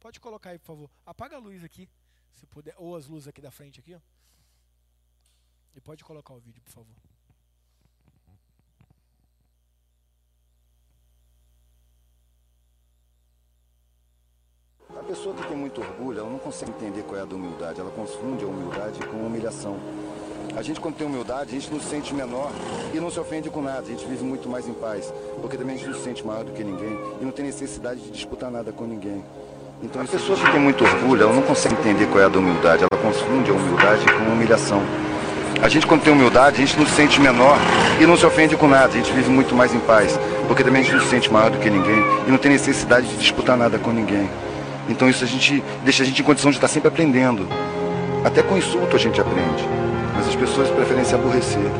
Pode 0.00 0.18
colocar 0.18 0.50
aí, 0.50 0.58
por 0.58 0.66
favor. 0.66 0.90
Apaga 1.06 1.36
a 1.36 1.38
luz 1.38 1.62
aqui, 1.62 1.88
se 2.34 2.46
puder, 2.46 2.74
ou 2.76 2.96
as 2.96 3.06
luzes 3.06 3.28
aqui 3.28 3.40
da 3.40 3.50
frente 3.50 3.80
aqui, 3.80 3.94
ó. 3.94 4.00
E 5.74 5.80
pode 5.80 6.04
colocar 6.04 6.34
o 6.34 6.38
vídeo, 6.38 6.62
por 6.62 6.72
favor. 6.72 6.94
A 14.96 15.02
pessoa 15.02 15.34
que 15.34 15.46
tem 15.48 15.56
muito 15.56 15.80
orgulho, 15.80 16.20
ela 16.20 16.30
não 16.30 16.38
consegue 16.38 16.70
entender 16.70 17.02
qual 17.02 17.16
é 17.16 17.22
a 17.22 17.24
da 17.24 17.34
humildade. 17.34 17.80
Ela 17.80 17.90
confunde 17.90 18.44
a 18.44 18.46
humildade 18.46 19.04
com 19.06 19.26
humilhação. 19.26 19.76
A 20.56 20.62
gente, 20.62 20.80
quando 20.80 20.96
tem 20.96 21.06
humildade, 21.06 21.50
a 21.50 21.60
gente 21.60 21.70
não 21.72 21.80
se 21.80 21.86
sente 21.86 22.14
menor 22.14 22.52
e 22.94 23.00
não 23.00 23.10
se 23.10 23.18
ofende 23.18 23.50
com 23.50 23.60
nada. 23.60 23.80
A 23.80 23.90
gente 23.90 24.06
vive 24.06 24.22
muito 24.22 24.48
mais 24.48 24.68
em 24.68 24.74
paz. 24.74 25.12
Porque 25.40 25.56
também 25.56 25.74
a 25.74 25.78
gente 25.78 25.90
não 25.90 25.98
se 25.98 26.04
sente 26.04 26.24
maior 26.24 26.44
do 26.44 26.52
que 26.52 26.62
ninguém 26.62 26.92
e 27.20 27.24
não 27.24 27.32
tem 27.32 27.44
necessidade 27.44 28.00
de 28.02 28.10
disputar 28.12 28.52
nada 28.52 28.72
com 28.72 28.86
ninguém. 28.86 29.24
Então, 29.82 30.00
a 30.00 30.04
pessoa 30.04 30.38
que 30.38 30.50
tem 30.50 30.60
muito 30.60 30.84
orgulho, 30.84 31.22
ela 31.22 31.32
não 31.32 31.42
consegue 31.42 31.74
entender 31.74 32.06
qual 32.06 32.22
é 32.22 32.26
a 32.26 32.28
da 32.28 32.38
humildade. 32.38 32.84
Ela 32.90 33.02
confunde 33.02 33.50
a 33.50 33.54
humildade 33.54 34.04
com 34.06 34.32
humilhação. 34.32 34.82
A 35.62 35.68
gente, 35.68 35.86
quando 35.86 36.02
tem 36.02 36.12
humildade, 36.12 36.56
a 36.56 36.66
gente 36.66 36.78
não 36.78 36.86
se 36.86 36.92
sente 36.92 37.20
menor 37.20 37.58
e 38.00 38.06
não 38.06 38.16
se 38.16 38.24
ofende 38.24 38.56
com 38.56 38.68
nada. 38.68 38.88
A 38.88 38.96
gente 38.96 39.12
vive 39.12 39.30
muito 39.30 39.54
mais 39.54 39.74
em 39.74 39.80
paz. 39.80 40.18
Porque 40.46 40.62
também 40.62 40.82
a 40.82 40.84
gente 40.84 40.94
não 40.94 41.02
se 41.02 41.08
sente 41.08 41.32
maior 41.32 41.50
do 41.50 41.58
que 41.58 41.70
ninguém 41.70 42.04
e 42.26 42.30
não 42.30 42.38
tem 42.38 42.50
necessidade 42.52 43.06
de 43.06 43.16
disputar 43.16 43.56
nada 43.56 43.78
com 43.78 43.90
ninguém. 43.90 44.28
Então 44.88 45.08
isso 45.08 45.24
a 45.24 45.26
gente 45.26 45.62
deixa 45.82 46.02
a 46.02 46.06
gente 46.06 46.20
em 46.20 46.24
condição 46.24 46.50
de 46.50 46.58
estar 46.58 46.68
sempre 46.68 46.88
aprendendo. 46.88 47.46
Até 48.24 48.42
com 48.42 48.56
insulto 48.56 48.96
a 48.96 48.98
gente 48.98 49.20
aprende. 49.20 49.66
Mas 50.14 50.28
as 50.28 50.36
pessoas 50.36 50.68
preferem 50.70 51.04
se 51.04 51.14
aborrecer. 51.14 51.70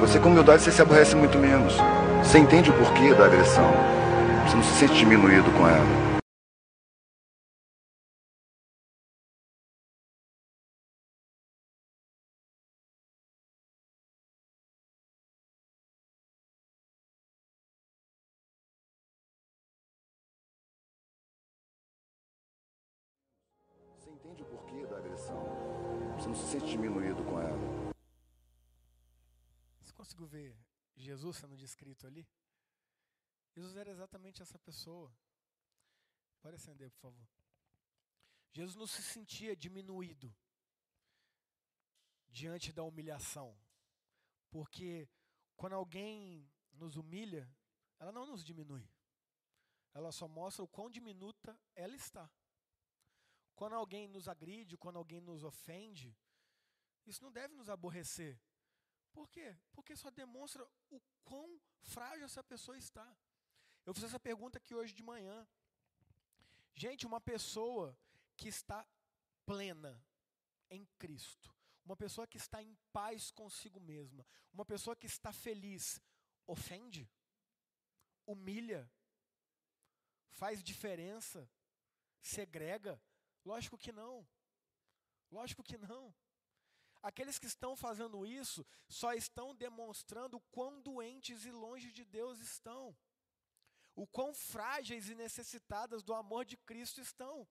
Você 0.00 0.18
com 0.18 0.30
humildade 0.30 0.62
você 0.62 0.70
se 0.70 0.80
aborrece 0.80 1.14
muito 1.14 1.36
menos. 1.38 1.74
Você 2.22 2.38
entende 2.38 2.70
o 2.70 2.72
porquê 2.72 3.12
da 3.12 3.26
agressão. 3.26 3.70
Você 4.46 4.56
não 4.56 4.62
se 4.62 4.78
sente 4.78 4.94
diminuído 4.94 5.50
com 5.50 5.68
ela. 5.68 6.07
Jesus 31.28 31.36
sendo 31.36 31.56
descrito 31.56 32.06
ali? 32.06 32.26
Jesus 33.54 33.76
era 33.76 33.90
exatamente 33.90 34.40
essa 34.40 34.58
pessoa. 34.58 35.14
Pode 36.40 36.56
acender, 36.56 36.90
por 36.92 37.00
favor. 37.00 37.28
Jesus 38.52 38.76
não 38.76 38.86
se 38.86 39.02
sentia 39.02 39.54
diminuído 39.54 40.34
diante 42.30 42.72
da 42.72 42.82
humilhação. 42.82 43.56
Porque 44.50 45.08
quando 45.56 45.74
alguém 45.74 46.50
nos 46.72 46.96
humilha, 46.96 47.50
ela 47.98 48.12
não 48.12 48.26
nos 48.26 48.42
diminui. 48.42 48.88
Ela 49.92 50.12
só 50.12 50.26
mostra 50.26 50.64
o 50.64 50.68
quão 50.68 50.88
diminuta 50.88 51.58
ela 51.74 51.94
está. 51.94 52.30
Quando 53.54 53.74
alguém 53.74 54.08
nos 54.08 54.28
agride, 54.28 54.78
quando 54.78 54.96
alguém 54.96 55.20
nos 55.20 55.42
ofende, 55.42 56.16
isso 57.04 57.22
não 57.22 57.32
deve 57.32 57.54
nos 57.54 57.68
aborrecer. 57.68 58.40
Por 59.18 59.28
quê? 59.30 59.56
Porque 59.72 59.96
só 59.96 60.10
demonstra 60.10 60.64
o 60.90 61.00
quão 61.24 61.60
frágil 61.80 62.24
essa 62.24 62.44
pessoa 62.44 62.78
está. 62.78 63.04
Eu 63.84 63.92
fiz 63.92 64.04
essa 64.04 64.20
pergunta 64.20 64.58
aqui 64.58 64.76
hoje 64.76 64.94
de 64.94 65.02
manhã. 65.02 65.44
Gente, 66.76 67.04
uma 67.04 67.20
pessoa 67.20 67.98
que 68.36 68.46
está 68.46 68.86
plena 69.44 70.00
em 70.70 70.86
Cristo, 71.00 71.52
uma 71.84 71.96
pessoa 71.96 72.28
que 72.28 72.36
está 72.36 72.62
em 72.62 72.78
paz 72.92 73.32
consigo 73.32 73.80
mesma, 73.80 74.24
uma 74.52 74.64
pessoa 74.64 74.94
que 74.94 75.06
está 75.06 75.32
feliz, 75.32 76.00
ofende? 76.46 77.10
Humilha? 78.24 78.88
Faz 80.30 80.62
diferença? 80.62 81.50
Segrega? 82.20 83.02
Lógico 83.44 83.76
que 83.76 83.90
não. 83.90 84.24
Lógico 85.28 85.64
que 85.64 85.76
não. 85.76 86.14
Aqueles 87.02 87.38
que 87.38 87.46
estão 87.46 87.76
fazendo 87.76 88.26
isso 88.26 88.66
só 88.88 89.12
estão 89.12 89.54
demonstrando 89.54 90.36
o 90.36 90.40
quão 90.50 90.80
doentes 90.80 91.44
e 91.44 91.50
longe 91.50 91.92
de 91.92 92.04
Deus 92.04 92.40
estão. 92.40 92.96
O 93.94 94.06
quão 94.06 94.34
frágeis 94.34 95.08
e 95.08 95.14
necessitadas 95.14 96.02
do 96.02 96.14
amor 96.14 96.44
de 96.44 96.56
Cristo 96.56 97.00
estão. 97.00 97.46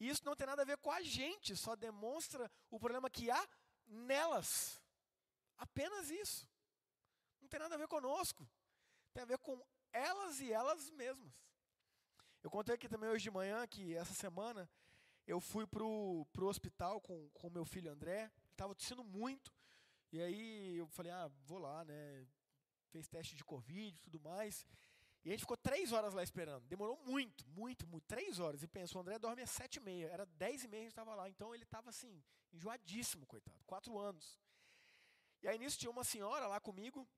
E 0.00 0.08
isso 0.08 0.24
não 0.24 0.36
tem 0.36 0.46
nada 0.46 0.62
a 0.62 0.64
ver 0.64 0.78
com 0.78 0.90
a 0.90 1.02
gente, 1.02 1.56
só 1.56 1.76
demonstra 1.76 2.50
o 2.70 2.78
problema 2.78 3.10
que 3.10 3.30
há 3.30 3.48
nelas. 3.86 4.80
Apenas 5.56 6.10
isso. 6.10 6.48
Não 7.40 7.48
tem 7.48 7.60
nada 7.60 7.74
a 7.74 7.78
ver 7.78 7.88
conosco. 7.88 8.48
Tem 9.12 9.22
a 9.22 9.26
ver 9.26 9.38
com 9.38 9.60
elas 9.92 10.40
e 10.40 10.52
elas 10.52 10.90
mesmas. 10.90 11.32
Eu 12.42 12.50
contei 12.50 12.74
aqui 12.74 12.88
também 12.88 13.08
hoje 13.08 13.22
de 13.22 13.30
manhã 13.30 13.66
que 13.66 13.94
essa 13.94 14.12
semana 14.12 14.68
eu 15.26 15.40
fui 15.40 15.66
pro, 15.66 16.26
pro 16.32 16.48
hospital 16.48 17.00
com 17.00 17.30
o 17.42 17.50
meu 17.50 17.64
filho 17.64 17.90
André, 17.90 18.30
estava 18.54 18.74
tossindo 18.74 19.04
muito, 19.04 19.52
e 20.14 20.20
aí 20.22 20.76
eu 20.76 20.86
falei, 20.86 21.10
ah, 21.10 21.28
vou 21.44 21.58
lá, 21.58 21.84
né? 21.84 22.26
Fez 22.90 23.08
teste 23.08 23.34
de 23.34 23.44
Covid 23.44 23.96
e 23.96 24.00
tudo 24.00 24.20
mais. 24.20 24.64
E 25.24 25.28
a 25.28 25.32
gente 25.32 25.40
ficou 25.40 25.56
três 25.56 25.90
horas 25.90 26.14
lá 26.14 26.22
esperando. 26.22 26.64
Demorou 26.66 26.96
muito, 26.98 27.44
muito, 27.48 27.86
muito. 27.86 28.04
Três 28.06 28.38
horas. 28.38 28.62
E 28.62 28.68
pensou, 28.68 29.00
o 29.00 29.02
André 29.02 29.18
dorme 29.18 29.42
às 29.42 29.50
sete 29.50 29.76
e 29.76 29.80
meia. 29.80 30.06
Era 30.06 30.26
dez 30.26 30.62
e 30.62 30.68
meia 30.68 30.82
a 30.82 30.84
gente 30.84 30.92
estava 30.92 31.14
lá. 31.14 31.28
Então 31.28 31.54
ele 31.54 31.64
estava 31.64 31.90
assim, 31.90 32.22
enjoadíssimo, 32.52 33.26
coitado. 33.26 33.64
Quatro 33.64 33.98
anos. 33.98 34.38
E 35.42 35.48
aí 35.48 35.58
nisso 35.58 35.78
tinha 35.78 35.90
uma 35.90 36.04
senhora 36.04 36.46
lá 36.46 36.60
comigo, 36.60 37.08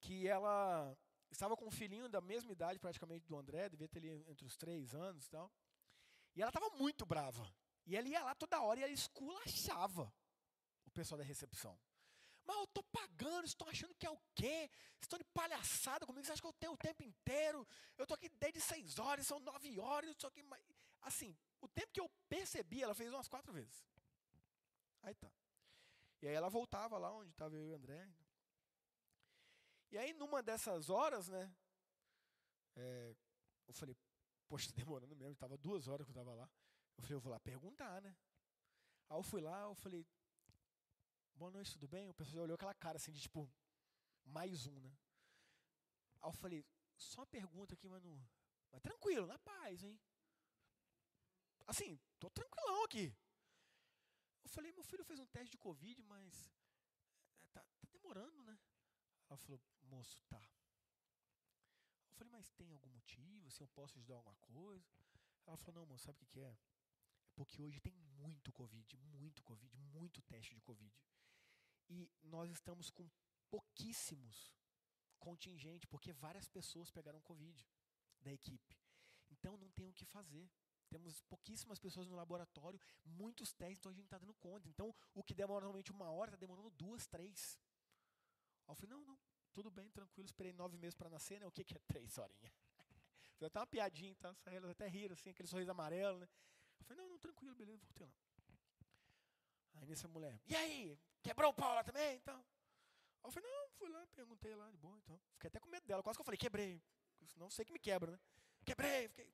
que 0.00 0.28
ela 0.28 0.94
estava 1.30 1.56
com 1.56 1.66
um 1.66 1.70
filhinho 1.70 2.08
da 2.08 2.20
mesma 2.20 2.52
idade 2.52 2.78
praticamente 2.78 3.26
do 3.26 3.36
André, 3.36 3.70
devia 3.70 3.88
ter 3.88 4.00
ali 4.00 4.10
entre 4.28 4.44
os 4.44 4.56
três 4.56 4.94
anos 4.94 5.24
e 5.24 5.30
tal. 5.30 5.50
E 6.36 6.42
ela 6.42 6.50
estava 6.50 6.68
muito 6.76 7.06
brava. 7.06 7.50
E 7.86 7.96
ela 7.96 8.06
ia 8.06 8.22
lá 8.22 8.34
toda 8.34 8.60
hora 8.60 8.80
e 8.80 8.82
ela 8.82 8.92
esculachava 8.92 10.12
pessoal 10.92 11.18
da 11.18 11.24
recepção. 11.24 11.78
Mas 12.44 12.56
eu 12.56 12.64
estou 12.64 12.82
pagando, 12.84 13.44
estão 13.46 13.68
achando 13.68 13.94
que 13.94 14.06
é 14.06 14.10
o 14.10 14.18
quê? 14.34 14.70
Estão 15.00 15.18
de 15.18 15.24
palhaçada 15.26 16.06
comigo, 16.06 16.24
você 16.24 16.32
acha 16.32 16.42
que 16.42 16.48
eu 16.48 16.52
tenho 16.54 16.72
o 16.72 16.76
tempo 16.76 17.02
inteiro? 17.02 17.66
Eu 17.96 18.04
estou 18.04 18.14
aqui 18.14 18.28
desde 18.28 18.60
seis 18.60 18.98
horas, 18.98 19.26
são 19.26 19.38
nove 19.40 19.78
horas, 19.78 20.10
o 20.22 20.30
que. 20.30 20.42
Mas, 20.42 20.60
assim, 21.00 21.36
o 21.60 21.68
tempo 21.68 21.92
que 21.92 22.00
eu 22.00 22.10
percebi, 22.28 22.82
ela 22.82 22.94
fez 22.94 23.12
umas 23.12 23.28
quatro 23.28 23.52
vezes. 23.52 23.86
Aí 25.02 25.14
tá. 25.14 25.30
E 26.20 26.28
aí 26.28 26.34
ela 26.34 26.48
voltava 26.48 26.98
lá 26.98 27.12
onde 27.12 27.30
estava 27.30 27.54
eu 27.56 27.66
e 27.66 27.70
o 27.70 27.74
André. 27.74 28.08
E 29.90 29.98
aí, 29.98 30.12
numa 30.12 30.42
dessas 30.42 30.88
horas, 30.88 31.28
né? 31.28 31.54
É, 32.74 33.14
eu 33.66 33.74
falei, 33.74 33.96
poxa, 34.48 34.68
tá 34.70 34.74
demorando 34.76 35.14
mesmo, 35.14 35.34
estava 35.34 35.56
duas 35.58 35.86
horas 35.86 36.06
que 36.06 36.10
eu 36.10 36.20
estava 36.20 36.34
lá. 36.34 36.48
Eu 36.96 37.02
falei, 37.02 37.16
eu 37.16 37.20
vou 37.20 37.32
lá 37.32 37.40
perguntar, 37.40 38.00
né? 38.00 38.16
Aí 39.08 39.16
eu 39.16 39.22
fui 39.22 39.40
lá, 39.40 39.62
eu 39.62 39.74
falei, 39.74 40.06
boa 41.36 41.50
noite, 41.50 41.72
tudo 41.72 41.88
bem? 41.88 42.08
O 42.08 42.14
pessoal 42.14 42.36
já 42.36 42.42
olhou 42.42 42.54
aquela 42.54 42.74
cara 42.74 42.96
assim 42.96 43.12
de 43.12 43.20
tipo, 43.20 43.50
mais 44.24 44.66
um, 44.66 44.80
né? 44.80 44.96
Aí 46.20 46.28
eu 46.28 46.32
falei, 46.32 46.64
só 46.96 47.20
uma 47.20 47.26
pergunta 47.26 47.74
aqui, 47.74 47.88
mano. 47.88 48.28
Mas 48.70 48.80
tranquilo, 48.80 49.26
na 49.26 49.38
paz, 49.38 49.82
hein? 49.82 50.00
Assim, 51.66 51.98
tô 52.18 52.30
tranquilão 52.30 52.84
aqui. 52.84 53.14
Eu 54.44 54.50
falei, 54.50 54.72
meu 54.72 54.84
filho 54.84 55.04
fez 55.04 55.18
um 55.18 55.26
teste 55.26 55.52
de 55.52 55.58
Covid, 55.58 56.02
mas 56.04 56.50
é, 57.40 57.46
tá, 57.46 57.60
tá 57.80 57.88
demorando, 57.92 58.42
né? 58.42 58.58
Ela 59.28 59.36
falou, 59.36 59.60
moço, 59.82 60.22
tá. 60.28 60.42
Eu 62.08 62.14
falei, 62.14 62.32
mas 62.32 62.50
tem 62.50 62.70
algum 62.70 62.90
motivo? 62.90 63.50
Se 63.50 63.62
eu 63.62 63.68
posso 63.68 63.98
ajudar 63.98 64.16
alguma 64.16 64.36
coisa? 64.36 64.86
Ela 65.46 65.56
falou, 65.56 65.80
não, 65.80 65.86
moço, 65.86 66.04
sabe 66.04 66.16
o 66.16 66.18
que, 66.20 66.26
que 66.26 66.40
é? 66.40 66.56
É 67.26 67.32
porque 67.34 67.62
hoje 67.62 67.80
tem 67.80 67.92
muito 68.18 68.52
Covid, 68.52 68.96
muito 68.96 69.42
Covid, 69.42 69.76
muito 69.76 70.20
teste 70.22 70.54
de 70.54 70.60
Covid. 70.60 70.94
E 71.88 72.10
nós 72.22 72.50
estamos 72.50 72.90
com 72.90 73.08
pouquíssimos 73.50 74.52
contingente, 75.18 75.86
porque 75.86 76.12
várias 76.12 76.48
pessoas 76.48 76.90
pegaram 76.90 77.20
Covid 77.20 77.66
da 78.20 78.32
equipe. 78.32 78.76
Então 79.30 79.56
não 79.56 79.70
tem 79.70 79.88
o 79.88 79.92
que 79.92 80.04
fazer. 80.04 80.50
Temos 80.88 81.20
pouquíssimas 81.22 81.78
pessoas 81.78 82.06
no 82.06 82.14
laboratório, 82.14 82.78
muitos 83.04 83.52
testes, 83.52 83.78
então 83.78 83.90
a 83.90 83.94
gente 83.94 84.04
está 84.04 84.18
dando 84.18 84.34
conta. 84.34 84.68
Então, 84.68 84.94
o 85.14 85.22
que 85.24 85.34
demora 85.34 85.64
normalmente 85.64 85.90
uma 85.90 86.10
hora, 86.10 86.28
está 86.28 86.36
demorando 86.36 86.68
duas, 86.70 87.06
três. 87.06 87.58
Aí 88.66 88.72
eu 88.72 88.74
falei, 88.74 88.94
não, 88.94 89.04
não, 89.06 89.18
tudo 89.54 89.70
bem, 89.70 89.90
tranquilo, 89.90 90.26
esperei 90.26 90.52
nove 90.52 90.76
meses 90.76 90.94
para 90.94 91.08
nascer, 91.08 91.40
né? 91.40 91.46
O 91.46 91.52
que, 91.52 91.64
que 91.64 91.74
é 91.74 91.80
três 91.86 92.18
horinhas? 92.18 92.52
Foi 93.38 93.46
até 93.46 93.58
uma 93.58 93.66
piadinha, 93.66 94.14
tá? 94.16 94.36
Elas 94.44 94.70
até 94.70 94.86
riram, 94.86 95.14
assim, 95.14 95.30
aquele 95.30 95.48
sorriso 95.48 95.70
amarelo, 95.70 96.18
né? 96.18 96.28
Eu 96.78 96.84
falei, 96.84 97.02
não, 97.02 97.10
não, 97.10 97.18
tranquilo, 97.18 97.54
beleza, 97.54 97.82
voltei 97.86 98.06
lá. 98.06 98.14
Aí 99.76 99.86
nessa 99.86 100.06
mulher, 100.06 100.38
e 100.46 100.54
aí, 100.54 100.98
quebrou 101.22 101.50
o 101.50 101.54
pau 101.54 101.74
lá 101.74 101.84
também, 101.84 102.16
então? 102.16 102.44
Eu 103.24 103.30
falei, 103.30 103.48
não, 103.48 103.70
fui 103.70 103.88
lá, 103.88 104.06
perguntei 104.14 104.54
lá, 104.54 104.70
de 104.70 104.76
boa, 104.76 104.98
então. 104.98 105.20
Fiquei 105.34 105.48
até 105.48 105.60
com 105.60 105.68
medo 105.68 105.86
dela, 105.86 106.02
quase 106.02 106.16
que 106.16 106.20
eu 106.20 106.24
falei, 106.24 106.38
quebrei. 106.38 106.82
Senão 107.26 107.48
sei 107.50 107.64
que 107.64 107.72
me 107.72 107.78
quebra, 107.78 108.10
né? 108.10 108.20
Quebrei, 108.64 109.08
fiquei 109.08 109.32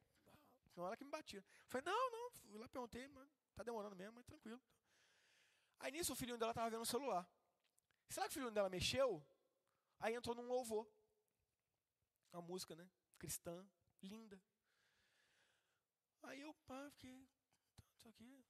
Senão 0.69 0.87
ela 0.87 0.97
que 0.97 1.05
me 1.05 1.11
batia. 1.11 1.45
Falei, 1.67 1.85
não, 1.85 2.11
não, 2.11 2.31
fui 2.31 2.59
lá, 2.59 2.69
perguntei, 2.69 3.09
mas 3.09 3.29
tá 3.55 3.63
demorando 3.63 3.97
mesmo, 3.97 4.15
mas 4.15 4.27
tranquilo. 4.27 4.61
Aí 5.81 5.93
nisso 5.93 6.13
o 6.13 6.17
filhinho 6.17 6.39
dela 6.39 6.53
estava 6.53 6.71
vendo 6.71 6.83
o 6.83 6.87
celular. 6.87 7.29
Será 8.09 8.27
que 8.27 8.31
o 8.31 8.35
filhinho 8.35 8.53
dela 8.53 8.69
mexeu? 8.69 9.25
Aí 10.01 10.15
entrou 10.15 10.35
num 10.35 10.47
louvor. 10.47 10.89
Uma 12.33 12.43
música, 12.43 12.77
né? 12.77 12.89
Cristã, 13.19 13.67
linda. 14.03 14.41
Aí 16.23 16.41
eu, 16.41 16.53
pá, 16.67 16.91
fiquei. 16.91 17.27
Tá, 17.75 17.83
isso 17.97 18.09
aqui. 18.09 18.45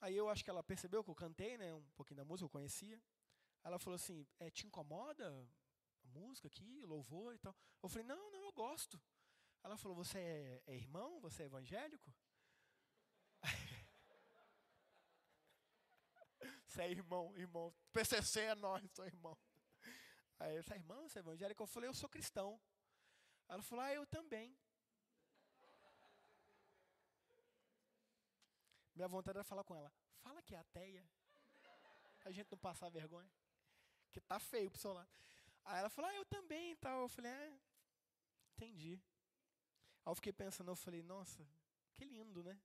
Aí 0.00 0.16
eu 0.16 0.28
acho 0.28 0.44
que 0.44 0.50
ela 0.50 0.62
percebeu 0.62 1.02
que 1.02 1.10
eu 1.10 1.14
cantei, 1.14 1.58
né? 1.58 1.74
Um 1.74 1.90
pouquinho 1.96 2.18
da 2.18 2.24
música, 2.24 2.44
eu 2.44 2.50
conhecia. 2.50 3.02
Ela 3.64 3.78
falou 3.78 3.96
assim: 3.96 4.26
é, 4.38 4.50
te 4.50 4.66
incomoda 4.66 5.28
a 6.04 6.08
música 6.08 6.46
aqui, 6.46 6.84
louvor 6.86 7.34
e 7.34 7.38
tal? 7.38 7.54
Eu 7.82 7.88
falei: 7.88 8.06
não, 8.06 8.30
não, 8.30 8.44
eu 8.44 8.52
gosto. 8.52 9.00
Ela 9.62 9.76
falou: 9.76 9.96
Você 9.96 10.18
é, 10.18 10.62
é 10.66 10.74
irmão? 10.76 11.20
Você 11.20 11.42
é 11.42 11.46
evangélico? 11.46 12.14
Você 16.66 16.82
é 16.82 16.90
irmão, 16.90 17.36
irmão. 17.36 17.74
PCC 17.92 18.40
é 18.40 18.54
nós, 18.54 18.88
sou 18.92 19.04
irmão. 19.06 19.36
Aí 20.38 20.56
eu 20.56 20.62
falei: 20.62 20.80
Irmão, 20.80 21.08
você 21.08 21.18
é 21.18 21.20
evangélico? 21.20 21.62
Eu 21.62 21.66
falei: 21.66 21.88
Eu 21.88 21.94
sou 21.94 22.08
cristão. 22.08 22.60
Ela 23.48 23.62
falou: 23.62 23.84
Ah, 23.84 23.92
eu 23.92 24.06
também. 24.06 24.56
Minha 28.98 29.06
vontade 29.06 29.38
era 29.38 29.44
falar 29.44 29.62
com 29.62 29.76
ela: 29.76 29.92
Fala 30.24 30.42
que 30.42 30.56
é 30.56 30.58
ateia. 30.58 31.08
Pra 32.18 32.32
gente 32.32 32.50
não 32.50 32.58
passar 32.58 32.88
vergonha. 32.88 33.30
Que 34.10 34.20
tá 34.20 34.40
feio 34.40 34.68
pro 34.68 34.80
seu 34.80 34.92
lado. 34.92 35.08
Aí 35.64 35.78
ela 35.78 35.88
falou: 35.88 36.10
Ah, 36.10 36.14
eu 36.14 36.24
também 36.24 36.72
e 36.72 36.76
tal. 36.76 37.02
Eu 37.02 37.08
falei: 37.08 37.30
É, 37.30 37.60
entendi. 38.56 39.00
Aí 40.04 40.10
eu 40.10 40.16
fiquei 40.16 40.32
pensando, 40.32 40.70
eu 40.72 40.76
falei, 40.76 41.02
nossa, 41.02 41.46
que 41.94 42.04
lindo, 42.04 42.42
né? 42.42 42.58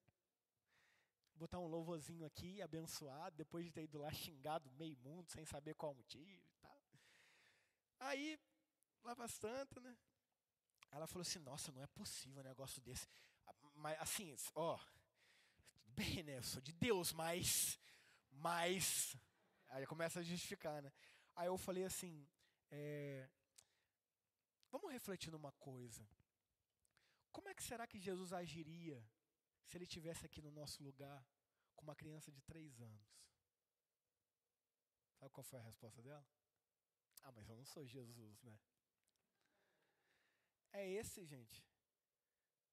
Botar 1.36 1.60
um 1.60 1.68
louvorzinho 1.68 2.26
aqui, 2.26 2.62
abençoado, 2.62 3.36
depois 3.36 3.66
de 3.66 3.72
ter 3.72 3.84
ido 3.84 4.00
lá 4.00 4.12
xingado 4.12 4.72
meio 4.72 4.98
mundo, 4.98 5.30
sem 5.30 5.46
saber 5.46 5.76
qual 5.76 5.94
motivo 5.94 6.48
e 6.48 6.56
tal. 6.62 6.82
Aí, 8.00 8.40
lá 9.04 9.14
bastante, 9.14 9.80
né? 9.80 9.96
Ela 10.90 11.06
falou 11.06 11.22
assim, 11.22 11.40
nossa, 11.40 11.72
não 11.72 11.82
é 11.82 11.88
possível 11.88 12.42
um 12.42 12.46
negócio 12.46 12.82
desse. 12.82 13.08
Mas, 13.76 14.00
assim, 14.00 14.36
ó, 14.56 14.80
bem, 15.94 16.24
né? 16.24 16.38
Eu 16.38 16.44
sou 16.44 16.62
de 16.62 16.74
Deus, 16.74 17.14
mas, 17.14 17.80
mas... 18.32 19.16
Aí 19.70 19.86
começa 19.88 20.20
a 20.20 20.24
justificar, 20.24 20.82
né? 20.82 20.92
Aí 21.36 21.48
eu 21.48 21.58
falei 21.58 21.84
assim, 21.84 22.28
é, 22.70 23.28
vamos 24.72 24.92
refletir 24.92 25.32
numa 25.32 25.52
coisa. 25.54 26.08
Como 27.32 27.50
é 27.50 27.56
que 27.56 27.64
será 27.64 27.88
que 27.88 28.00
Jesus 28.00 28.32
agiria 28.34 29.04
se 29.66 29.78
ele 29.78 29.86
estivesse 29.86 30.26
aqui 30.26 30.42
no 30.42 30.52
nosso 30.52 30.84
lugar 30.84 31.26
com 31.76 31.84
uma 31.84 31.96
criança 31.96 32.32
de 32.32 32.42
três 32.42 32.80
anos? 32.80 33.08
Sabe 35.18 35.32
qual 35.32 35.44
foi 35.44 35.60
a 35.60 35.64
resposta 35.64 36.02
dela? 36.04 36.26
Ah, 37.24 37.32
mas 37.32 37.50
eu 37.50 37.56
não 37.56 37.66
sou 37.66 37.88
Jesus, 37.88 38.44
né? 38.44 38.60
É 40.72 40.88
esse, 40.90 41.26
gente, 41.26 41.64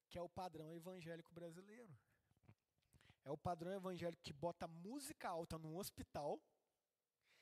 que 0.09 0.17
é 0.17 0.21
o 0.21 0.29
padrão 0.29 0.73
evangélico 0.73 1.33
brasileiro. 1.33 1.97
É 3.23 3.31
o 3.31 3.37
padrão 3.37 3.73
evangélico 3.73 4.23
que 4.23 4.33
bota 4.33 4.67
música 4.67 5.29
alta 5.29 5.57
num 5.57 5.77
hospital 5.77 6.41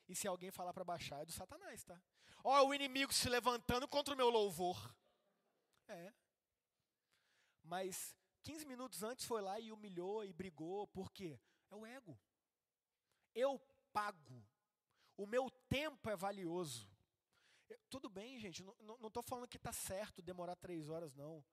e 0.09 0.15
se 0.15 0.27
alguém 0.27 0.49
falar 0.49 0.73
para 0.73 0.83
baixar 0.83 1.21
é 1.21 1.25
do 1.25 1.31
Satanás, 1.31 1.83
tá? 1.83 2.01
Ó, 2.43 2.65
o 2.65 2.73
inimigo 2.73 3.13
se 3.13 3.29
levantando 3.29 3.87
contra 3.87 4.13
o 4.13 4.17
meu 4.17 4.29
louvor. 4.29 4.95
É. 5.87 6.11
Mas 7.63 8.15
15 8.41 8.65
minutos 8.65 9.03
antes 9.03 9.25
foi 9.25 9.41
lá 9.41 9.59
e 9.59 9.71
humilhou 9.71 10.25
e 10.25 10.33
brigou. 10.33 10.87
Por 10.87 11.11
quê? 11.11 11.39
É 11.69 11.75
o 11.75 11.85
ego. 11.85 12.19
Eu 13.35 13.61
pago. 13.93 14.43
O 15.15 15.27
meu 15.27 15.49
tempo 15.69 16.09
é 16.09 16.15
valioso. 16.15 16.89
Tudo 17.87 18.09
bem, 18.09 18.39
gente, 18.39 18.63
não 18.63 19.07
estou 19.07 19.21
falando 19.21 19.47
que 19.47 19.57
está 19.57 19.71
certo 19.71 20.23
demorar 20.23 20.55
três 20.55 20.89
horas, 20.89 21.13
não. 21.13 21.45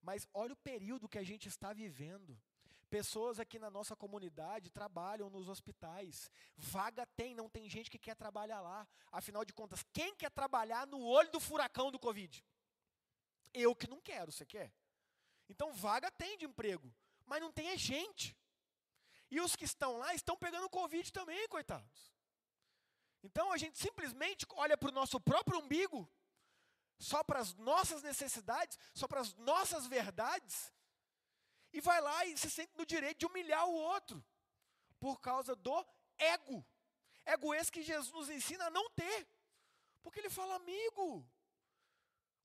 Mas 0.00 0.28
olha 0.32 0.52
o 0.52 0.56
período 0.56 1.08
que 1.08 1.18
a 1.18 1.24
gente 1.24 1.48
está 1.48 1.72
vivendo. 1.72 2.40
Pessoas 2.88 3.40
aqui 3.40 3.58
na 3.58 3.68
nossa 3.68 3.96
comunidade 3.96 4.70
trabalham 4.70 5.28
nos 5.28 5.48
hospitais. 5.48 6.30
Vaga 6.56 7.04
tem, 7.16 7.34
não 7.34 7.48
tem 7.48 7.68
gente 7.68 7.90
que 7.90 7.98
quer 7.98 8.14
trabalhar 8.14 8.60
lá. 8.60 8.86
Afinal 9.10 9.44
de 9.44 9.52
contas, 9.52 9.84
quem 9.92 10.14
quer 10.14 10.30
trabalhar 10.30 10.86
no 10.86 11.00
olho 11.04 11.30
do 11.30 11.40
furacão 11.40 11.90
do 11.90 11.98
Covid? 11.98 12.44
Eu 13.52 13.74
que 13.74 13.88
não 13.88 14.00
quero, 14.00 14.30
você 14.30 14.46
quer? 14.46 14.72
Então, 15.48 15.72
vaga 15.72 16.10
tem 16.10 16.38
de 16.38 16.44
emprego, 16.44 16.92
mas 17.24 17.40
não 17.40 17.50
tem 17.50 17.70
é 17.70 17.76
gente. 17.76 18.36
E 19.30 19.40
os 19.40 19.56
que 19.56 19.64
estão 19.64 19.98
lá 19.98 20.14
estão 20.14 20.36
pegando 20.36 20.70
Covid 20.70 21.12
também, 21.12 21.48
coitados. 21.48 22.12
Então, 23.22 23.52
a 23.52 23.56
gente 23.56 23.78
simplesmente 23.78 24.46
olha 24.50 24.76
para 24.78 24.90
o 24.90 24.92
nosso 24.92 25.18
próprio 25.18 25.58
umbigo, 25.58 26.08
só 26.98 27.24
para 27.24 27.40
as 27.40 27.54
nossas 27.54 28.02
necessidades, 28.02 28.78
só 28.94 29.08
para 29.08 29.20
as 29.20 29.34
nossas 29.34 29.86
verdades, 29.86 30.72
e 31.76 31.80
vai 31.80 32.00
lá 32.00 32.24
e 32.24 32.38
se 32.38 32.50
sente 32.50 32.72
no 32.74 32.86
direito 32.86 33.18
de 33.18 33.26
humilhar 33.26 33.66
o 33.68 33.74
outro, 33.74 34.24
por 34.98 35.20
causa 35.20 35.54
do 35.54 35.86
ego. 36.16 36.64
Ego 37.22 37.54
esse 37.54 37.70
que 37.70 37.82
Jesus 37.82 38.10
nos 38.14 38.30
ensina 38.30 38.64
a 38.66 38.70
não 38.70 38.88
ter. 38.90 39.28
Porque 40.02 40.20
ele 40.20 40.30
fala, 40.30 40.54
amigo, 40.54 41.06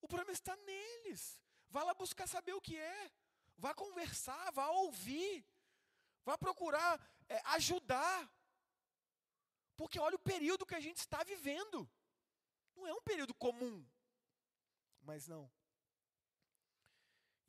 o 0.02 0.08
problema 0.08 0.34
está 0.34 0.54
neles. 0.58 1.40
Vá 1.70 1.82
lá 1.82 1.94
buscar 1.94 2.28
saber 2.28 2.54
o 2.54 2.60
que 2.60 2.76
é. 2.76 3.12
Vá 3.58 3.74
conversar, 3.74 4.52
vá 4.52 4.68
ouvir. 4.68 5.46
Vá 6.26 6.38
procurar 6.38 7.00
é, 7.30 7.42
ajudar. 7.56 8.30
Porque 9.78 9.98
olha 9.98 10.18
o 10.18 10.28
período 10.34 10.66
que 10.66 10.76
a 10.76 10.82
gente 10.82 10.98
está 10.98 11.24
vivendo. 11.24 11.90
Não 12.76 12.86
é 12.86 12.94
um 12.94 13.02
período 13.02 13.34
comum. 13.34 13.88
Mas 15.04 15.26
não. 15.26 15.50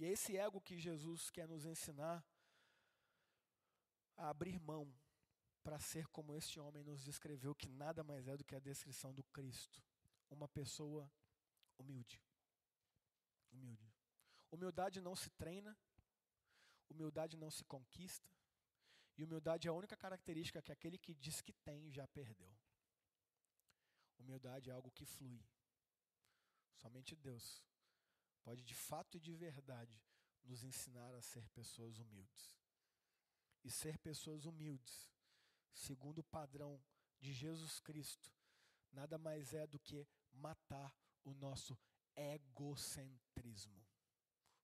E 0.03 0.05
é 0.05 0.09
esse 0.09 0.37
ego 0.37 0.61
que 0.61 0.81
Jesus 0.81 1.31
quer 1.31 1.47
nos 1.47 1.65
ensinar 1.65 2.27
a 4.17 4.31
abrir 4.31 4.59
mão 4.59 4.93
para 5.63 5.79
ser 5.79 6.09
como 6.09 6.35
este 6.35 6.59
homem 6.59 6.83
nos 6.83 7.05
descreveu, 7.05 7.55
que 7.55 7.69
nada 7.69 8.03
mais 8.03 8.27
é 8.27 8.37
do 8.37 8.45
que 8.45 8.57
a 8.57 8.59
descrição 8.59 9.15
do 9.15 9.23
Cristo. 9.23 9.81
Uma 10.29 10.49
pessoa 10.49 11.09
humilde. 11.79 12.21
Humilde. 13.53 13.95
Humildade 14.51 15.01
não 15.01 15.15
se 15.15 15.31
treina, 15.31 15.79
humildade 16.91 17.37
não 17.37 17.49
se 17.49 17.65
conquista, 17.65 18.29
e 19.17 19.23
humildade 19.23 19.69
é 19.69 19.71
a 19.71 19.75
única 19.75 19.97
característica 19.97 20.61
que 20.61 20.73
aquele 20.73 20.99
que 20.99 21.15
diz 21.15 21.41
que 21.41 21.53
tem 21.53 21.93
já 21.93 22.09
perdeu. 22.09 22.53
Humildade 24.19 24.69
é 24.69 24.73
algo 24.73 24.91
que 24.91 25.07
flui. 25.07 25.47
Somente 26.75 27.15
Deus 27.15 27.63
pode, 28.43 28.62
de 28.62 28.74
fato 28.74 29.16
e 29.16 29.20
de 29.20 29.34
verdade, 29.34 30.03
nos 30.45 30.62
ensinar 30.62 31.14
a 31.14 31.22
ser 31.22 31.49
pessoas 31.51 31.99
humildes. 31.99 32.57
E 33.64 33.70
ser 33.70 33.97
pessoas 33.99 34.45
humildes, 34.45 35.11
segundo 35.72 36.18
o 36.18 36.24
padrão 36.24 36.82
de 37.20 37.32
Jesus 37.32 37.78
Cristo, 37.80 38.32
nada 38.90 39.16
mais 39.18 39.55
é 39.55 39.66
do 39.66 39.78
que 39.78 40.07
matar 40.32 40.95
o 41.24 41.32
nosso 41.34 41.78
egocentrismo, 42.16 43.86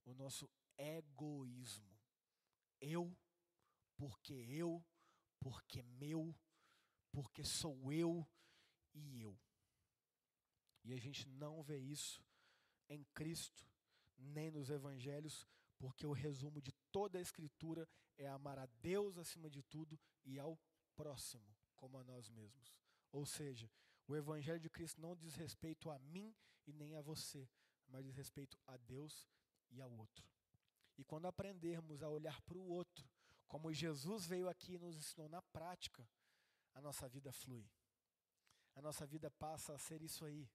o 0.05 0.15
nosso 0.15 0.51
egoísmo. 0.77 1.97
Eu, 2.81 3.17
porque 3.97 4.35
eu, 4.35 4.85
porque 5.41 5.83
meu, 5.83 6.35
porque 7.13 7.45
sou 7.45 7.93
eu 7.93 8.29
e 8.93 9.21
eu. 9.21 9.39
E 10.85 10.93
a 10.93 10.99
gente 10.99 11.29
não 11.29 11.63
vê 11.63 11.79
isso 11.79 12.28
em 12.89 13.05
Cristo, 13.15 13.67
nem 14.17 14.51
nos 14.51 14.71
evangelhos, 14.71 15.47
porque 15.79 16.07
o 16.07 16.13
resumo 16.13 16.61
de 16.61 16.73
toda 16.91 17.19
a 17.19 17.23
Escritura 17.23 17.89
é 18.17 18.27
amar 18.27 18.59
a 18.59 18.67
Deus 18.81 19.17
acima 19.17 19.49
de 19.49 19.63
tudo 19.63 19.99
e 20.25 20.39
ao 20.39 20.59
próximo 20.97 21.57
como 21.77 21.99
a 21.99 22.05
nós 22.05 22.29
mesmos. 22.29 22.75
Ou 23.13 23.25
seja, 23.25 23.71
o 24.07 24.17
Evangelho 24.17 24.59
de 24.59 24.69
Cristo 24.69 25.01
não 25.01 25.15
diz 25.15 25.35
respeito 25.35 25.91
a 25.91 25.99
mim 25.99 26.35
e 26.67 26.73
nem 26.73 26.97
a 26.97 27.01
você, 27.01 27.49
mas 27.89 28.05
diz 28.05 28.17
respeito 28.17 28.59
a 28.67 28.77
Deus 28.77 29.29
e 29.71 29.81
ao 29.81 29.91
outro. 29.93 30.29
E 30.97 31.05
quando 31.05 31.27
aprendermos 31.27 32.03
a 32.03 32.09
olhar 32.09 32.41
para 32.43 32.59
o 32.59 32.69
outro, 32.69 33.09
como 33.47 33.73
Jesus 33.73 34.27
veio 34.27 34.49
aqui 34.49 34.75
e 34.75 34.79
nos 34.79 34.97
ensinou 34.97 35.29
na 35.29 35.41
prática, 35.41 36.07
a 36.75 36.81
nossa 36.81 37.09
vida 37.09 37.33
flui. 37.33 37.71
A 38.75 38.83
nossa 38.83 39.07
vida 39.07 39.31
passa 39.31 39.75
a 39.75 39.79
ser 39.79 40.03
isso 40.03 40.25
aí. 40.25 40.49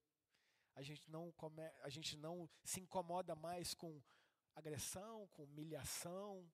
A 0.76 0.82
gente 0.82 1.10
não, 1.10 1.32
come, 1.34 1.62
a 1.82 1.90
gente 1.90 2.18
não 2.18 2.50
se 2.64 2.80
incomoda 2.80 3.36
mais 3.36 3.74
com 3.74 4.02
agressão, 4.56 5.28
com 5.28 5.44
humilhação, 5.44 6.50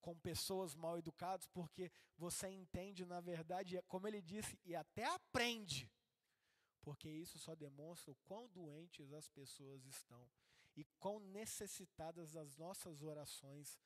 com 0.00 0.18
pessoas 0.18 0.74
mal 0.74 0.98
educadas, 0.98 1.46
porque 1.48 1.90
você 2.16 2.48
entende, 2.48 3.04
na 3.04 3.20
verdade, 3.20 3.82
como 3.88 4.06
ele 4.06 4.22
disse, 4.22 4.58
e 4.64 4.74
até 4.74 5.04
aprende 5.04 5.90
porque 6.82 7.08
isso 7.08 7.38
só 7.38 7.54
demonstra 7.54 8.10
o 8.10 8.16
quão 8.26 8.48
doentes 8.48 9.12
as 9.12 9.28
pessoas 9.28 9.84
estão 9.84 10.28
e 10.76 10.84
quão 10.98 11.20
necessitadas 11.20 12.32
das 12.32 12.56
nossas 12.56 13.02
orações 13.02 13.78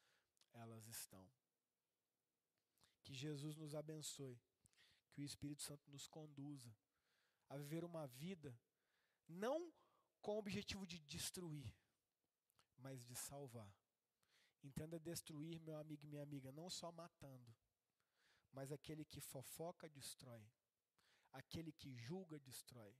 elas 0.52 0.86
estão. 0.86 1.28
Que 3.02 3.12
Jesus 3.12 3.56
nos 3.56 3.74
abençoe, 3.74 4.40
que 5.12 5.22
o 5.22 5.24
Espírito 5.24 5.62
Santo 5.62 5.90
nos 5.90 6.06
conduza 6.06 6.74
a 7.48 7.56
viver 7.56 7.84
uma 7.84 8.06
vida 8.06 8.58
não 9.28 9.72
com 10.20 10.36
o 10.36 10.38
objetivo 10.38 10.86
de 10.86 10.98
destruir, 11.00 11.72
mas 12.76 13.04
de 13.04 13.14
salvar. 13.14 13.72
Entenda 14.62 14.98
destruir, 14.98 15.60
meu 15.60 15.76
amigo 15.76 16.04
e 16.04 16.08
minha 16.08 16.22
amiga, 16.22 16.50
não 16.52 16.70
só 16.70 16.90
matando, 16.90 17.54
mas 18.52 18.72
aquele 18.72 19.04
que 19.04 19.20
fofoca 19.20 19.88
destrói 19.88 20.48
Aquele 21.34 21.72
que 21.72 21.92
julga, 21.96 22.38
destrói. 22.38 22.96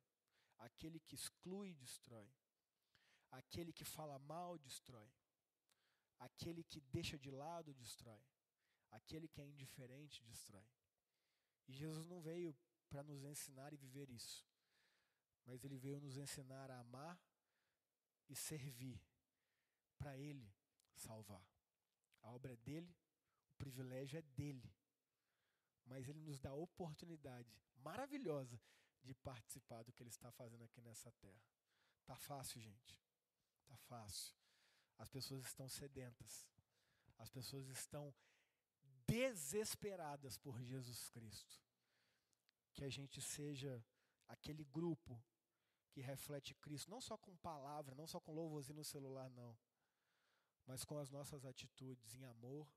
Aquele 0.59 0.99
que 0.99 1.15
exclui, 1.15 1.73
destrói. 1.75 2.29
Aquele 3.31 3.73
que 3.73 3.85
fala 3.85 4.19
mal, 4.19 4.59
destrói. 4.59 5.09
Aquele 6.19 6.65
que 6.65 6.81
deixa 6.81 7.17
de 7.17 7.31
lado, 7.31 7.73
destrói. 7.75 8.21
Aquele 8.91 9.29
que 9.29 9.41
é 9.41 9.47
indiferente, 9.47 10.25
destrói. 10.25 10.67
E 11.69 11.73
Jesus 11.73 12.05
não 12.07 12.21
veio 12.21 12.57
para 12.89 13.05
nos 13.05 13.23
ensinar 13.23 13.73
e 13.73 13.77
viver 13.77 14.11
isso, 14.11 14.45
mas 15.47 15.65
ele 15.65 15.77
veio 15.77 16.01
nos 16.01 16.17
ensinar 16.17 16.71
a 16.71 16.81
amar 16.81 17.21
e 18.29 18.35
servir, 18.35 19.01
para 19.99 20.17
Ele 20.17 20.53
salvar. 20.95 21.47
A 22.23 22.31
obra 22.31 22.53
é 22.53 22.57
dele, 22.57 22.95
o 23.51 23.57
privilégio 23.57 24.19
é 24.19 24.23
dele 24.23 24.75
mas 25.87 26.09
ele 26.09 26.21
nos 26.21 26.41
dá 26.41 26.51
a 26.51 26.55
oportunidade 26.55 27.55
maravilhosa 27.77 28.61
de 29.03 29.15
participar 29.15 29.83
do 29.83 29.93
que 29.93 30.03
ele 30.03 30.11
está 30.11 30.31
fazendo 30.33 30.65
aqui 30.65 30.81
nessa 30.81 31.13
terra. 31.13 31.43
Tá 32.07 32.17
fácil, 32.17 32.61
gente. 32.61 33.03
Tá 33.67 33.77
fácil. 33.77 34.35
As 34.99 35.09
pessoas 35.09 35.45
estão 35.45 35.69
sedentas. 35.69 36.47
As 37.19 37.29
pessoas 37.29 37.69
estão 37.69 38.15
desesperadas 39.07 40.39
por 40.39 40.61
Jesus 40.63 41.11
Cristo. 41.11 41.61
Que 42.73 42.85
a 42.85 42.89
gente 42.89 43.21
seja 43.21 43.85
aquele 44.27 44.65
grupo 44.65 45.23
que 45.95 46.01
reflete 46.01 46.53
Cristo, 46.55 46.91
não 46.91 47.01
só 47.01 47.17
com 47.17 47.37
palavra, 47.37 47.95
não 47.95 48.05
só 48.05 48.19
com 48.19 48.33
louvorzinho 48.33 48.79
no 48.79 48.85
celular, 48.85 49.31
não, 49.31 49.57
mas 50.67 50.85
com 50.85 50.99
as 50.99 51.09
nossas 51.09 51.45
atitudes 51.45 52.17
em 52.17 52.25
amor, 52.25 52.69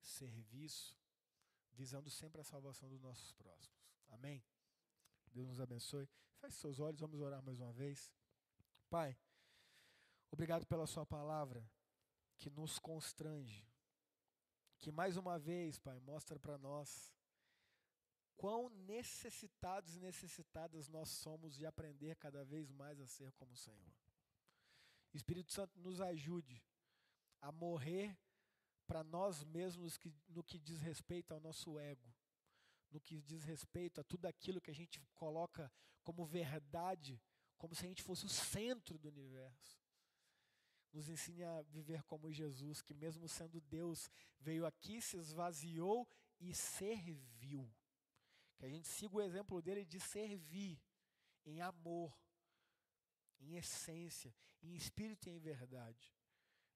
serviço 0.00 0.98
visando 1.70 2.10
sempre 2.10 2.40
a 2.40 2.44
salvação 2.44 2.88
dos 2.88 3.00
nossos 3.00 3.32
próximos. 3.32 3.78
Amém? 4.08 4.42
Deus 5.32 5.46
nos 5.46 5.60
abençoe. 5.60 6.08
Feche 6.40 6.56
seus 6.56 6.80
olhos, 6.80 6.98
vamos 6.98 7.20
orar 7.20 7.40
mais 7.44 7.60
uma 7.60 7.72
vez. 7.72 8.10
Pai, 8.88 9.16
obrigado 10.32 10.66
pela 10.66 10.88
Sua 10.88 11.06
palavra 11.06 11.64
que 12.36 12.50
nos 12.50 12.76
constrange, 12.76 13.70
que 14.78 14.90
mais 14.90 15.16
uma 15.16 15.38
vez, 15.38 15.78
Pai, 15.78 16.00
mostra 16.00 16.40
para 16.40 16.58
nós 16.58 17.12
quão 18.40 18.70
necessitados 18.70 19.96
e 19.96 20.00
necessitadas 20.00 20.88
nós 20.88 21.10
somos 21.10 21.54
de 21.54 21.66
aprender 21.66 22.16
cada 22.16 22.42
vez 22.42 22.70
mais 22.70 22.98
a 22.98 23.06
ser 23.06 23.30
como 23.32 23.52
o 23.52 23.56
Senhor. 23.56 23.92
Espírito 25.12 25.52
Santo, 25.52 25.78
nos 25.78 26.00
ajude 26.00 26.64
a 27.42 27.52
morrer 27.52 28.18
para 28.86 29.04
nós 29.04 29.44
mesmos 29.44 30.00
no 30.26 30.42
que 30.42 30.58
diz 30.58 30.80
respeito 30.80 31.34
ao 31.34 31.40
nosso 31.40 31.78
ego, 31.78 32.10
no 32.90 32.98
que 32.98 33.20
diz 33.20 33.44
respeito 33.44 34.00
a 34.00 34.04
tudo 34.04 34.24
aquilo 34.24 34.58
que 34.58 34.70
a 34.70 34.74
gente 34.74 35.02
coloca 35.12 35.70
como 36.02 36.24
verdade, 36.24 37.20
como 37.58 37.74
se 37.74 37.84
a 37.84 37.88
gente 37.88 38.02
fosse 38.02 38.24
o 38.24 38.30
centro 38.30 38.98
do 38.98 39.10
universo. 39.10 39.78
Nos 40.94 41.10
ensine 41.10 41.44
a 41.44 41.60
viver 41.60 42.02
como 42.04 42.32
Jesus, 42.32 42.80
que 42.80 42.94
mesmo 42.94 43.28
sendo 43.28 43.60
Deus, 43.60 44.10
veio 44.38 44.64
aqui, 44.64 45.02
se 45.02 45.18
esvaziou 45.18 46.08
e 46.40 46.54
serviu. 46.54 47.70
Que 48.60 48.66
a 48.66 48.68
gente 48.68 48.86
siga 48.86 49.16
o 49.16 49.20
exemplo 49.20 49.60
dele 49.60 49.84
de 49.84 49.98
servir 49.98 50.78
em 51.44 51.60
amor, 51.60 52.16
em 53.40 53.56
essência, 53.56 54.32
em 54.62 54.76
espírito 54.76 55.28
e 55.28 55.32
em 55.32 55.38
verdade. 55.40 56.14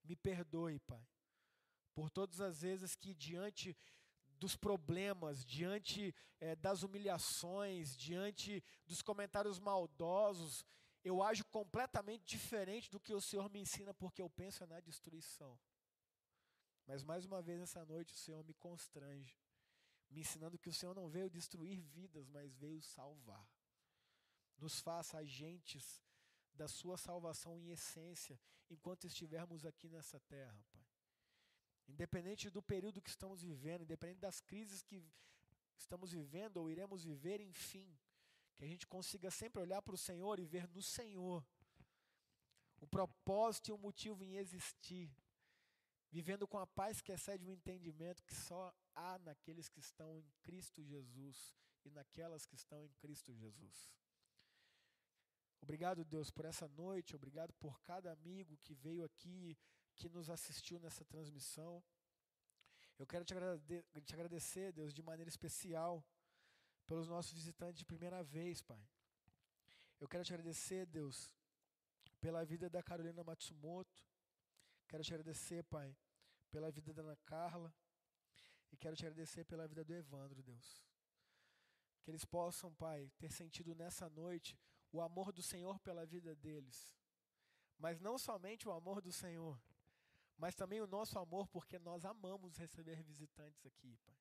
Me 0.02 0.16
perdoe, 0.16 0.80
Pai 0.80 1.06
por 1.94 2.10
todas 2.10 2.40
as 2.40 2.62
vezes 2.62 2.96
que, 2.96 3.14
diante 3.14 3.76
dos 4.40 4.56
problemas, 4.56 5.44
diante 5.44 6.14
é, 6.40 6.56
das 6.56 6.82
humilhações, 6.82 7.96
diante 7.96 8.62
dos 8.84 9.00
comentários 9.00 9.58
maldosos, 9.60 10.66
eu 11.04 11.22
ajo 11.22 11.44
completamente 11.46 12.24
diferente 12.24 12.90
do 12.90 12.98
que 12.98 13.14
o 13.14 13.20
Senhor 13.20 13.48
me 13.48 13.60
ensina, 13.60 13.94
porque 13.94 14.20
eu 14.20 14.28
penso 14.28 14.66
na 14.66 14.80
destruição. 14.80 15.58
Mas 16.86 17.02
mais 17.02 17.24
uma 17.24 17.40
vez 17.40 17.60
essa 17.60 17.84
noite 17.84 18.12
o 18.12 18.16
Senhor 18.16 18.44
me 18.44 18.54
constrange, 18.54 19.38
me 20.14 20.20
ensinando 20.20 20.58
que 20.58 20.68
o 20.68 20.72
Senhor 20.72 20.94
não 20.94 21.08
veio 21.08 21.28
destruir 21.28 21.80
vidas, 21.80 22.28
mas 22.28 22.54
veio 22.54 22.80
salvar. 22.80 23.46
Nos 24.58 24.80
faça 24.80 25.18
agentes 25.18 26.00
da 26.54 26.68
sua 26.68 26.96
salvação 26.96 27.58
em 27.58 27.70
essência, 27.70 28.40
enquanto 28.70 29.08
estivermos 29.08 29.66
aqui 29.66 29.88
nessa 29.88 30.20
terra, 30.20 30.64
Pai. 30.72 30.86
Independente 31.88 32.48
do 32.48 32.62
período 32.62 33.02
que 33.02 33.10
estamos 33.10 33.42
vivendo, 33.42 33.82
independente 33.82 34.20
das 34.20 34.40
crises 34.40 34.82
que 34.82 35.04
estamos 35.76 36.12
vivendo 36.12 36.58
ou 36.58 36.70
iremos 36.70 37.02
viver, 37.02 37.40
enfim, 37.40 37.98
que 38.56 38.64
a 38.64 38.68
gente 38.68 38.86
consiga 38.86 39.30
sempre 39.32 39.60
olhar 39.60 39.82
para 39.82 39.96
o 39.96 39.98
Senhor 39.98 40.38
e 40.38 40.46
ver 40.46 40.68
no 40.68 40.80
Senhor 40.80 41.44
o 42.80 42.86
propósito 42.86 43.68
e 43.68 43.72
o 43.72 43.78
motivo 43.78 44.22
em 44.22 44.36
existir, 44.36 45.10
vivendo 46.16 46.46
com 46.46 46.58
a 46.60 46.66
paz 46.78 47.00
que 47.00 47.10
excede 47.10 47.44
o 47.44 47.50
entendimento 47.50 48.22
que 48.22 48.36
só 48.48 48.72
há 48.94 49.18
naqueles 49.18 49.68
que 49.68 49.80
estão 49.80 50.08
em 50.16 50.24
Cristo 50.42 50.80
Jesus 50.80 51.52
e 51.84 51.90
naquelas 51.90 52.46
que 52.46 52.54
estão 52.54 52.80
em 52.84 52.92
Cristo 53.02 53.32
Jesus. 53.34 53.92
Obrigado, 55.60 56.04
Deus, 56.04 56.30
por 56.30 56.44
essa 56.44 56.68
noite, 56.68 57.16
obrigado 57.16 57.52
por 57.54 57.80
cada 57.80 58.12
amigo 58.12 58.56
que 58.58 58.74
veio 58.74 59.04
aqui 59.04 59.58
que 59.96 60.08
nos 60.08 60.30
assistiu 60.30 60.78
nessa 60.78 61.04
transmissão. 61.04 61.82
Eu 62.96 63.06
quero 63.08 63.24
te 63.24 63.34
te 64.04 64.14
agradecer, 64.14 64.72
Deus, 64.72 64.94
de 64.94 65.02
maneira 65.02 65.28
especial 65.28 65.92
pelos 66.86 67.08
nossos 67.08 67.32
visitantes 67.32 67.80
de 67.80 67.84
primeira 67.84 68.22
vez, 68.22 68.62
Pai. 68.62 68.82
Eu 69.98 70.06
quero 70.06 70.24
te 70.24 70.32
agradecer, 70.32 70.86
Deus, 70.86 71.28
pela 72.20 72.44
vida 72.44 72.70
da 72.70 72.84
Carolina 72.84 73.24
Matsumoto. 73.24 74.13
Quero 74.88 75.02
te 75.02 75.12
agradecer, 75.12 75.64
Pai, 75.64 75.96
pela 76.50 76.70
vida 76.70 76.92
da 76.92 77.02
Ana 77.02 77.16
Carla. 77.24 77.74
E 78.70 78.76
quero 78.76 78.96
te 78.96 79.06
agradecer 79.06 79.44
pela 79.44 79.66
vida 79.66 79.84
do 79.84 79.94
Evandro, 79.94 80.42
Deus. 80.42 80.84
Que 82.02 82.10
eles 82.10 82.24
possam, 82.24 82.74
Pai, 82.74 83.10
ter 83.18 83.30
sentido 83.32 83.74
nessa 83.74 84.08
noite 84.10 84.58
o 84.92 85.00
amor 85.00 85.32
do 85.32 85.42
Senhor 85.42 85.78
pela 85.80 86.04
vida 86.04 86.34
deles. 86.34 86.96
Mas 87.78 88.00
não 88.00 88.18
somente 88.18 88.68
o 88.68 88.72
amor 88.72 89.00
do 89.00 89.12
Senhor, 89.12 89.60
mas 90.36 90.54
também 90.54 90.80
o 90.80 90.86
nosso 90.86 91.18
amor, 91.18 91.48
porque 91.48 91.78
nós 91.78 92.04
amamos 92.04 92.56
receber 92.56 93.02
visitantes 93.02 93.64
aqui, 93.66 93.96
Pai. 94.04 94.16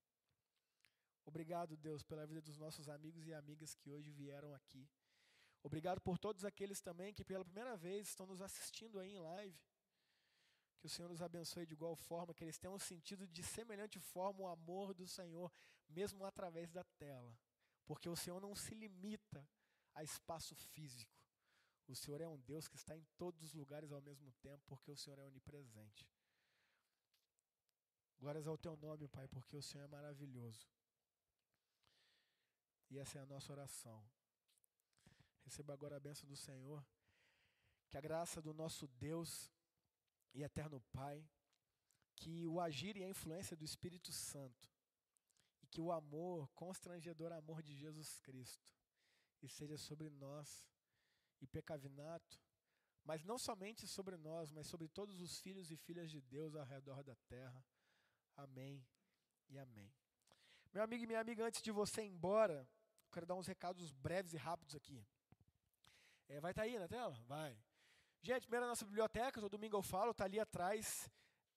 Obrigado, 1.26 1.78
Deus, 1.78 2.04
pela 2.04 2.26
vida 2.26 2.42
dos 2.42 2.58
nossos 2.58 2.90
amigos 2.90 3.26
e 3.28 3.34
amigas 3.34 3.74
que 3.76 3.90
hoje 3.90 4.12
vieram 4.12 4.54
aqui. 4.54 4.90
Obrigado 5.62 6.02
por 6.02 6.18
todos 6.18 6.44
aqueles 6.44 6.82
também 6.82 7.14
que 7.14 7.24
pela 7.24 7.46
primeira 7.46 7.78
vez 7.78 8.10
estão 8.10 8.26
nos 8.26 8.42
assistindo 8.42 9.00
aí 9.00 9.14
em 9.14 9.20
live. 9.20 9.58
Que 10.84 10.88
o 10.88 10.90
Senhor 10.90 11.08
nos 11.08 11.22
abençoe 11.22 11.66
de 11.66 11.76
igual 11.76 11.96
forma, 11.96 12.34
que 12.34 12.44
eles 12.44 12.58
tenham 12.58 12.78
sentido 12.78 13.26
de 13.26 13.42
semelhante 13.42 14.02
forma 14.02 14.42
o 14.42 14.48
amor 14.48 14.94
do 14.94 15.08
Senhor, 15.08 15.50
mesmo 15.88 16.26
através 16.26 16.70
da 16.70 16.84
tela. 16.84 17.40
Porque 17.86 18.10
o 18.10 18.18
Senhor 18.18 18.42
não 18.42 18.54
se 18.54 18.76
limita 18.76 19.48
a 19.94 20.04
espaço 20.04 20.54
físico. 20.54 21.18
O 21.88 21.96
Senhor 21.96 22.20
é 22.20 22.28
um 22.28 22.38
Deus 22.42 22.68
que 22.68 22.76
está 22.76 22.98
em 22.98 23.06
todos 23.18 23.42
os 23.44 23.54
lugares 23.54 23.94
ao 23.94 24.02
mesmo 24.02 24.30
tempo, 24.42 24.62
porque 24.66 24.92
o 24.92 24.98
Senhor 24.98 25.18
é 25.20 25.24
onipresente. 25.24 26.06
Glórias 28.20 28.46
ao 28.46 28.58
teu 28.58 28.76
nome, 28.76 29.08
Pai, 29.08 29.30
porque 29.30 29.56
o 29.56 29.64
Senhor 29.64 29.86
é 29.86 29.88
maravilhoso. 29.88 30.68
E 32.90 33.00
essa 33.00 33.20
é 33.20 33.22
a 33.22 33.26
nossa 33.26 33.54
oração. 33.54 34.04
Receba 35.46 35.72
agora 35.72 35.96
a 35.96 36.02
bênção 36.02 36.28
do 36.28 36.36
Senhor. 36.36 36.86
Que 37.90 37.96
a 37.96 38.02
graça 38.02 38.42
do 38.42 38.54
nosso 38.54 38.86
Deus 38.90 39.50
e 40.34 40.44
eterno 40.44 40.82
Pai, 40.92 41.28
que 42.16 42.48
o 42.48 42.60
agir 42.60 42.96
e 42.98 43.04
a 43.04 43.10
influência 43.10 43.56
do 43.56 43.64
Espírito 43.64 44.12
Santo, 44.12 44.70
e 45.62 45.68
que 45.68 45.82
o 45.82 45.92
amor, 45.92 46.50
constrangedor 46.54 47.32
amor 47.32 47.62
de 47.62 47.76
Jesus 47.76 48.20
Cristo, 48.20 48.74
esteja 49.42 49.78
sobre 49.78 50.10
nós 50.10 50.68
e 51.42 51.48
pecavinato, 51.48 52.40
mas 53.04 53.24
não 53.24 53.38
somente 53.38 53.88
sobre 53.88 54.16
nós, 54.18 54.52
mas 54.52 54.68
sobre 54.68 54.88
todos 54.88 55.20
os 55.22 55.40
filhos 55.40 55.70
e 55.72 55.76
filhas 55.76 56.10
de 56.10 56.22
Deus 56.22 56.56
ao 56.56 56.66
redor 56.66 57.04
da 57.04 57.16
terra. 57.28 57.64
Amém 58.36 58.86
e 59.50 59.58
amém. 59.60 59.94
Meu 60.74 60.82
amigo 60.84 61.04
e 61.04 61.08
minha 61.08 61.20
amiga, 61.20 61.46
antes 61.46 61.62
de 61.62 61.72
você 61.72 62.02
ir 62.04 62.08
embora, 62.08 62.68
eu 63.06 63.12
quero 63.12 63.26
dar 63.26 63.36
uns 63.36 63.46
recados 63.46 63.92
breves 63.92 64.34
e 64.34 64.38
rápidos 64.38 64.74
aqui. 64.74 65.06
É, 66.28 66.40
vai 66.40 66.52
estar 66.52 66.64
aí 66.64 66.80
na 66.80 66.88
tela? 66.88 67.14
Vai. 67.28 67.62
Gente, 68.26 68.44
primeiro 68.44 68.66
a 68.66 68.70
nossa 68.70 68.86
biblioteca, 68.86 69.42
todo 69.42 69.52
domingo 69.52 69.76
eu 69.76 69.82
falo, 69.82 70.12
está 70.12 70.24
ali 70.24 70.40
atrás. 70.40 71.10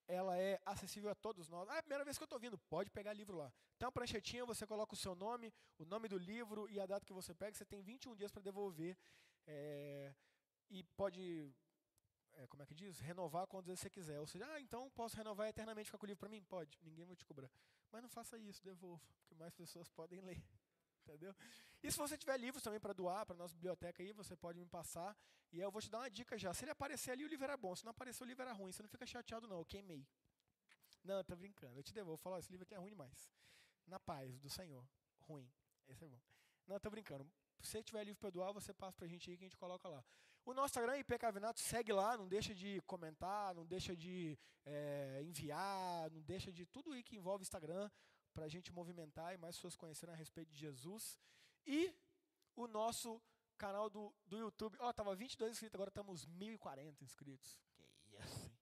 Ela 0.08 0.36
é 0.36 0.60
acessível 0.66 1.08
a 1.10 1.14
todos 1.14 1.48
nós. 1.48 1.68
Ah, 1.68 1.76
é 1.76 1.78
a 1.78 1.82
primeira 1.82 2.04
vez 2.04 2.18
que 2.18 2.24
eu 2.24 2.26
estou 2.26 2.40
vindo, 2.40 2.58
pode 2.58 2.90
pegar 2.90 3.12
livro 3.12 3.36
lá. 3.36 3.52
Tem 3.78 3.86
uma 3.86 3.92
pranchetinha, 3.92 4.44
você 4.44 4.66
coloca 4.66 4.92
o 4.92 4.96
seu 4.96 5.14
nome, 5.14 5.54
o 5.78 5.84
nome 5.84 6.08
do 6.08 6.18
livro 6.18 6.68
e 6.68 6.80
a 6.80 6.86
data 6.86 7.06
que 7.06 7.12
você 7.12 7.32
pega. 7.32 7.56
Você 7.56 7.64
tem 7.64 7.82
21 7.82 8.16
dias 8.16 8.32
para 8.32 8.42
devolver. 8.42 8.98
É, 9.46 10.12
e 10.68 10.82
pode, 10.96 11.54
é, 12.34 12.48
como 12.48 12.64
é 12.64 12.66
que 12.66 12.74
diz? 12.74 12.98
Renovar 12.98 13.46
quando 13.46 13.66
você 13.66 13.88
quiser. 13.88 14.18
Ou 14.18 14.26
seja, 14.26 14.44
ah, 14.52 14.60
então 14.60 14.90
posso 14.90 15.16
renovar 15.16 15.48
eternamente 15.48 15.86
ficar 15.86 15.98
com 15.98 16.06
o 16.06 16.08
livro 16.08 16.18
para 16.18 16.28
mim? 16.28 16.42
Pode, 16.42 16.80
ninguém 16.82 17.04
vai 17.04 17.14
te 17.14 17.24
cobrar. 17.24 17.50
Mas 17.92 18.02
não 18.02 18.08
faça 18.08 18.36
isso, 18.38 18.60
devolva, 18.64 19.06
porque 19.20 19.36
mais 19.36 19.54
pessoas 19.54 19.88
podem 19.88 20.20
ler. 20.20 20.42
Entendeu? 21.06 21.34
E 21.82 21.90
se 21.90 21.96
você 21.96 22.18
tiver 22.18 22.36
livros 22.36 22.62
também 22.62 22.80
para 22.80 22.92
doar 22.92 23.24
para 23.24 23.36
nossa 23.36 23.54
biblioteca 23.54 24.02
aí, 24.02 24.12
você 24.12 24.34
pode 24.34 24.58
me 24.58 24.66
passar. 24.66 25.16
E 25.52 25.60
eu 25.60 25.70
vou 25.70 25.80
te 25.80 25.88
dar 25.88 25.98
uma 25.98 26.10
dica 26.10 26.36
já. 26.36 26.52
Se 26.52 26.64
ele 26.64 26.72
aparecer 26.72 27.12
ali, 27.12 27.24
o 27.24 27.28
livro 27.28 27.44
era 27.44 27.56
bom. 27.56 27.74
Se 27.76 27.84
não 27.84 27.90
aparecer, 27.90 28.24
o 28.24 28.26
livro 28.26 28.42
era 28.42 28.52
ruim. 28.52 28.72
Você 28.72 28.82
não 28.82 28.88
fica 28.88 29.06
chateado, 29.06 29.46
não. 29.46 29.58
Eu 29.58 29.64
queimei. 29.64 30.04
Não, 31.04 31.22
tô 31.22 31.36
brincando. 31.36 31.78
Eu 31.78 31.84
te 31.84 31.94
devolvo. 31.94 32.20
Falo, 32.20 32.38
esse 32.38 32.50
livro 32.50 32.64
aqui 32.64 32.74
é 32.74 32.78
ruim 32.78 32.90
demais. 32.90 33.30
Na 33.86 34.00
paz 34.00 34.36
do 34.40 34.50
Senhor. 34.50 34.84
Ruim. 35.20 35.48
Esse 35.86 36.04
é 36.04 36.08
bom. 36.08 36.20
Não, 36.66 36.80
tô 36.80 36.90
brincando. 36.90 37.24
Se 37.60 37.70
você 37.70 37.82
tiver 37.82 38.02
livro 38.02 38.18
para 38.18 38.30
doar, 38.30 38.52
você 38.52 38.74
passa 38.74 38.96
para 38.96 39.06
a 39.06 39.08
gente 39.08 39.30
aí 39.30 39.36
que 39.36 39.44
a 39.44 39.46
gente 39.46 39.56
coloca 39.56 39.88
lá. 39.88 40.04
O 40.44 40.52
nosso 40.52 40.66
Instagram, 40.66 40.98
IP 40.98 41.18
Cavinato, 41.18 41.60
segue 41.60 41.92
lá, 41.92 42.16
não 42.16 42.28
deixa 42.28 42.54
de 42.54 42.80
comentar, 42.82 43.54
não 43.54 43.66
deixa 43.66 43.96
de 43.96 44.38
é, 44.64 45.20
enviar, 45.24 46.10
não 46.10 46.20
deixa 46.22 46.52
de 46.52 46.64
tudo 46.66 46.92
aí 46.92 47.02
que 47.02 47.16
envolve 47.16 47.42
Instagram 47.42 47.90
para 48.36 48.44
a 48.44 48.48
gente 48.54 48.70
movimentar 48.70 49.32
e 49.32 49.38
mais 49.38 49.56
pessoas 49.56 49.76
conhecerem 49.82 50.14
a 50.14 50.18
respeito 50.18 50.52
de 50.52 50.58
Jesus. 50.58 51.18
E 51.66 51.94
o 52.54 52.66
nosso 52.66 53.10
canal 53.56 53.88
do, 53.88 54.14
do 54.26 54.36
YouTube. 54.36 54.76
Ó, 54.78 54.90
oh, 54.90 54.92
tava 54.92 55.16
22 55.16 55.52
inscritos, 55.52 55.74
agora 55.74 55.88
estamos 55.88 56.26
1.040 56.26 57.00
inscritos. 57.00 57.58
Que 57.74 57.82
isso, 57.82 58.44
hein? 58.44 58.52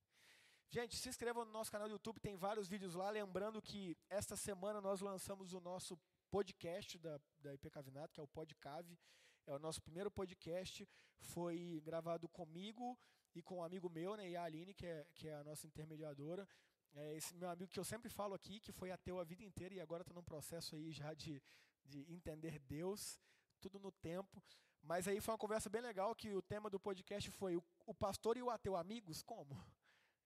Gente, 0.71 0.97
se 0.97 1.09
inscreva 1.09 1.45
no 1.45 1.51
nosso 1.51 1.73
canal 1.73 1.89
do 1.89 1.93
YouTube, 1.93 2.21
tem 2.21 2.37
vários 2.37 2.69
vídeos 2.69 2.95
lá. 2.95 3.11
Lembrando 3.11 3.61
que 3.61 3.97
esta 4.09 4.37
semana 4.37 4.81
nós 4.81 5.01
lançamos 5.01 5.53
o 5.53 5.61
nosso 5.61 5.99
podcast 6.31 6.97
da, 6.99 7.21
da 7.41 7.53
IP 7.55 7.69
Cavinato, 7.69 8.15
que 8.15 8.21
é 8.21 8.23
o 8.23 8.29
Podcave. 8.29 8.97
É 9.45 9.53
o 9.53 9.59
nosso 9.59 9.83
primeiro 9.83 10.11
podcast. 10.11 10.89
Foi 11.19 11.83
gravado 11.85 12.29
comigo 12.29 12.97
e 13.35 13.43
com 13.43 13.57
um 13.59 13.65
amigo 13.65 13.91
meu, 13.91 14.17
né, 14.17 14.31
e 14.31 14.37
a 14.37 14.45
Aline, 14.45 14.73
que 14.73 14.87
é, 14.87 15.05
que 15.17 15.29
é 15.29 15.35
a 15.35 15.43
nossa 15.43 15.67
intermediadora. 15.67 16.49
É 16.95 17.17
esse 17.17 17.35
meu 17.35 17.51
amigo 17.51 17.71
que 17.71 17.81
eu 17.81 17.85
sempre 17.85 18.09
falo 18.09 18.35
aqui, 18.35 18.61
que 18.61 18.71
foi 18.71 18.91
ateu 18.91 19.19
a 19.19 19.25
vida 19.25 19.43
inteira 19.43 19.75
e 19.75 19.81
agora 19.81 20.03
está 20.03 20.15
num 20.15 20.23
processo 20.23 20.77
aí 20.77 20.93
já 20.93 21.13
de, 21.13 21.43
de 21.85 22.01
entender 22.13 22.59
Deus, 22.61 23.21
tudo 23.61 23.79
no 23.81 23.91
tempo. 23.91 24.43
Mas 24.81 25.09
aí 25.09 25.21
foi 25.21 25.33
uma 25.33 25.39
conversa 25.39 25.69
bem 25.69 25.81
legal 25.81 26.15
que 26.15 26.35
o 26.35 26.43
tema 26.43 26.71
do 26.71 26.79
podcast 26.79 27.31
foi 27.31 27.57
o, 27.57 27.65
o 27.85 27.95
pastor 27.95 28.37
e 28.37 28.43
o 28.43 28.51
ateu 28.51 28.77
amigos? 28.77 29.23
Como? 29.23 29.61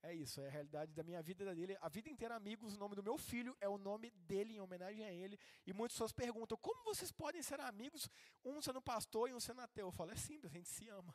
É 0.03 0.15
isso, 0.15 0.41
é 0.41 0.47
a 0.47 0.51
realidade 0.51 0.93
da 0.93 1.03
minha 1.03 1.23
vida 1.23 1.45
da 1.45 1.55
dele. 1.55 1.77
A 1.81 1.89
vida 1.89 2.09
inteira 2.09 2.37
amigos, 2.37 2.75
o 2.75 2.79
nome 2.79 2.95
do 2.95 3.03
meu 3.03 3.17
filho 3.17 3.57
é 3.61 3.69
o 3.69 3.79
nome 3.79 4.11
dele, 4.11 4.55
em 4.55 4.61
homenagem 4.61 5.05
a 5.05 5.13
ele. 5.13 5.39
E 5.67 5.73
muitas 5.73 5.95
pessoas 5.95 6.13
perguntam, 6.13 6.57
como 6.59 6.85
vocês 6.85 7.11
podem 7.11 7.43
ser 7.43 7.61
amigos, 7.61 8.09
um 8.45 8.61
sendo 8.61 8.81
pastor 8.81 9.29
e 9.29 9.35
um 9.35 9.41
sendo 9.41 9.61
ateu? 9.61 9.87
Eu 9.87 9.93
falo, 9.93 10.11
é 10.13 10.17
simples, 10.17 10.53
a 10.53 10.57
gente 10.57 10.69
se 10.69 10.89
ama. 10.89 11.15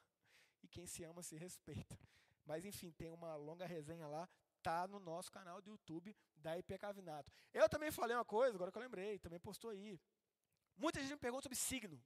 E 0.61 0.67
quem 0.67 0.85
se 0.85 1.03
ama 1.03 1.21
se 1.21 1.37
respeita. 1.37 1.97
Mas 2.45 2.65
enfim, 2.65 2.91
tem 2.91 3.09
uma 3.09 3.35
longa 3.35 3.65
resenha 3.65 4.07
lá, 4.07 4.27
tá 4.63 4.87
no 4.87 4.99
nosso 4.99 5.31
canal 5.31 5.61
do 5.61 5.69
YouTube 5.69 6.15
da 6.35 6.57
IP 6.57 6.77
Cavinato. 6.77 7.31
Eu 7.53 7.67
também 7.69 7.91
falei 7.91 8.15
uma 8.15 8.25
coisa, 8.25 8.55
agora 8.55 8.71
que 8.71 8.77
eu 8.77 8.81
lembrei, 8.81 9.19
também 9.19 9.39
postou 9.39 9.71
aí. 9.71 9.99
Muita 10.75 10.99
gente 10.99 11.11
me 11.11 11.17
pergunta 11.17 11.43
sobre 11.43 11.57
signo. 11.57 12.01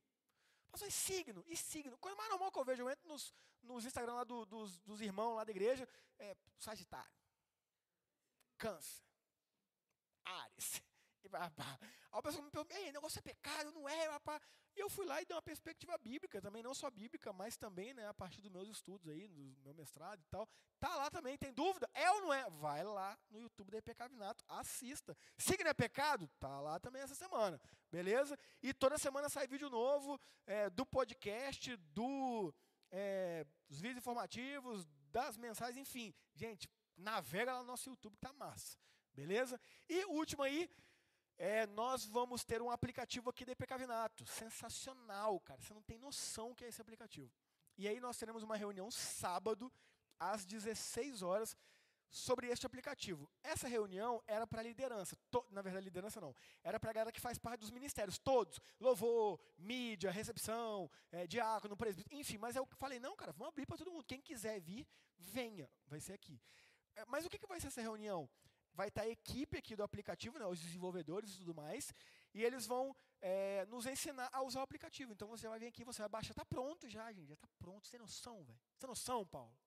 Pastor, 0.69 0.87
e 0.87 0.91
signo? 0.91 1.43
E 1.47 1.55
signo? 1.55 1.97
Coisa 1.97 2.17
mais 2.17 2.29
normal 2.29 2.51
que 2.51 2.59
eu 2.59 2.65
vejo, 2.65 2.81
eu 2.81 2.89
entro 2.89 3.07
nos, 3.07 3.33
nos 3.63 3.85
Instagram 3.85 4.13
lá 4.13 4.23
do, 4.23 4.45
dos, 4.45 4.79
dos 4.79 4.99
irmãos 4.99 5.35
lá 5.35 5.43
da 5.43 5.51
igreja, 5.51 5.87
é 6.19 6.35
Sagitário, 6.57 7.09
Câncer, 8.57 9.03
Ares. 10.25 10.81
E 11.27 11.29
pá, 11.29 11.51
Aí 12.11 12.19
a 12.19 12.21
pessoa 12.21 12.43
me 12.43 12.49
pergunta, 12.49 12.73
ei, 12.79 12.91
negócio 12.91 13.19
é 13.19 13.21
pecado, 13.21 13.71
não 13.71 13.87
é? 13.87 14.19
Pá. 14.19 14.41
E 14.75 14.79
eu 14.79 14.89
fui 14.89 15.05
lá 15.05 15.21
e 15.21 15.25
dei 15.25 15.35
uma 15.35 15.41
perspectiva 15.41 15.97
bíblica, 15.97 16.41
também 16.41 16.63
não 16.63 16.73
só 16.73 16.89
bíblica, 16.89 17.33
mas 17.33 17.57
também 17.57 17.93
né, 17.93 18.07
a 18.07 18.13
partir 18.13 18.41
dos 18.41 18.51
meus 18.51 18.69
estudos 18.69 19.09
aí, 19.09 19.27
do 19.27 19.55
meu 19.63 19.73
mestrado 19.73 20.21
e 20.21 20.25
tal. 20.25 20.47
Tá 20.79 20.95
lá 20.95 21.09
também, 21.09 21.37
tem 21.37 21.51
dúvida? 21.51 21.89
É 21.93 22.09
ou 22.11 22.21
não 22.21 22.33
é? 22.33 22.49
Vai 22.49 22.83
lá 22.83 23.17
no 23.29 23.39
YouTube 23.39 23.71
da 23.71 23.79
IP 23.79 23.93
Cavinato, 23.95 24.43
assista. 24.47 25.17
Signo 25.37 25.67
é 25.67 25.73
pecado? 25.73 26.29
Tá 26.39 26.61
lá 26.61 26.79
também 26.79 27.01
essa 27.01 27.15
semana, 27.15 27.59
beleza? 27.91 28.37
E 28.61 28.73
toda 28.73 28.97
semana 28.97 29.29
sai 29.29 29.47
vídeo 29.47 29.69
novo 29.69 30.19
é, 30.45 30.69
do 30.69 30.85
podcast, 30.85 31.75
do, 31.75 32.53
é, 32.91 33.45
dos 33.67 33.81
vídeos 33.81 33.97
informativos, 33.97 34.85
das 35.11 35.37
mensagens, 35.37 35.77
enfim. 35.77 36.13
Gente, 36.35 36.69
navega 36.95 37.53
lá 37.53 37.59
no 37.59 37.65
nosso 37.65 37.89
YouTube 37.89 38.13
que 38.13 38.21
tá 38.21 38.33
massa, 38.33 38.77
beleza? 39.13 39.59
E 39.89 40.05
o 40.05 40.11
último 40.11 40.43
aí, 40.43 40.69
é, 41.37 41.67
nós 41.67 42.05
vamos 42.05 42.43
ter 42.43 42.61
um 42.61 42.71
aplicativo 42.71 43.29
aqui 43.29 43.45
da 43.45 43.51
Ipecavinato. 43.51 44.25
Sensacional, 44.25 45.39
cara. 45.39 45.61
Você 45.61 45.73
não 45.73 45.81
tem 45.81 45.97
noção 45.97 46.51
o 46.51 46.55
que 46.55 46.65
é 46.65 46.67
esse 46.67 46.81
aplicativo. 46.81 47.31
E 47.77 47.87
aí 47.87 47.99
nós 47.99 48.17
teremos 48.17 48.41
uma 48.41 48.57
reunião 48.57 48.89
sábado, 48.89 49.71
às 50.19 50.45
16 50.45 51.21
horas, 51.21 51.55
sobre 52.09 52.47
este 52.47 52.65
aplicativo. 52.65 53.29
Essa 53.43 53.67
reunião 53.67 54.23
era 54.25 54.47
para 54.47 54.61
a 54.61 54.63
liderança. 54.63 55.15
Na 55.51 55.61
verdade, 55.61 55.85
liderança 55.85 56.19
não. 56.19 56.35
Era 56.63 56.79
para 56.79 56.89
a 56.89 56.93
galera 56.93 57.11
que 57.11 57.21
faz 57.21 57.37
parte 57.37 57.59
dos 57.61 57.69
ministérios, 57.69 58.17
todos. 58.17 58.59
Louvor, 58.79 59.39
mídia, 59.57 60.09
recepção, 60.09 60.89
é, 61.11 61.27
diácono, 61.27 61.77
presbítero, 61.77 62.15
enfim. 62.15 62.37
Mas 62.37 62.55
eu 62.55 62.67
falei, 62.77 62.99
não, 62.99 63.15
cara, 63.15 63.31
vamos 63.31 63.49
abrir 63.49 63.65
para 63.65 63.77
todo 63.77 63.91
mundo. 63.91 64.05
Quem 64.05 64.21
quiser 64.21 64.59
vir, 64.59 64.87
venha. 65.17 65.69
Vai 65.85 65.99
ser 65.99 66.13
aqui. 66.13 66.41
É, 66.95 67.05
mas 67.05 67.25
o 67.25 67.29
que, 67.29 67.37
que 67.37 67.47
vai 67.47 67.59
ser 67.59 67.67
essa 67.67 67.81
reunião? 67.81 68.27
Vai 68.77 68.89
estar 68.89 69.01
a 69.01 69.09
equipe 69.09 69.57
aqui 69.57 69.75
do 69.75 69.81
aplicativo, 69.81 70.37
né, 70.37 70.45
os 70.45 70.59
desenvolvedores 70.59 71.33
e 71.33 71.37
tudo 71.39 71.53
mais, 71.55 71.91
e 72.31 72.43
eles 72.43 72.67
vão 72.67 72.95
é, 73.19 73.65
nos 73.65 73.87
ensinar 73.87 74.29
a 74.31 74.43
usar 74.43 74.59
o 74.59 74.63
aplicativo. 74.63 75.11
Então 75.13 75.27
você 75.27 75.47
vai 75.49 75.57
vir 75.57 75.67
aqui, 75.67 75.83
você 75.83 75.99
vai 76.03 76.09
baixar, 76.09 76.31
está 76.31 76.45
pronto 76.45 76.87
já, 76.87 77.11
gente, 77.11 77.27
já 77.27 77.33
está 77.33 77.47
pronto. 77.57 77.87
Você 77.87 77.91
tem 77.91 77.99
noção, 77.99 78.43
velho? 78.45 78.59
Você 78.73 78.79
tem 78.81 78.87
noção, 78.87 79.25
Paulo? 79.25 79.57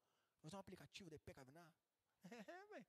Usar 0.44 0.58
um 0.58 0.60
aplicativo 0.60 1.10
da 1.10 1.16
IP 1.16 1.34
Cavinar? 1.34 1.68
É, 2.30 2.66
velho. 2.72 2.86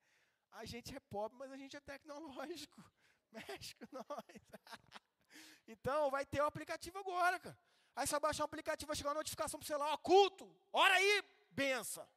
A 0.52 0.64
gente 0.66 0.94
é 0.94 1.00
pobre, 1.00 1.36
mas 1.38 1.50
a 1.50 1.56
gente 1.56 1.74
é 1.76 1.80
tecnológico. 1.80 2.84
Mexe 3.32 3.74
com 3.74 3.86
nós. 3.90 4.42
então, 5.66 6.10
vai 6.10 6.24
ter 6.26 6.42
o 6.42 6.44
aplicativo 6.44 6.98
agora, 6.98 7.40
cara. 7.40 7.58
Aí 7.96 8.06
você 8.06 8.12
vai 8.12 8.20
baixar 8.20 8.44
o 8.44 8.50
aplicativo, 8.50 8.86
vai 8.86 8.96
chegar 8.96 9.08
uma 9.08 9.20
notificação 9.22 9.60
você 9.60 9.74
lá, 9.74 9.94
ó, 9.94 9.96
culto, 9.96 10.54
ora 10.70 10.94
aí, 10.94 11.24
benção. 11.50 12.08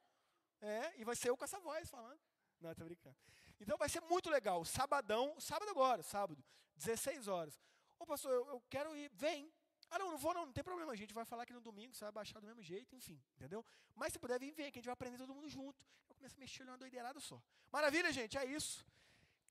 É, 0.60 1.00
e 1.00 1.04
vai 1.04 1.16
ser 1.16 1.30
eu 1.30 1.36
com 1.36 1.44
essa 1.44 1.58
voz 1.58 1.88
falando. 1.88 2.20
Não, 2.60 2.70
estou 2.70 2.86
brincando. 2.86 3.16
Então 3.60 3.76
vai 3.76 3.88
ser 3.88 4.00
muito 4.02 4.30
legal. 4.30 4.64
Sabadão, 4.64 5.38
sábado 5.40 5.70
agora, 5.70 6.02
sábado, 6.02 6.44
16 6.76 7.28
horas. 7.28 7.58
Ô 7.98 8.06
pastor, 8.06 8.32
eu, 8.32 8.46
eu 8.48 8.62
quero 8.68 8.94
ir, 8.96 9.10
vem. 9.14 9.52
Ah, 9.90 9.98
não, 9.98 10.10
não 10.10 10.18
vou 10.18 10.34
não, 10.34 10.46
não 10.46 10.52
tem 10.52 10.64
problema, 10.64 10.92
a 10.92 10.96
gente 10.96 11.14
vai 11.14 11.24
falar 11.24 11.44
aqui 11.44 11.52
no 11.52 11.60
domingo, 11.60 11.94
você 11.94 12.04
vai 12.04 12.12
baixar 12.12 12.40
do 12.40 12.46
mesmo 12.46 12.62
jeito, 12.62 12.94
enfim, 12.94 13.22
entendeu? 13.36 13.64
Mas 13.94 14.12
se 14.12 14.18
puder 14.18 14.38
vir, 14.38 14.52
vem, 14.52 14.70
que 14.70 14.78
a 14.78 14.80
gente 14.80 14.86
vai 14.86 14.92
aprender 14.94 15.16
todo 15.16 15.34
mundo 15.34 15.48
junto. 15.48 15.80
Eu 16.08 16.14
começo 16.16 16.34
a 16.36 16.40
mexer 16.40 16.62
ali 16.62 16.70
uma 16.72 16.78
doideirada 16.78 17.20
só. 17.20 17.40
Maravilha, 17.70 18.12
gente, 18.12 18.36
é 18.36 18.44
isso. 18.44 18.84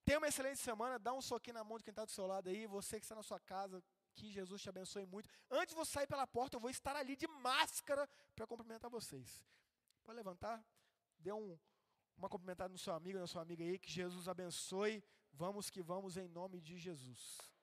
Tenha 0.03 0.19
uma 0.19 0.27
excelente 0.27 0.60
semana, 0.60 0.99
dá 0.99 1.14
um 1.14 1.22
soquinho 1.22 1.56
na 1.56 1.64
mão 1.64 1.77
de 1.77 1.84
quem 1.84 1.91
está 1.91 2.06
do 2.06 2.11
seu 2.11 2.27
lado 2.27 2.49
aí, 2.49 2.68
você 2.68 2.99
que 2.99 3.06
está 3.06 3.15
na 3.15 3.23
sua 3.23 3.40
casa, 3.40 3.84
que 4.14 4.30
Jesus 4.32 4.61
te 4.61 4.69
abençoe 4.69 5.06
muito. 5.06 5.27
Antes 5.49 5.69
de 5.69 5.76
você 5.76 5.94
sair 5.94 6.07
pela 6.07 6.27
porta, 6.27 6.57
eu 6.57 6.60
vou 6.60 6.69
estar 6.69 6.95
ali 6.95 7.15
de 7.15 7.27
máscara 7.27 8.07
para 8.36 8.45
cumprimentar 8.45 8.90
vocês. 8.90 9.44
Pode 10.03 10.15
levantar, 10.15 10.64
dê 11.18 11.32
um, 11.32 11.57
uma 12.18 12.30
cumprimentada 12.30 12.72
no 12.72 12.78
seu 12.78 12.94
amigo, 12.94 13.20
na 13.20 13.28
sua 13.28 13.42
amiga 13.42 13.64
aí, 13.64 13.78
que 13.78 13.92
Jesus 13.92 14.28
abençoe. 14.28 15.04
Vamos 15.34 15.70
que 15.70 15.82
vamos 15.82 16.18
em 16.18 16.28
nome 16.28 16.62
de 16.62 16.78
Jesus. 16.78 17.55